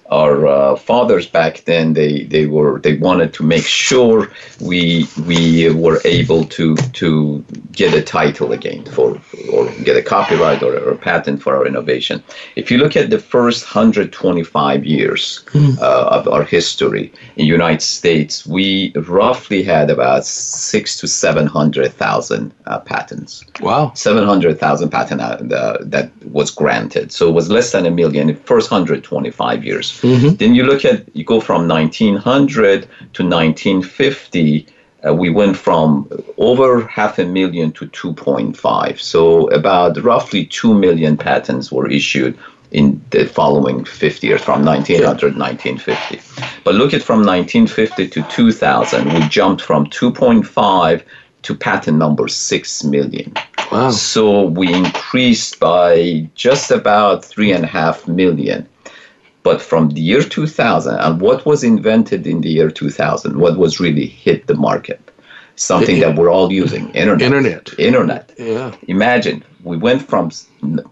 our 0.09 0.45
uh, 0.47 0.75
fathers 0.75 1.25
back 1.27 1.61
then 1.65 1.93
they, 1.93 2.25
they 2.25 2.45
were 2.45 2.79
they 2.81 2.95
wanted 2.97 3.33
to 3.33 3.43
make 3.43 3.65
sure 3.65 4.27
we 4.61 5.05
we 5.27 5.71
were 5.73 5.99
able 6.05 6.45
to 6.45 6.75
to 6.93 7.43
get 7.71 7.93
a 7.95 8.01
title 8.03 8.51
again 8.51 8.83
for 8.85 9.19
or 9.51 9.69
get 9.83 9.97
a 9.97 10.01
copyright 10.03 10.61
or, 10.61 10.77
or 10.77 10.91
a 10.91 10.97
patent 10.97 11.41
for 11.41 11.55
our 11.55 11.65
innovation. 11.65 12.23
If 12.55 12.69
you 12.69 12.77
look 12.77 12.95
at 12.95 13.09
the 13.09 13.17
first 13.19 13.63
125 13.65 14.85
years 14.85 15.43
hmm. 15.51 15.71
uh, 15.81 16.07
of 16.11 16.27
our 16.27 16.43
history 16.43 17.11
in 17.35 17.45
United 17.47 17.81
States, 17.81 18.45
we 18.45 18.91
roughly 18.95 19.63
had 19.63 19.89
about 19.89 20.23
six 20.25 20.97
to 20.99 21.07
seven 21.07 21.47
hundred 21.47 21.91
thousand 21.93 22.53
uh, 22.67 22.79
patents. 22.79 23.43
Wow, 23.59 23.91
seven 23.95 24.23
hundred 24.23 24.59
thousand 24.59 24.89
patent 24.91 25.19
uh, 25.21 25.77
that 25.81 26.11
was 26.27 26.51
granted. 26.51 27.11
So 27.11 27.27
it 27.27 27.31
was 27.31 27.49
less 27.49 27.71
than 27.71 27.85
a 27.87 27.91
million 27.91 28.29
in 28.29 28.35
the 28.35 28.41
first 28.43 28.69
125 28.71 29.63
years. 29.65 29.91
Mm-hmm. 30.01 30.35
Then 30.35 30.55
you 30.55 30.63
look 30.63 30.85
at, 30.85 31.05
you 31.15 31.23
go 31.23 31.39
from 31.39 31.67
1900 31.67 32.81
to 32.81 33.23
1950. 33.23 34.67
Uh, 35.07 35.13
we 35.13 35.29
went 35.29 35.55
from 35.55 36.09
over 36.37 36.85
half 36.87 37.19
a 37.19 37.25
million 37.25 37.71
to 37.73 37.85
2.5. 37.87 38.99
So 38.99 39.47
about 39.49 40.01
roughly 40.03 40.45
2 40.45 40.73
million 40.73 41.17
patents 41.17 41.71
were 41.71 41.87
issued 41.89 42.37
in 42.71 42.99
the 43.11 43.25
following 43.25 43.85
50 43.85 44.27
years 44.27 44.41
from 44.41 44.65
1900 44.65 45.17
to 45.33 45.39
1950 45.39 46.19
but 46.63 46.73
look 46.73 46.95
at 46.95 47.03
from 47.03 47.19
1950 47.23 48.07
to 48.07 48.23
2000 48.23 49.13
we 49.13 49.19
jumped 49.29 49.61
from 49.61 49.85
2.5 49.85 51.03
to 51.43 51.55
patent 51.55 51.97
number 51.99 52.27
6 52.27 52.83
million 52.85 53.31
wow. 53.71 53.91
so 53.91 54.47
we 54.47 54.73
increased 54.73 55.59
by 55.59 56.27
just 56.33 56.71
about 56.71 57.21
3.5 57.21 58.07
million 58.07 58.67
but 59.45 59.61
from 59.61 59.89
the 59.89 60.01
year 60.01 60.23
2000, 60.23 60.95
and 60.95 61.21
what 61.21 61.45
was 61.45 61.63
invented 61.63 62.25
in 62.25 62.41
the 62.41 62.49
year 62.49 62.71
2000, 62.71 63.37
what 63.37 63.59
was 63.59 63.79
really 63.79 64.07
hit 64.07 64.47
the 64.47 64.55
market? 64.55 64.99
Something 65.55 65.99
that 65.99 66.15
we're 66.15 66.31
all 66.31 66.51
using 66.51 66.89
internet. 67.01 67.21
Internet. 67.27 67.65
Internet. 67.77 68.25
Yeah. 68.39 68.71
Imagine 68.87 69.43
we 69.63 69.77
went 69.77 70.01
from 70.01 70.31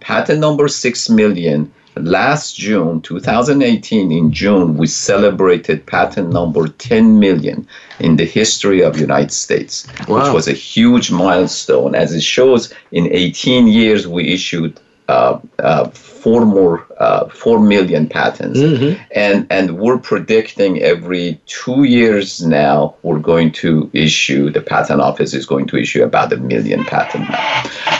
patent 0.01 0.39
number 0.39 0.67
6 0.67 1.09
million 1.09 1.73
last 1.97 2.55
June 2.55 3.01
2018 3.01 4.11
in 4.11 4.31
June 4.31 4.77
we 4.77 4.85
celebrated 4.87 5.83
patent 5.87 6.29
number 6.31 6.67
10 6.67 7.19
million 7.19 7.67
in 7.99 8.15
the 8.17 8.25
history 8.39 8.81
of 8.83 8.99
United 8.99 9.31
States 9.33 9.73
wow. 10.07 10.15
which 10.15 10.29
was 10.33 10.47
a 10.47 10.53
huge 10.73 11.11
milestone 11.11 11.93
as 12.03 12.09
it 12.13 12.23
shows 12.35 12.71
in 12.91 13.05
18 13.11 13.67
years 13.67 14.07
we 14.07 14.27
issued 14.33 14.73
uh, 15.13 15.39
uh, 15.59 15.89
four 15.91 16.43
more 16.43 16.87
uh, 16.97 17.29
four 17.29 17.59
million 17.59 18.09
patents, 18.09 18.57
mm-hmm. 18.59 18.99
and 19.11 19.45
and 19.51 19.77
we're 19.77 19.99
predicting 19.99 20.81
every 20.81 21.39
two 21.45 21.83
years 21.83 22.43
now 22.43 22.95
we're 23.03 23.19
going 23.19 23.51
to 23.51 23.91
issue 23.93 24.49
the 24.49 24.59
patent 24.59 24.99
office 25.01 25.35
is 25.35 25.45
going 25.45 25.67
to 25.67 25.77
issue 25.77 26.01
about 26.03 26.33
a 26.33 26.37
million 26.37 26.83
patents 26.85 27.29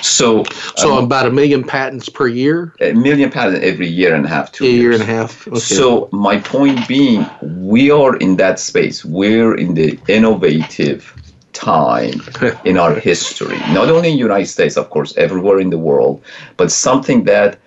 So 0.01 0.43
so 0.75 0.97
um, 0.97 1.03
about 1.03 1.27
a 1.27 1.29
million 1.31 1.63
patents 1.63 2.09
per 2.09 2.27
year. 2.27 2.73
A 2.81 2.93
million 2.93 3.29
patents 3.29 3.59
every 3.61 3.89
year 3.89 4.15
and 4.15 4.25
a 4.25 4.29
half, 4.35 4.51
two 4.51 4.65
a 4.65 4.69
years. 4.69 4.81
year 4.81 4.91
and 4.93 5.03
a 5.03 5.11
half. 5.17 5.47
Okay. 5.47 5.59
So 5.59 6.09
my 6.11 6.37
point 6.39 6.87
being, 6.87 7.27
we 7.73 7.91
are 7.91 8.15
in 8.15 8.37
that 8.37 8.57
space. 8.59 9.05
We're 9.05 9.53
in 9.55 9.75
the 9.75 9.99
innovative 10.07 11.13
time 11.53 12.21
in 12.65 12.77
our 12.77 12.95
history, 12.95 13.57
not 13.71 13.89
only 13.89 14.09
in 14.09 14.15
the 14.15 14.19
United 14.25 14.47
States, 14.47 14.75
of 14.75 14.89
course, 14.89 15.15
everywhere 15.17 15.59
in 15.59 15.69
the 15.69 15.77
world, 15.77 16.21
but 16.57 16.71
something 16.71 17.23
that 17.23 17.59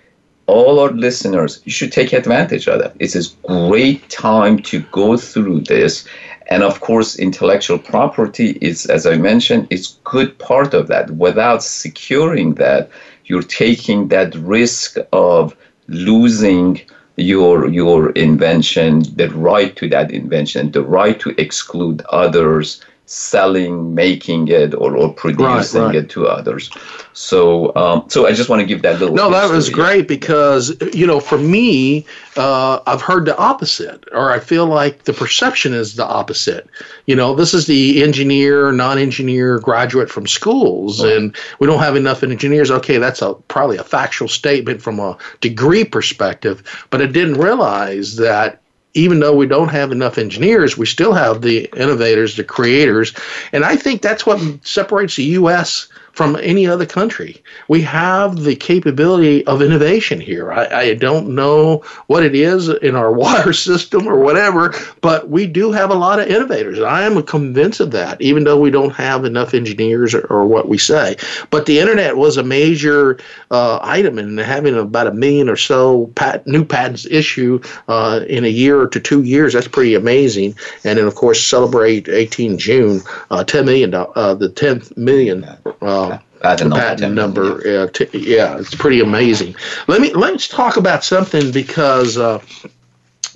all 0.46 0.78
our 0.78 0.90
listeners 0.92 1.60
should 1.66 1.90
take 1.92 2.12
advantage 2.12 2.68
of 2.68 2.78
that. 2.80 2.94
It's 3.00 3.16
a 3.16 3.24
great 3.46 4.08
time 4.10 4.58
to 4.62 4.80
go 4.92 5.16
through 5.16 5.60
this. 5.62 6.06
And 6.48 6.62
of 6.62 6.80
course, 6.80 7.16
intellectual 7.18 7.78
property 7.78 8.56
is, 8.60 8.86
as 8.86 9.06
I 9.06 9.16
mentioned, 9.16 9.66
it's 9.70 9.98
good 10.04 10.38
part 10.38 10.74
of 10.74 10.86
that. 10.86 11.10
Without 11.12 11.64
securing 11.64 12.54
that, 12.54 12.88
you're 13.24 13.42
taking 13.42 14.06
that 14.08 14.32
risk 14.36 14.98
of 15.12 15.56
losing 15.88 16.80
your 17.16 17.66
your 17.66 18.10
invention, 18.10 19.02
the 19.16 19.30
right 19.30 19.74
to 19.76 19.88
that 19.88 20.10
invention, 20.12 20.70
the 20.70 20.84
right 20.84 21.18
to 21.18 21.30
exclude 21.40 22.02
others 22.12 22.80
selling, 23.06 23.94
making 23.94 24.48
it, 24.48 24.74
or, 24.74 24.96
or 24.96 25.12
producing 25.12 25.80
right, 25.82 25.86
right. 25.86 25.94
it 25.96 26.10
to 26.10 26.26
others. 26.26 26.70
So, 27.12 27.74
um, 27.76 28.04
so 28.08 28.26
I 28.26 28.32
just 28.32 28.50
want 28.50 28.60
to 28.60 28.66
give 28.66 28.82
that 28.82 28.98
little. 28.98 29.14
No, 29.14 29.30
that 29.30 29.50
was 29.50 29.70
great 29.70 30.06
because 30.08 30.76
you 30.92 31.06
know, 31.06 31.20
for 31.20 31.38
me, 31.38 32.04
uh, 32.36 32.80
I've 32.86 33.00
heard 33.00 33.24
the 33.24 33.38
opposite, 33.38 34.04
or 34.12 34.32
I 34.32 34.40
feel 34.40 34.66
like 34.66 35.04
the 35.04 35.12
perception 35.12 35.72
is 35.72 35.94
the 35.94 36.04
opposite. 36.04 36.68
You 37.06 37.16
know, 37.16 37.34
this 37.34 37.54
is 37.54 37.66
the 37.66 38.02
engineer, 38.02 38.72
non-engineer 38.72 39.60
graduate 39.60 40.10
from 40.10 40.26
schools, 40.26 41.02
right. 41.02 41.16
and 41.16 41.36
we 41.60 41.66
don't 41.66 41.80
have 41.80 41.96
enough 41.96 42.22
engineers. 42.22 42.70
Okay, 42.70 42.98
that's 42.98 43.22
a 43.22 43.34
probably 43.48 43.78
a 43.78 43.84
factual 43.84 44.28
statement 44.28 44.82
from 44.82 44.98
a 44.98 45.16
degree 45.40 45.84
perspective, 45.84 46.86
but 46.90 47.00
I 47.00 47.06
didn't 47.06 47.34
realize 47.38 48.16
that 48.16 48.60
even 48.96 49.20
though 49.20 49.34
we 49.36 49.46
don't 49.46 49.68
have 49.68 49.92
enough 49.92 50.16
engineers, 50.16 50.78
we 50.78 50.86
still 50.86 51.12
have 51.12 51.42
the 51.42 51.68
innovators, 51.76 52.34
the 52.36 52.42
creators. 52.44 53.12
And 53.52 53.62
I 53.64 53.76
think 53.76 54.00
that's 54.00 54.24
what 54.24 54.40
separates 54.66 55.16
the 55.16 55.24
U.S 55.36 55.86
from 56.16 56.36
any 56.42 56.66
other 56.66 56.86
country. 56.86 57.42
We 57.68 57.82
have 57.82 58.42
the 58.42 58.56
capability 58.56 59.46
of 59.46 59.60
innovation 59.60 60.18
here. 60.18 60.50
I, 60.50 60.64
I, 60.66 60.94
don't 60.94 61.28
know 61.34 61.84
what 62.06 62.22
it 62.22 62.34
is 62.34 62.70
in 62.70 62.96
our 62.96 63.12
water 63.12 63.52
system 63.52 64.08
or 64.08 64.18
whatever, 64.18 64.74
but 65.02 65.28
we 65.28 65.46
do 65.46 65.70
have 65.72 65.90
a 65.90 65.94
lot 65.94 66.18
of 66.18 66.26
innovators. 66.26 66.80
I 66.80 67.02
am 67.02 67.22
convinced 67.22 67.80
of 67.80 67.90
that, 67.90 68.18
even 68.22 68.44
though 68.44 68.58
we 68.58 68.70
don't 68.70 68.94
have 68.94 69.26
enough 69.26 69.52
engineers 69.52 70.14
or, 70.14 70.26
or 70.28 70.46
what 70.46 70.68
we 70.68 70.78
say. 70.78 71.16
But 71.50 71.66
the 71.66 71.78
internet 71.80 72.16
was 72.16 72.38
a 72.38 72.42
major 72.42 73.18
uh, 73.50 73.78
item 73.82 74.18
in 74.18 74.38
having 74.38 74.74
about 74.74 75.06
a 75.08 75.12
million 75.12 75.50
or 75.50 75.56
so 75.56 76.06
pat- 76.14 76.46
new 76.46 76.64
patents 76.64 77.04
issue 77.04 77.60
uh, 77.88 78.22
in 78.26 78.44
a 78.46 78.48
year 78.48 78.86
to 78.88 78.98
two 78.98 79.22
years. 79.22 79.52
That's 79.52 79.68
pretty 79.68 79.94
amazing. 79.94 80.54
And 80.82 80.98
then, 80.98 81.06
of 81.06 81.14
course, 81.14 81.44
celebrate 81.44 82.08
18 82.08 82.56
June, 82.56 83.02
uh, 83.30 83.44
10 83.44 83.66
million, 83.66 83.92
uh, 83.92 84.32
the 84.34 84.48
10th 84.48 84.96
million. 84.96 85.44
Uh, 85.82 86.05
the 86.42 86.68
patent 86.70 87.14
number. 87.14 87.62
Yeah. 87.64 88.06
yeah, 88.12 88.58
it's 88.58 88.74
pretty 88.74 89.00
amazing. 89.00 89.54
Let 89.88 90.00
me 90.00 90.12
let's 90.12 90.48
talk 90.48 90.76
about 90.76 91.02
something 91.04 91.50
because 91.50 92.18
uh, 92.18 92.40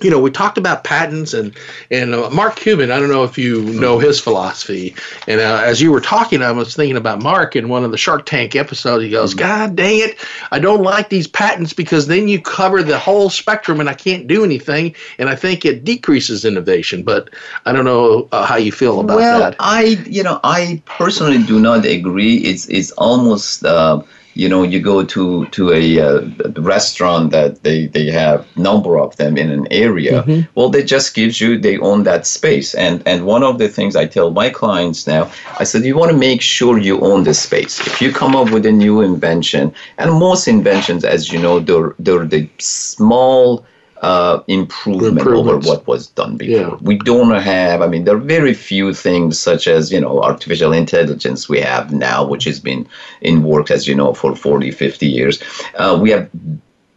you 0.01 0.09
know, 0.09 0.19
we 0.19 0.31
talked 0.31 0.57
about 0.57 0.83
patents 0.83 1.33
and 1.33 1.55
and 1.91 2.13
uh, 2.15 2.29
Mark 2.31 2.55
Cuban. 2.55 2.91
I 2.91 2.99
don't 2.99 3.09
know 3.09 3.23
if 3.23 3.37
you 3.37 3.61
know 3.79 3.99
his 3.99 4.19
philosophy. 4.19 4.95
And 5.27 5.39
uh, 5.41 5.61
as 5.63 5.79
you 5.81 5.91
were 5.91 6.01
talking, 6.01 6.41
I 6.41 6.51
was 6.51 6.75
thinking 6.75 6.97
about 6.97 7.21
Mark 7.21 7.55
in 7.55 7.69
one 7.69 7.83
of 7.83 7.91
the 7.91 7.97
Shark 7.97 8.25
Tank 8.25 8.55
episodes. 8.55 9.03
He 9.03 9.09
goes, 9.09 9.31
mm-hmm. 9.31 9.39
"God 9.39 9.75
dang 9.75 9.99
it, 9.99 10.17
I 10.51 10.59
don't 10.59 10.81
like 10.83 11.09
these 11.09 11.27
patents 11.27 11.73
because 11.73 12.07
then 12.07 12.27
you 12.27 12.41
cover 12.41 12.81
the 12.81 12.97
whole 12.97 13.29
spectrum 13.29 13.79
and 13.79 13.89
I 13.89 13.93
can't 13.93 14.27
do 14.27 14.43
anything, 14.43 14.95
and 15.19 15.29
I 15.29 15.35
think 15.35 15.65
it 15.65 15.83
decreases 15.83 16.45
innovation." 16.45 17.03
But 17.03 17.29
I 17.65 17.71
don't 17.73 17.85
know 17.85 18.27
uh, 18.31 18.45
how 18.45 18.55
you 18.55 18.71
feel 18.71 18.99
about 19.01 19.17
well, 19.17 19.39
that. 19.39 19.49
Well, 19.59 19.67
I 19.67 19.83
you 20.07 20.23
know 20.23 20.39
I 20.43 20.81
personally 20.85 21.43
do 21.43 21.59
not 21.59 21.85
agree. 21.85 22.37
It's 22.37 22.67
it's 22.69 22.89
almost 22.91 23.65
uh, 23.65 24.01
you 24.33 24.47
know 24.47 24.63
you 24.63 24.79
go 24.79 25.03
to 25.03 25.45
to 25.47 25.71
a 25.71 25.99
uh, 25.99 26.21
restaurant 26.57 27.31
that 27.31 27.63
they 27.63 27.87
they 27.87 28.09
have 28.09 28.45
number 28.57 28.99
of 28.99 29.15
them 29.17 29.37
in 29.37 29.51
an 29.51 29.67
area 29.71 30.23
mm-hmm. 30.23 30.41
well 30.55 30.69
they 30.69 30.83
just 30.83 31.13
gives 31.13 31.39
you 31.41 31.57
they 31.57 31.77
own 31.79 32.03
that 32.03 32.25
space 32.25 32.73
and 32.75 33.03
and 33.07 33.25
one 33.25 33.43
of 33.43 33.57
the 33.57 33.67
things 33.67 33.95
i 33.95 34.05
tell 34.05 34.31
my 34.31 34.49
clients 34.49 35.07
now 35.07 35.29
i 35.59 35.63
said 35.63 35.83
you 35.83 35.97
want 35.97 36.11
to 36.11 36.17
make 36.17 36.41
sure 36.41 36.77
you 36.77 36.99
own 37.01 37.23
the 37.23 37.33
space 37.33 37.79
if 37.87 38.01
you 38.01 38.11
come 38.11 38.35
up 38.35 38.51
with 38.51 38.65
a 38.65 38.71
new 38.71 39.01
invention 39.01 39.73
and 39.97 40.11
most 40.13 40.47
inventions 40.47 41.03
as 41.03 41.31
you 41.31 41.39
know 41.39 41.59
they're 41.59 41.93
they're 41.99 42.25
the 42.25 42.47
small 42.59 43.65
uh, 44.01 44.41
improvement 44.47 45.27
over 45.27 45.57
what 45.59 45.85
was 45.87 46.07
done 46.07 46.35
before. 46.37 46.59
Yeah. 46.71 46.75
We 46.81 46.97
don't 46.97 47.31
have, 47.35 47.81
I 47.81 47.87
mean, 47.87 48.03
there 48.05 48.15
are 48.15 48.19
very 48.19 48.53
few 48.53 48.93
things 48.93 49.39
such 49.39 49.67
as, 49.67 49.91
you 49.91 50.01
know, 50.01 50.21
artificial 50.21 50.73
intelligence 50.73 51.47
we 51.47 51.59
have 51.61 51.91
now, 51.93 52.25
which 52.25 52.43
has 52.45 52.59
been 52.59 52.87
in 53.21 53.43
work, 53.43 53.69
as 53.71 53.87
you 53.87 53.95
know, 53.95 54.13
for 54.13 54.35
40, 54.35 54.71
50 54.71 55.05
years. 55.07 55.41
Uh, 55.77 55.97
we 56.01 56.09
have 56.09 56.27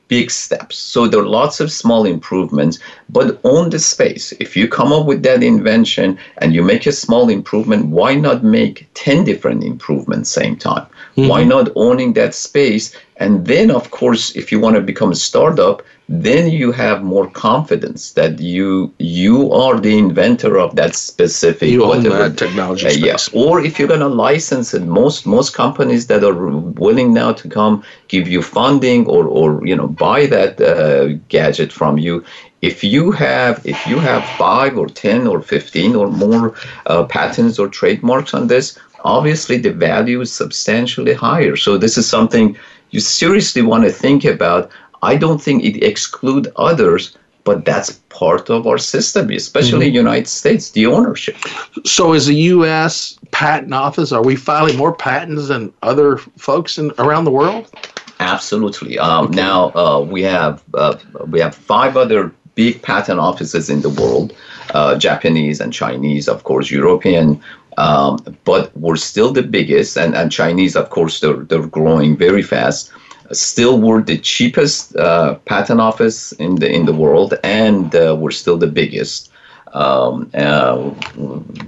big 0.09 0.31
steps. 0.31 0.79
So 0.79 1.07
there 1.09 1.21
are 1.21 1.27
lots 1.27 1.61
of 1.61 1.71
small 1.73 2.05
improvements, 2.07 2.79
but 3.11 3.39
on 3.43 3.71
the 3.71 3.79
space, 3.79 4.33
if 4.33 4.55
you 4.57 4.67
come 4.69 4.93
up 4.93 5.07
with 5.07 5.23
that 5.25 5.43
invention 5.43 6.19
and 6.39 6.55
you 6.55 6.63
make 6.63 6.87
a 6.87 6.93
small 6.93 7.29
improvement, 7.31 7.87
why 7.87 8.15
not 8.15 8.45
make 8.45 8.87
10 8.95 9.25
different 9.25 9.63
improvements 9.65 10.31
same 10.31 10.57
time? 10.57 10.87
Mm-hmm. 11.17 11.29
Why 11.29 11.45
not 11.45 11.71
owning 11.75 12.13
that 12.15 12.35
space? 12.35 12.95
And 13.19 13.47
then, 13.47 13.71
of 13.71 13.91
course, 13.93 14.35
if 14.37 14.51
you 14.53 14.59
want 14.61 14.77
to 14.77 14.83
become 14.83 15.11
a 15.13 15.15
startup, 15.15 15.83
then 16.09 16.51
you 16.51 16.71
have 16.71 17.03
more 17.03 17.29
confidence 17.31 18.13
that 18.13 18.39
you 18.39 18.93
you 18.99 19.51
are 19.53 19.81
the 19.81 19.97
inventor 19.97 20.59
of 20.59 20.77
that 20.77 20.95
specific 20.95 21.71
you 21.71 21.87
whatever. 21.87 22.15
own 22.15 22.21
that 22.23 22.37
technology. 22.37 22.87
Uh, 22.87 22.91
yes, 22.91 23.31
yeah. 23.33 23.43
or 23.43 23.65
if 23.65 23.79
you're 23.79 23.89
going 23.89 24.01
to 24.01 24.07
license 24.09 24.75
it, 24.75 24.83
most 24.83 25.25
most 25.27 25.55
companies 25.55 26.07
that 26.09 26.23
are 26.23 26.35
willing 26.77 27.15
now 27.15 27.33
to 27.33 27.49
come 27.49 27.83
give 28.09 28.29
you 28.29 28.43
funding 28.43 29.07
or 29.07 29.25
or 29.27 29.67
you 29.67 29.75
know 29.75 29.87
buy 29.87 30.27
that 30.27 30.61
uh, 30.61 31.09
gadget 31.29 31.73
from 31.73 31.97
you. 31.97 32.23
If 32.61 32.85
you 32.85 33.11
have 33.13 33.65
if 33.65 33.87
you 33.87 33.99
have 33.99 34.23
five 34.37 34.77
or 34.77 34.89
ten 34.89 35.27
or 35.27 35.41
fifteen 35.41 35.95
or 35.97 36.09
more 36.09 36.55
uh, 36.85 37.05
patents 37.05 37.59
or 37.59 37.67
trademarks 37.69 38.35
on 38.35 38.49
this, 38.49 38.79
obviously 39.07 39.57
the 39.57 39.73
value 39.73 40.21
is 40.21 40.31
substantially 40.31 41.15
higher. 41.15 41.57
So 41.57 41.79
this 41.79 41.97
is 41.97 42.07
something 42.07 42.57
you 42.91 43.01
seriously 43.01 43.61
want 43.63 43.85
to 43.85 43.91
think 43.91 44.25
about 44.25 44.71
I 45.05 45.17
don't 45.17 45.41
think 45.41 45.63
it 45.65 45.79
excludes 45.85 46.49
others, 46.57 47.17
but 47.45 47.65
that's 47.67 47.93
part 48.09 48.49
of 48.49 48.67
our 48.67 48.79
system, 48.79 49.31
especially 49.31 49.87
mm-hmm. 49.89 50.07
United 50.07 50.29
States, 50.29 50.71
the 50.71 50.87
ownership. 50.87 51.37
So, 51.85 52.15
is 52.15 52.27
the 52.27 52.37
U.S. 52.57 53.19
Patent 53.31 53.75
Office 53.75 54.11
are 54.13 54.23
we 54.23 54.35
filing 54.35 54.77
more 54.79 54.95
patents 54.95 55.49
than 55.49 55.73
other 55.83 56.17
folks 56.39 56.79
in, 56.79 56.91
around 56.99 57.25
the 57.27 57.31
world? 57.31 57.71
Absolutely. 58.19 58.99
Um, 58.99 59.27
okay. 59.27 59.37
Now 59.37 59.71
uh, 59.75 60.01
we 60.01 60.23
have 60.23 60.63
uh, 60.73 60.97
we 61.29 61.39
have 61.41 61.55
five 61.55 61.97
other 61.99 62.33
big 62.55 62.81
patent 62.83 63.21
offices 63.21 63.69
in 63.69 63.83
the 63.83 63.91
world, 63.91 64.33
uh, 64.73 64.97
Japanese 64.97 65.61
and 65.61 65.71
Chinese, 65.73 66.29
of 66.29 66.45
course, 66.45 66.71
European. 66.71 67.41
Um, 67.77 68.21
but 68.45 68.71
we're 68.77 68.95
still 68.95 69.33
the 69.33 69.43
biggest, 69.43 69.99
and, 69.99 70.15
and 70.15 70.31
Chinese, 70.31 70.77
of 70.77 70.91
course, 70.91 71.19
they're, 71.19 71.43
they're 71.51 71.67
growing 71.67 72.17
very 72.17 72.41
fast 72.41 72.93
still 73.33 73.81
were 73.81 74.03
the 74.03 74.19
cheapest 74.19 74.97
uh, 74.97 75.35
patent 75.47 75.81
office 75.81 76.33
in 76.33 76.57
the 76.57 76.71
in 76.71 76.87
the 76.87 76.93
world, 76.93 77.35
and 77.43 77.95
uh, 77.95 78.17
were 78.19 78.31
still 78.31 78.59
the 78.59 78.67
biggest. 78.67 79.31
Um, 79.73 80.31
uh, 80.35 80.91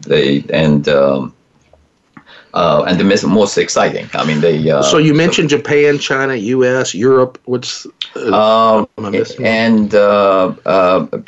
they 0.06 0.44
and 0.52 0.88
um, 0.88 1.34
uh, 2.54 2.84
and 2.86 2.98
the 3.00 3.26
most 3.28 3.56
exciting. 3.58 4.08
I 4.14 4.24
mean, 4.26 4.40
they. 4.40 4.68
Uh, 4.70 4.82
so 4.82 4.98
you 4.98 5.14
mentioned 5.14 5.50
so, 5.50 5.56
Japan, 5.58 5.98
China, 5.98 6.34
U.S., 6.34 6.94
Europe. 6.94 7.40
What's 7.46 7.86
uh, 8.14 8.84
um, 8.98 9.14
and 9.52 9.90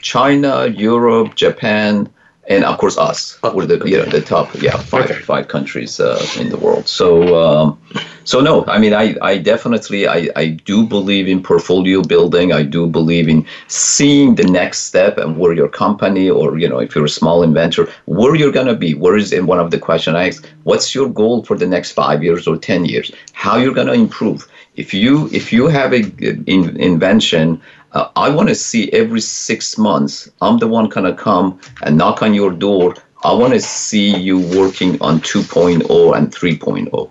China, 0.01 0.67
Europe, 0.67 1.35
Japan 1.37 2.11
and 2.49 2.65
of 2.65 2.79
course 2.79 2.97
us. 2.99 3.39
Oh, 3.43 3.55
We're 3.55 3.67
the 3.67 3.79
you 3.89 3.99
know 3.99 4.05
the 4.07 4.21
top 4.21 4.49
yeah 4.63 4.77
five 4.77 5.05
okay. 5.11 5.21
five 5.21 5.49
countries 5.49 6.01
uh, 6.01 6.25
in 6.41 6.49
the 6.49 6.57
world. 6.57 6.89
So 6.89 7.09
um, 7.45 7.79
so 8.25 8.41
no, 8.41 8.65
I 8.67 8.79
mean 8.79 8.95
I 8.95 9.15
I 9.23 9.39
definitely 9.39 10.09
I 10.09 10.29
I 10.35 10.47
do 10.71 10.87
believe 10.87 11.29
in 11.29 11.43
portfolio 11.43 12.03
building. 12.03 12.53
I 12.53 12.63
do 12.63 12.87
believe 12.87 13.29
in 13.29 13.45
seeing 13.69 14.37
the 14.37 14.45
next 14.45 14.79
step 14.91 15.19
and 15.19 15.37
where 15.39 15.53
your 15.53 15.69
company 15.69 16.29
or 16.31 16.59
you 16.59 16.69
know 16.69 16.79
if 16.81 16.95
you're 16.95 17.05
a 17.15 17.17
small 17.23 17.43
inventor 17.43 17.89
where 18.07 18.35
you're 18.35 18.53
gonna 18.59 18.75
be. 18.75 18.95
Where 18.95 19.17
is 19.17 19.33
in 19.33 19.47
one 19.47 19.61
of 19.61 19.71
the 19.71 19.79
question 19.79 20.17
I 20.17 20.29
ask? 20.29 20.47
what's 20.65 20.95
your 20.95 21.09
goal 21.09 21.45
for 21.45 21.57
the 21.57 21.67
next 21.67 21.93
five 21.93 22.23
years 22.25 22.47
or 22.49 22.57
ten 22.57 22.85
years? 22.87 23.13
How 23.33 23.57
you're 23.59 23.75
gonna 23.75 23.95
improve? 24.07 24.49
If 24.77 24.95
you 24.95 25.29
if 25.33 25.53
you 25.53 25.67
have 25.67 25.93
a 25.93 26.03
uh, 26.29 26.35
in, 26.47 26.65
invention 26.81 27.61
uh, 27.93 28.09
I 28.17 28.29
want 28.29 28.49
to 28.51 28.55
see 28.55 28.93
every 28.93 29.21
six 29.21 29.79
months, 29.79 30.29
I'm 30.43 30.59
the 30.59 30.69
one 30.69 30.89
gonna 30.91 31.15
come 31.15 31.59
and 31.83 31.97
knock 31.97 32.23
on 32.23 32.35
your 32.35 32.51
door. 32.53 32.95
I 33.25 33.33
want 33.33 33.55
to 33.55 33.61
see 33.61 34.15
you 34.15 34.39
working 34.61 35.01
on 35.01 35.21
2.0 35.21 36.17
and 36.17 36.33
3.0. 36.35 37.11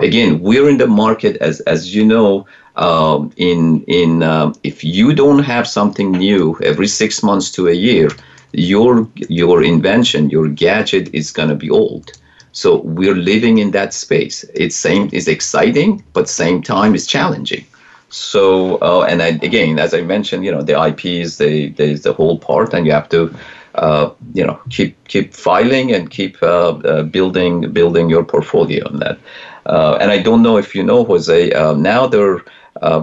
Again, 0.00 0.40
we're 0.40 0.68
in 0.68 0.78
the 0.78 0.88
market 0.88 1.36
as 1.36 1.60
as 1.60 1.94
you 1.94 2.04
know. 2.04 2.44
Um, 2.76 3.30
in 3.38 3.84
in 3.88 4.22
um, 4.24 4.54
if 4.64 4.82
you 4.84 5.14
don't 5.14 5.42
have 5.44 5.66
something 5.68 6.10
new 6.10 6.58
every 6.62 6.88
six 6.88 7.22
months 7.22 7.50
to 7.52 7.68
a 7.68 7.72
year, 7.72 8.10
your 8.52 9.08
your 9.28 9.62
invention, 9.62 10.28
your 10.28 10.48
gadget 10.48 11.08
is 11.14 11.30
gonna 11.30 11.54
be 11.54 11.70
old. 11.70 12.12
So 12.52 12.80
we're 12.84 13.14
living 13.32 13.58
in 13.58 13.70
that 13.72 13.94
space. 13.94 14.44
It's 14.54 14.74
same 14.76 15.08
is 15.12 15.28
exciting, 15.28 16.02
but 16.14 16.28
same 16.28 16.62
time 16.62 16.94
is 16.96 17.06
challenging. 17.06 17.64
So, 18.08 18.76
uh, 18.76 19.04
and 19.08 19.22
I, 19.22 19.28
again, 19.28 19.78
as 19.78 19.92
I 19.94 20.00
mentioned, 20.02 20.44
you 20.44 20.52
know, 20.52 20.62
the 20.62 20.80
IPs, 20.88 21.36
they, 21.38 21.74
is 21.78 22.02
the 22.02 22.12
whole 22.12 22.38
part, 22.38 22.72
and 22.74 22.86
you 22.86 22.92
have 22.92 23.08
to, 23.10 23.34
uh, 23.74 24.10
you 24.32 24.46
know, 24.46 24.58
keep 24.70 24.96
keep 25.08 25.34
filing 25.34 25.92
and 25.92 26.08
keep 26.10 26.42
uh, 26.42 26.70
uh 26.70 27.02
building 27.02 27.70
building 27.72 28.08
your 28.08 28.24
portfolio 28.24 28.86
on 28.88 28.98
that. 29.00 29.18
Uh, 29.66 29.98
and 30.00 30.10
I 30.10 30.18
don't 30.18 30.42
know 30.42 30.56
if 30.56 30.74
you 30.74 30.82
know, 30.82 31.04
Jose. 31.04 31.52
Uh, 31.52 31.74
now 31.74 32.06
they're 32.06 32.42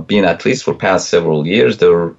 being 0.08 0.24
at 0.26 0.46
least 0.46 0.64
for 0.64 0.74
past 0.74 1.10
several 1.10 1.46
years, 1.48 1.78
they're 1.80 2.14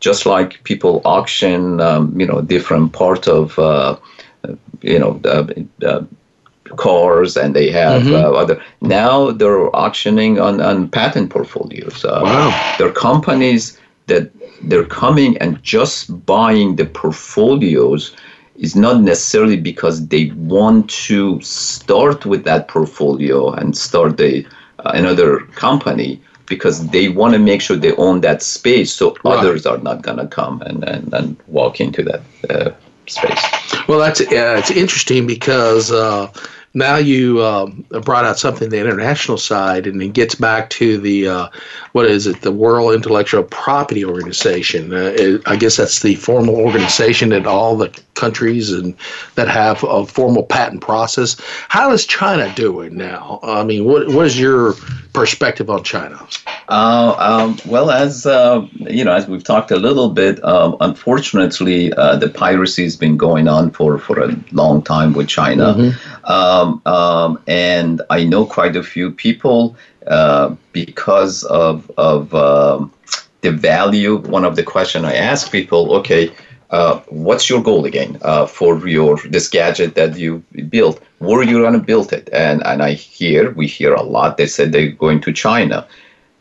just 0.00 0.24
like 0.26 0.62
people 0.64 1.00
auction, 1.04 1.80
um, 1.80 2.18
you 2.18 2.26
know, 2.26 2.40
different 2.42 2.92
part 2.92 3.26
of, 3.26 4.00
you 4.82 4.98
know 4.98 6.06
cars 6.76 7.36
and 7.36 7.54
they 7.54 7.70
have 7.70 8.02
mm-hmm. 8.02 8.14
uh, 8.14 8.38
other. 8.38 8.62
Now 8.80 9.30
they're 9.30 9.74
auctioning 9.74 10.38
on, 10.38 10.60
on 10.60 10.88
patent 10.88 11.30
portfolios. 11.30 12.04
Uh, 12.04 12.20
wow. 12.22 12.74
They're 12.78 12.92
companies 12.92 13.78
that 14.06 14.30
they're 14.62 14.84
coming 14.84 15.36
and 15.38 15.62
just 15.62 16.24
buying 16.26 16.76
the 16.76 16.86
portfolios 16.86 18.14
is 18.56 18.76
not 18.76 19.00
necessarily 19.00 19.56
because 19.56 20.06
they 20.08 20.26
want 20.36 20.88
to 20.88 21.40
start 21.40 22.24
with 22.24 22.44
that 22.44 22.68
portfolio 22.68 23.52
and 23.52 23.76
start 23.76 24.16
the 24.16 24.46
uh, 24.80 24.92
another 24.94 25.40
company 25.56 26.20
because 26.46 26.86
they 26.90 27.08
want 27.08 27.32
to 27.32 27.38
make 27.38 27.60
sure 27.60 27.76
they 27.76 27.96
own 27.96 28.20
that 28.20 28.42
space 28.42 28.92
so 28.92 29.16
others 29.24 29.64
are 29.66 29.78
not 29.78 30.02
going 30.02 30.18
to 30.18 30.26
come 30.28 30.60
and, 30.62 30.84
and, 30.84 31.12
and 31.14 31.36
walk 31.46 31.80
into 31.80 32.02
that 32.02 32.20
uh, 32.50 32.70
space. 33.06 33.42
Well, 33.88 33.98
that's 33.98 34.20
uh, 34.20 34.28
it's 34.58 34.70
interesting 34.70 35.26
because 35.26 35.90
uh, 35.90 36.30
now 36.74 36.96
you 36.96 37.42
um, 37.42 37.84
uh, 37.92 38.00
brought 38.00 38.24
out 38.24 38.38
something 38.38 38.68
the 38.68 38.78
international 38.80 39.38
side, 39.38 39.86
and 39.86 40.02
it 40.02 40.12
gets 40.12 40.34
back 40.34 40.70
to 40.70 40.98
the 40.98 41.28
uh, 41.28 41.48
what 41.92 42.04
is 42.06 42.26
it? 42.26 42.40
The 42.42 42.50
World 42.50 42.92
Intellectual 42.94 43.44
Property 43.44 44.04
Organization. 44.04 44.92
Uh, 44.92 45.12
it, 45.14 45.42
I 45.46 45.56
guess 45.56 45.76
that's 45.76 46.00
the 46.02 46.16
formal 46.16 46.56
organization 46.56 47.28
that 47.28 47.46
all 47.46 47.76
the 47.76 47.88
countries 48.14 48.70
and 48.70 48.94
that 49.36 49.48
have 49.48 49.82
a 49.84 50.04
formal 50.04 50.42
patent 50.42 50.80
process. 50.82 51.36
How 51.68 51.92
is 51.92 52.06
China 52.06 52.52
doing 52.54 52.96
now? 52.96 53.38
I 53.44 53.62
mean, 53.62 53.84
what 53.84 54.08
what 54.08 54.26
is 54.26 54.38
your 54.38 54.74
perspective 55.12 55.70
on 55.70 55.84
China? 55.84 56.20
Uh, 56.68 57.14
um, 57.18 57.70
well, 57.70 57.90
as 57.92 58.26
uh, 58.26 58.66
you 58.72 59.04
know, 59.04 59.12
as 59.14 59.28
we've 59.28 59.44
talked 59.44 59.70
a 59.70 59.76
little 59.76 60.08
bit, 60.10 60.42
um, 60.44 60.76
unfortunately, 60.80 61.92
uh, 61.94 62.16
the 62.16 62.28
piracy 62.28 62.82
has 62.82 62.96
been 62.96 63.16
going 63.16 63.46
on 63.46 63.70
for 63.70 63.96
for 63.96 64.18
a 64.28 64.34
long 64.50 64.82
time 64.82 65.12
with 65.12 65.28
China. 65.28 65.74
Mm-hmm 65.74 66.14
um, 66.64 66.82
um, 66.86 67.38
and 67.46 68.02
I 68.10 68.24
know 68.24 68.44
quite 68.46 68.76
a 68.76 68.82
few 68.82 69.10
people 69.10 69.76
uh, 70.06 70.54
because 70.72 71.44
of, 71.44 71.90
of 71.96 72.34
um, 72.34 72.92
the 73.42 73.50
value. 73.52 74.16
One 74.16 74.44
of 74.44 74.56
the 74.56 74.62
question 74.62 75.04
I 75.04 75.14
ask 75.14 75.50
people, 75.52 75.94
okay, 75.96 76.32
uh, 76.70 77.00
what's 77.08 77.48
your 77.48 77.62
goal 77.62 77.84
again 77.84 78.18
uh, 78.22 78.46
for 78.46 78.86
your 78.88 79.16
this 79.28 79.48
gadget 79.48 79.94
that 79.94 80.16
you 80.18 80.42
built? 80.70 81.02
Where 81.18 81.42
you 81.42 81.62
gonna 81.62 81.78
build 81.78 82.12
it? 82.12 82.28
And 82.32 82.66
and 82.66 82.82
I 82.82 82.92
hear 82.92 83.50
we 83.52 83.66
hear 83.66 83.94
a 83.94 84.02
lot. 84.02 84.36
They 84.36 84.46
said 84.46 84.72
they're 84.72 84.90
going 84.90 85.20
to 85.22 85.32
China, 85.32 85.86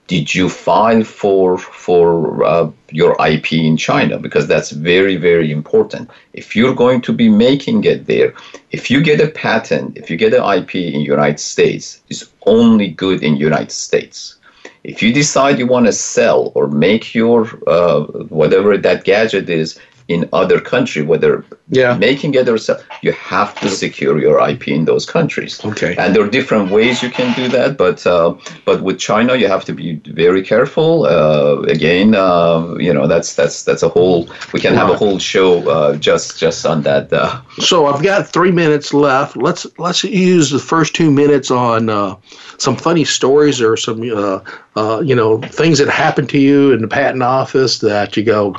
did 0.07 0.35
you 0.35 0.49
file 0.49 1.03
for 1.03 1.57
for 1.57 2.43
uh, 2.43 2.69
your 2.91 3.15
IP 3.25 3.53
in 3.53 3.77
China? 3.77 4.19
Because 4.19 4.47
that's 4.47 4.71
very 4.71 5.15
very 5.15 5.51
important. 5.51 6.09
If 6.33 6.55
you're 6.55 6.75
going 6.75 7.01
to 7.01 7.13
be 7.13 7.29
making 7.29 7.83
it 7.85 8.05
there, 8.05 8.33
if 8.71 8.91
you 8.91 9.01
get 9.01 9.21
a 9.21 9.29
patent, 9.29 9.97
if 9.97 10.09
you 10.09 10.17
get 10.17 10.33
an 10.33 10.43
IP 10.57 10.75
in 10.75 10.99
United 11.01 11.39
States, 11.39 12.01
it's 12.09 12.25
only 12.45 12.89
good 12.89 13.23
in 13.23 13.37
United 13.37 13.71
States. 13.71 14.35
If 14.83 15.01
you 15.01 15.13
decide 15.13 15.57
you 15.59 15.67
want 15.67 15.85
to 15.85 15.93
sell 15.93 16.51
or 16.55 16.67
make 16.67 17.15
your 17.15 17.49
uh, 17.67 18.01
whatever 18.39 18.77
that 18.77 19.05
gadget 19.05 19.49
is 19.49 19.79
in 20.09 20.27
other 20.33 20.59
country, 20.59 21.01
whether 21.01 21.45
yeah. 21.69 21.95
making 21.97 22.33
it 22.33 22.45
yourself. 22.47 22.85
You 23.01 23.11
have 23.13 23.55
to 23.61 23.69
secure 23.69 24.19
your 24.19 24.47
IP 24.47 24.67
in 24.69 24.85
those 24.85 25.05
countries. 25.05 25.63
Okay. 25.63 25.95
And 25.97 26.15
there 26.15 26.23
are 26.23 26.29
different 26.29 26.71
ways 26.71 27.01
you 27.01 27.09
can 27.09 27.33
do 27.35 27.47
that, 27.49 27.77
but 27.77 28.05
uh, 28.05 28.35
but 28.65 28.81
with 28.83 28.99
China, 28.99 29.35
you 29.35 29.47
have 29.47 29.63
to 29.65 29.73
be 29.73 29.93
very 30.07 30.43
careful. 30.43 31.05
Uh, 31.05 31.61
again, 31.63 32.15
uh, 32.15 32.75
you 32.79 32.93
know 32.93 33.07
that's 33.07 33.35
that's 33.35 33.63
that's 33.63 33.83
a 33.83 33.89
whole. 33.89 34.29
We 34.53 34.59
can 34.59 34.73
have 34.73 34.89
a 34.89 34.95
whole 34.97 35.19
show 35.19 35.67
uh, 35.69 35.95
just 35.97 36.39
just 36.39 36.65
on 36.65 36.81
that. 36.83 37.11
Uh. 37.11 37.41
So 37.59 37.85
I've 37.87 38.03
got 38.03 38.27
three 38.27 38.51
minutes 38.51 38.93
left. 38.93 39.37
Let's 39.37 39.65
let's 39.79 40.03
use 40.03 40.49
the 40.49 40.59
first 40.59 40.93
two 40.95 41.11
minutes 41.11 41.49
on 41.51 41.89
uh, 41.89 42.15
some 42.57 42.75
funny 42.75 43.05
stories 43.05 43.61
or 43.61 43.77
some 43.77 44.03
you 44.03 44.15
know 44.15 45.41
things 45.43 45.79
that 45.79 45.89
happened 45.89 46.29
to 46.29 46.39
you 46.39 46.73
in 46.73 46.81
the 46.81 46.87
patent 46.87 47.23
office 47.23 47.79
that 47.79 48.17
you 48.17 48.23
go, 48.23 48.53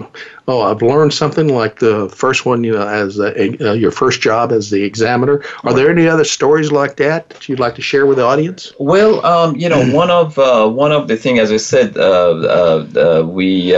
oh, 0.49 0.63
I've 0.63 0.83
learned 0.83 1.13
something 1.13 1.49
like 1.49 1.79
the 1.81 2.09
first 2.11 2.47
one 2.47 2.63
you 2.65 2.73
know 2.73 2.87
as 2.95 3.19
a, 3.19 3.77
your 3.77 3.91
first 3.91 4.19
job 4.21 4.53
as 4.53 4.71
the 4.71 4.83
examiner. 4.83 5.37
Are 5.65 5.75
there 5.75 5.91
any 5.91 6.07
other 6.09 6.25
stories 6.39 6.71
like 6.81 6.95
that 7.07 7.21
that 7.31 7.43
you'd 7.49 7.61
like 7.67 7.75
to 7.81 7.85
share 7.91 8.05
with 8.07 8.19
the 8.21 8.25
audience? 8.33 8.73
Well, 8.79 9.15
um, 9.27 9.57
you 9.57 9.69
know, 9.69 9.83
one 10.03 10.11
of 10.11 10.39
uh, 10.39 10.67
one 10.85 10.93
of 10.93 11.09
the 11.11 11.17
things, 11.17 11.39
as 11.45 11.51
I 11.59 11.61
said, 11.75 11.89
uh, 11.99 12.03
uh, 12.03 12.59
uh, 13.07 13.23
we 13.39 13.75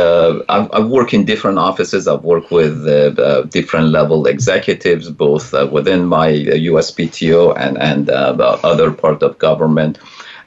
I've, 0.55 0.69
i 0.77 0.81
worked 0.97 1.15
in 1.19 1.23
different 1.33 1.59
offices. 1.71 2.07
I've 2.13 2.23
worked 2.33 2.51
with 2.51 2.77
different 3.59 3.87
level 3.99 4.19
executives, 4.37 5.11
both 5.27 5.47
within 5.77 6.01
my 6.19 6.29
USPTO 6.71 7.43
and 7.65 7.75
and 7.91 8.01
other 8.73 8.89
part 9.05 9.19
of 9.27 9.31
government. 9.51 9.99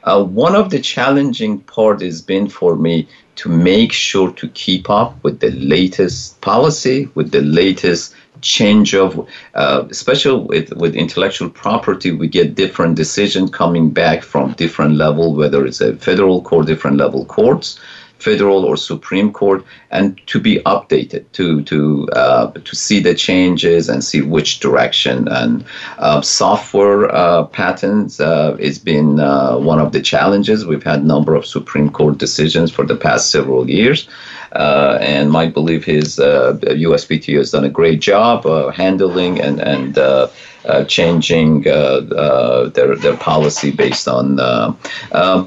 Uh, 0.04 0.22
one 0.46 0.54
of 0.62 0.66
the 0.74 0.80
challenging 0.94 1.54
part 1.74 1.98
has 2.08 2.18
been 2.32 2.48
for 2.48 2.72
me 2.86 3.06
to 3.40 3.48
make 3.50 3.92
sure 3.92 4.30
to 4.42 4.46
keep 4.64 4.86
up 4.88 5.10
with 5.24 5.36
the 5.40 5.50
latest 5.76 6.18
policy, 6.40 6.98
with 7.14 7.30
the 7.32 7.42
latest 7.62 8.14
change 8.40 8.94
of, 8.94 9.28
uh, 9.54 9.86
especially 9.90 10.44
with, 10.44 10.72
with 10.74 10.94
intellectual 10.94 11.50
property, 11.50 12.10
we 12.12 12.28
get 12.28 12.54
different 12.54 12.96
decision 12.96 13.48
coming 13.48 13.90
back 13.90 14.22
from 14.22 14.52
different 14.52 14.96
level, 14.96 15.34
whether 15.34 15.64
it's 15.66 15.80
a 15.80 15.96
federal 15.96 16.42
court, 16.42 16.66
different 16.66 16.96
level 16.96 17.24
courts, 17.24 17.78
federal 18.18 18.66
or 18.66 18.76
Supreme 18.76 19.32
Court, 19.32 19.64
and 19.90 20.20
to 20.26 20.38
be 20.38 20.56
updated 20.66 21.24
to 21.32 21.62
to 21.62 22.06
uh, 22.12 22.48
to 22.50 22.76
see 22.76 23.00
the 23.00 23.14
changes 23.14 23.88
and 23.88 24.04
see 24.04 24.20
which 24.20 24.60
direction. 24.60 25.26
And 25.28 25.64
uh, 25.96 26.20
software 26.20 27.14
uh, 27.14 27.44
patents 27.44 28.20
uh, 28.20 28.56
has 28.58 28.78
been 28.78 29.20
uh, 29.20 29.56
one 29.56 29.78
of 29.78 29.92
the 29.92 30.02
challenges. 30.02 30.66
We've 30.66 30.82
had 30.82 31.00
a 31.00 31.02
number 31.06 31.34
of 31.34 31.46
Supreme 31.46 31.90
Court 31.90 32.18
decisions 32.18 32.70
for 32.70 32.84
the 32.84 32.96
past 32.96 33.30
several 33.30 33.68
years. 33.70 34.06
Uh, 34.52 34.98
and 35.00 35.30
Mike 35.30 35.54
believe 35.54 35.84
his 35.84 36.18
uh, 36.18 36.54
USPTO 36.62 37.36
has 37.38 37.52
done 37.52 37.64
a 37.64 37.68
great 37.68 38.00
job 38.00 38.44
uh, 38.46 38.70
handling 38.70 39.40
and 39.40 39.60
and 39.60 39.96
uh, 39.96 40.26
uh, 40.64 40.82
changing 40.84 41.62
their 41.62 42.96
their 42.96 43.16
policy 43.18 43.70
based 43.70 44.08
on. 44.08 44.36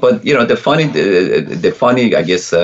but 0.00 0.24
you 0.24 0.32
know 0.32 0.46
the 0.46 0.56
funny 0.56 0.84
the, 0.84 1.40
the 1.40 1.70
funny 1.70 2.14
I 2.16 2.22
guess 2.22 2.54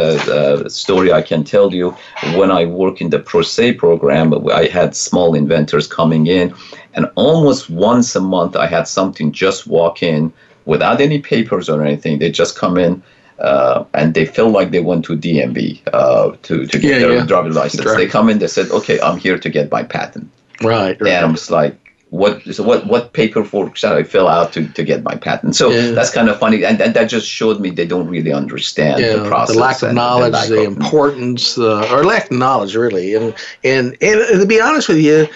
story 0.72 1.12
I 1.12 1.20
can 1.20 1.44
tell 1.44 1.74
you 1.74 1.94
when 2.34 2.50
I 2.50 2.64
work 2.64 3.02
in 3.02 3.10
the 3.10 3.18
Pro 3.18 3.42
Se 3.42 3.74
program 3.74 4.32
I 4.50 4.64
had 4.64 4.96
small 4.96 5.34
inventors 5.34 5.86
coming 5.86 6.26
in 6.26 6.54
and 6.94 7.04
almost 7.16 7.68
once 7.68 8.16
a 8.16 8.20
month 8.20 8.56
I 8.56 8.66
had 8.66 8.88
something 8.88 9.30
just 9.30 9.66
walk 9.66 10.02
in 10.02 10.32
without 10.64 11.00
any 11.02 11.18
papers 11.20 11.68
or 11.68 11.84
anything 11.84 12.18
they 12.18 12.30
just 12.30 12.56
come 12.56 12.78
in 12.78 13.02
uh, 13.40 13.84
and 13.94 14.14
they 14.14 14.26
feel 14.26 14.50
like 14.50 14.70
they 14.70 14.80
went 14.80 15.04
to 15.06 15.16
DMV 15.16 15.80
uh, 15.92 16.32
to 16.42 16.66
to 16.66 16.78
get 16.78 17.00
yeah, 17.00 17.06
their 17.06 17.16
yeah. 17.16 17.26
driver's 17.26 17.56
license. 17.56 17.84
They 17.94 18.06
come 18.06 18.28
in, 18.28 18.38
they 18.38 18.46
said, 18.46 18.70
"Okay, 18.70 19.00
I'm 19.00 19.18
here 19.18 19.38
to 19.38 19.48
get 19.48 19.70
my 19.70 19.82
patent." 19.82 20.30
Right. 20.62 21.00
right. 21.00 21.12
And 21.14 21.24
I'm 21.26 21.34
just 21.34 21.50
like, 21.50 21.78
what 22.10 22.42
so 22.54 22.62
what 22.62 22.86
what 22.86 23.12
paper 23.14 23.42
fork 23.44 23.76
shall 23.76 23.96
I 23.96 24.02
fill 24.02 24.28
out 24.28 24.52
to, 24.54 24.68
to 24.68 24.82
get 24.82 25.02
my 25.02 25.14
patent? 25.16 25.56
So 25.56 25.70
yeah. 25.70 25.92
that's 25.92 26.10
kind 26.10 26.28
of 26.28 26.38
funny, 26.38 26.64
and, 26.64 26.80
and 26.82 26.92
that 26.94 27.04
just 27.06 27.26
showed 27.26 27.60
me 27.60 27.70
they 27.70 27.86
don't 27.86 28.08
really 28.08 28.32
understand 28.32 29.00
yeah, 29.00 29.16
the 29.16 29.28
process, 29.28 29.56
the 29.56 29.62
lack 29.62 29.82
of 29.82 29.88
and, 29.88 29.96
knowledge, 29.96 30.24
and 30.26 30.32
lack 30.34 30.48
the 30.48 30.60
of 30.66 30.76
importance, 30.76 31.56
uh, 31.56 31.88
or 31.90 32.04
lack 32.04 32.30
of 32.30 32.36
knowledge, 32.38 32.76
really. 32.76 33.14
And, 33.14 33.34
and 33.64 33.96
and 34.02 34.40
to 34.40 34.46
be 34.46 34.60
honest 34.60 34.88
with 34.88 34.98
you, 34.98 35.26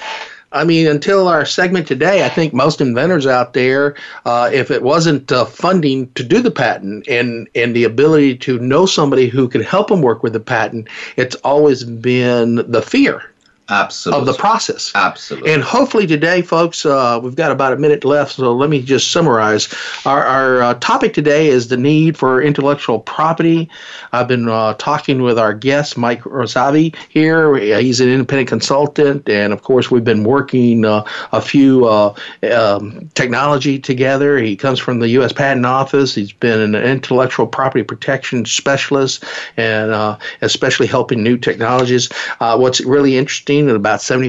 I 0.55 0.63
mean, 0.63 0.87
until 0.87 1.27
our 1.27 1.45
segment 1.45 1.89
today, 1.89 2.25
I 2.25 2.29
think 2.29 2.55
most 2.55 2.81
inventors 2.81 3.27
out 3.27 3.55
there, 3.55 3.97
uh, 4.25 4.49
if 4.53 4.71
it 4.71 4.83
wasn't 4.83 5.31
uh, 5.33 5.45
funding 5.45 6.09
to 6.13 6.23
do 6.23 6.41
the 6.41 6.51
patent 6.53 7.07
and 7.09 7.49
and 7.57 7.75
the 7.75 7.83
ability 7.83 8.37
to 8.39 8.59
know 8.61 8.87
somebody 8.87 9.27
who 9.29 9.49
can 9.49 9.63
help 9.63 9.89
them 9.89 10.01
work 10.01 10.23
with 10.23 10.33
the 10.33 10.41
patent, 10.41 10.89
it's 11.17 11.35
always 11.37 11.83
been 11.83 12.57
the 12.71 12.83
fear 12.83 13.23
Absolutely. 13.71 14.21
Of 14.21 14.27
the 14.27 14.35
process. 14.35 14.93
Absolutely. 14.95 15.53
And 15.53 15.63
hopefully 15.63 16.07
today, 16.07 16.43
folks, 16.43 16.85
uh, 16.85 17.19
we've 17.23 17.35
got 17.35 17.51
about 17.51 17.73
a 17.73 17.77
minute 17.77 18.05
left, 18.05 18.33
so 18.35 18.55
let 18.55 18.69
me 18.69 18.83
just 18.83 19.11
summarize. 19.11 19.73
Our, 20.05 20.23
our 20.23 20.63
uh, 20.63 20.75
topic 20.75 21.15
today 21.15 21.49
is 21.49 21.69
the 21.69 21.79
need 21.79 22.19
for 22.19 22.43
intellectual 22.43 23.01
property. 23.01 23.71
I've 24.13 24.29
been 24.29 24.49
uh, 24.51 24.75
talking 24.75 25.23
with 25.23 25.39
our 25.39 25.55
guest, 25.55 25.97
Mike 25.97 26.21
Razavi, 26.23 26.95
here. 27.09 27.57
He's 27.57 28.01
an 28.01 28.11
independent 28.11 28.51
consultant, 28.51 29.27
and 29.31 29.53
of 29.55 29.63
course, 29.63 29.91
we've 29.91 30.05
been 30.05 30.25
working 30.25 30.85
uh, 30.85 31.05
a 31.33 31.41
few 31.41 31.87
uh, 31.87 32.15
um, 32.53 33.09
technology 33.15 33.79
together. 33.79 34.37
He 34.39 34.57
comes 34.57 34.79
from 34.79 34.99
the 34.99 35.09
U.S. 35.11 35.33
Patent 35.33 35.65
Office. 35.65 36.15
He's 36.15 36.33
been 36.33 36.61
an 36.61 36.75
intellectual 36.75 37.47
property 37.47 37.83
protection 37.83 38.45
specialist, 38.45 39.25
and 39.57 39.91
uh, 39.91 40.19
especially 40.43 40.87
helping 40.87 41.23
new 41.23 41.39
technologies. 41.39 42.11
what's 42.39 42.83
really 42.83 43.17
interesting 43.17 43.54
seen 43.55 43.67
that 43.67 43.77
about 43.77 44.03
70, 44.03 44.29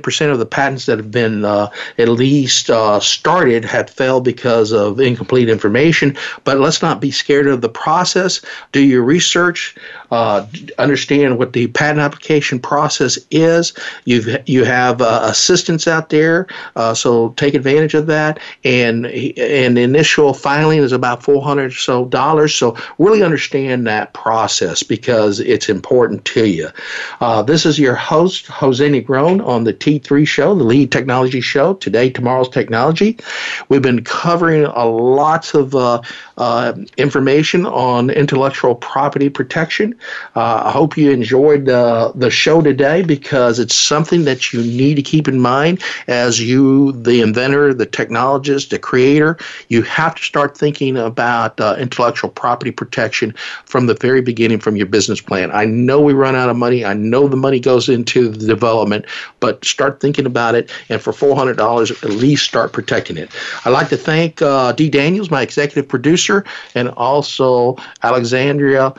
percent 0.00 0.32
of 0.32 0.38
the 0.38 0.46
patents 0.46 0.86
that 0.86 0.98
have 0.98 1.10
been 1.10 1.44
uh, 1.44 1.68
at 1.98 2.08
least 2.08 2.68
uh, 2.68 2.98
started 2.98 3.64
had 3.64 3.88
failed 3.88 4.24
because 4.24 4.72
of 4.72 4.98
incomplete 4.98 5.48
information. 5.48 6.16
But 6.44 6.58
let's 6.58 6.82
not 6.82 7.00
be 7.00 7.10
scared 7.10 7.46
of 7.46 7.60
the 7.60 7.68
process. 7.68 8.40
Do 8.72 8.82
your 8.82 9.02
research, 9.04 9.74
uh, 10.10 10.46
understand 10.78 11.36
what 11.36 11.52
the 11.52 11.66
patent 11.68 11.98
application 11.98 12.60
process 12.60 13.18
is. 13.32 13.72
You've 14.04 14.28
you 14.48 14.64
have 14.64 15.02
uh, 15.02 15.20
assistance 15.24 15.88
out 15.88 16.10
there, 16.10 16.46
uh, 16.76 16.94
so 16.94 17.30
take 17.30 17.54
advantage 17.54 17.94
of 17.94 18.06
that. 18.06 18.38
And 18.62 19.06
and 19.06 19.76
initial 19.76 20.32
filing 20.32 20.78
is 20.78 20.92
about 20.92 21.24
four 21.24 21.42
hundred 21.42 21.72
or 21.72 21.76
so 21.76 22.04
dollars. 22.04 22.54
So 22.54 22.76
really 22.98 23.24
understand 23.24 23.84
that 23.88 24.12
process 24.14 24.84
because 24.84 25.40
it's 25.40 25.68
important 25.68 26.24
to 26.26 26.46
you. 26.46 26.68
Uh, 27.20 27.42
this 27.42 27.66
is 27.66 27.76
your 27.76 27.96
host 27.96 28.46
Jose 28.46 28.88
Negron 28.88 29.44
on 29.44 29.64
the 29.64 29.74
T3 29.74 30.26
Show, 30.26 30.54
the 30.54 30.62
lead 30.64 30.92
technology 30.92 31.40
show 31.40 31.74
today, 31.74 32.10
tomorrow's 32.10 32.48
technology. 32.48 33.18
We've 33.68 33.82
been 33.82 34.04
covering 34.04 34.66
a 34.66 34.86
lots 34.86 35.54
of 35.54 35.74
uh, 35.74 36.02
information 36.96 37.66
on 37.66 38.10
intellectual 38.10 38.76
property 38.76 39.28
protection 39.28 39.94
uh, 40.34 40.62
I 40.66 40.70
hope 40.70 40.96
you 40.96 41.10
enjoyed 41.10 41.68
uh, 41.68 42.12
the 42.14 42.30
show 42.30 42.60
today 42.60 43.02
because 43.02 43.58
it's 43.58 43.74
something 43.74 44.24
that 44.24 44.52
you 44.52 44.60
need 44.62 44.94
to 44.96 45.02
keep 45.02 45.28
in 45.28 45.40
mind 45.40 45.82
as 46.08 46.40
you, 46.40 46.92
the 46.92 47.20
inventor, 47.22 47.72
the 47.72 47.86
technologist, 47.86 48.68
the 48.70 48.78
creator. 48.78 49.38
You 49.68 49.82
have 49.82 50.14
to 50.14 50.22
start 50.22 50.56
thinking 50.56 50.96
about 50.96 51.60
uh, 51.60 51.76
intellectual 51.78 52.30
property 52.30 52.70
protection 52.70 53.32
from 53.64 53.86
the 53.86 53.94
very 53.94 54.20
beginning 54.20 54.60
from 54.60 54.76
your 54.76 54.86
business 54.86 55.20
plan. 55.20 55.50
I 55.52 55.64
know 55.64 56.00
we 56.00 56.12
run 56.12 56.36
out 56.36 56.50
of 56.50 56.56
money. 56.56 56.84
I 56.84 56.92
know 56.94 57.28
the 57.28 57.36
money 57.36 57.60
goes 57.60 57.88
into 57.88 58.28
the 58.28 58.46
development, 58.46 59.06
but 59.40 59.64
start 59.64 60.00
thinking 60.00 60.26
about 60.26 60.54
it. 60.54 60.70
And 60.88 61.00
for 61.00 61.12
$400, 61.12 62.02
at 62.04 62.10
least 62.10 62.44
start 62.44 62.72
protecting 62.72 63.16
it. 63.16 63.30
I'd 63.64 63.70
like 63.70 63.88
to 63.88 63.96
thank 63.96 64.42
uh, 64.42 64.72
D. 64.72 64.90
Daniels, 64.90 65.30
my 65.30 65.42
executive 65.42 65.88
producer, 65.88 66.44
and 66.74 66.90
also 66.90 67.76
Alexandria 68.02 68.92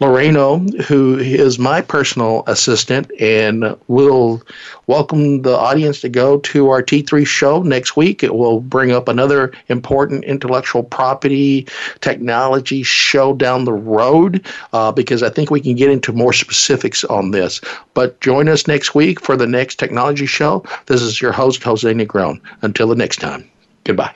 Loreno, 0.00 0.58
who 0.84 1.18
is 1.18 1.58
my 1.58 1.82
personal 1.82 2.42
assistant, 2.46 3.10
and 3.20 3.76
we'll 3.88 4.42
welcome 4.86 5.42
the 5.42 5.54
audience 5.54 6.00
to 6.00 6.08
go 6.08 6.38
to 6.40 6.70
our 6.70 6.82
T3 6.82 7.26
show 7.26 7.62
next 7.62 7.96
week. 7.98 8.22
It 8.22 8.34
will 8.34 8.60
bring 8.62 8.92
up 8.92 9.08
another 9.08 9.52
important 9.68 10.24
intellectual 10.24 10.82
property 10.82 11.68
technology 12.00 12.82
show 12.82 13.34
down 13.34 13.64
the 13.66 13.74
road 13.74 14.46
uh, 14.72 14.90
because 14.90 15.22
I 15.22 15.28
think 15.28 15.50
we 15.50 15.60
can 15.60 15.74
get 15.74 15.90
into 15.90 16.14
more 16.14 16.32
specifics 16.32 17.04
on 17.04 17.32
this. 17.32 17.60
But 17.92 18.18
join 18.22 18.48
us 18.48 18.66
next 18.66 18.94
week 18.94 19.20
for 19.20 19.36
the 19.36 19.46
next 19.46 19.76
technology 19.78 20.26
show. 20.26 20.64
This 20.86 21.02
is 21.02 21.20
your 21.20 21.32
host, 21.32 21.62
Jose 21.62 21.92
Negron. 21.92 22.40
Until 22.62 22.86
the 22.88 22.96
next 22.96 23.20
time, 23.20 23.48
goodbye. 23.84 24.14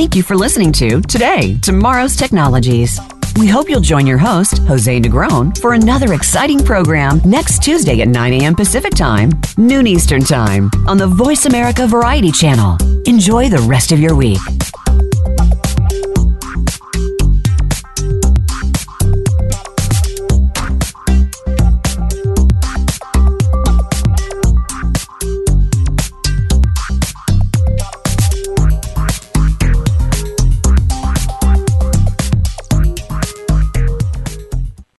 Thank 0.00 0.16
you 0.16 0.22
for 0.22 0.34
listening 0.34 0.72
to 0.72 1.02
Today, 1.02 1.58
Tomorrow's 1.60 2.16
Technologies. 2.16 2.98
We 3.38 3.46
hope 3.48 3.68
you'll 3.68 3.82
join 3.82 4.06
your 4.06 4.16
host, 4.16 4.56
Jose 4.60 4.98
Negron, 4.98 5.56
for 5.60 5.74
another 5.74 6.14
exciting 6.14 6.60
program 6.64 7.20
next 7.22 7.62
Tuesday 7.62 8.00
at 8.00 8.08
9 8.08 8.32
a.m. 8.32 8.54
Pacific 8.54 8.94
Time, 8.94 9.28
noon 9.58 9.86
Eastern 9.86 10.22
Time, 10.22 10.70
on 10.86 10.96
the 10.96 11.06
Voice 11.06 11.44
America 11.44 11.86
Variety 11.86 12.30
Channel. 12.32 12.78
Enjoy 13.04 13.50
the 13.50 13.58
rest 13.68 13.92
of 13.92 14.00
your 14.00 14.14
week. 14.16 14.38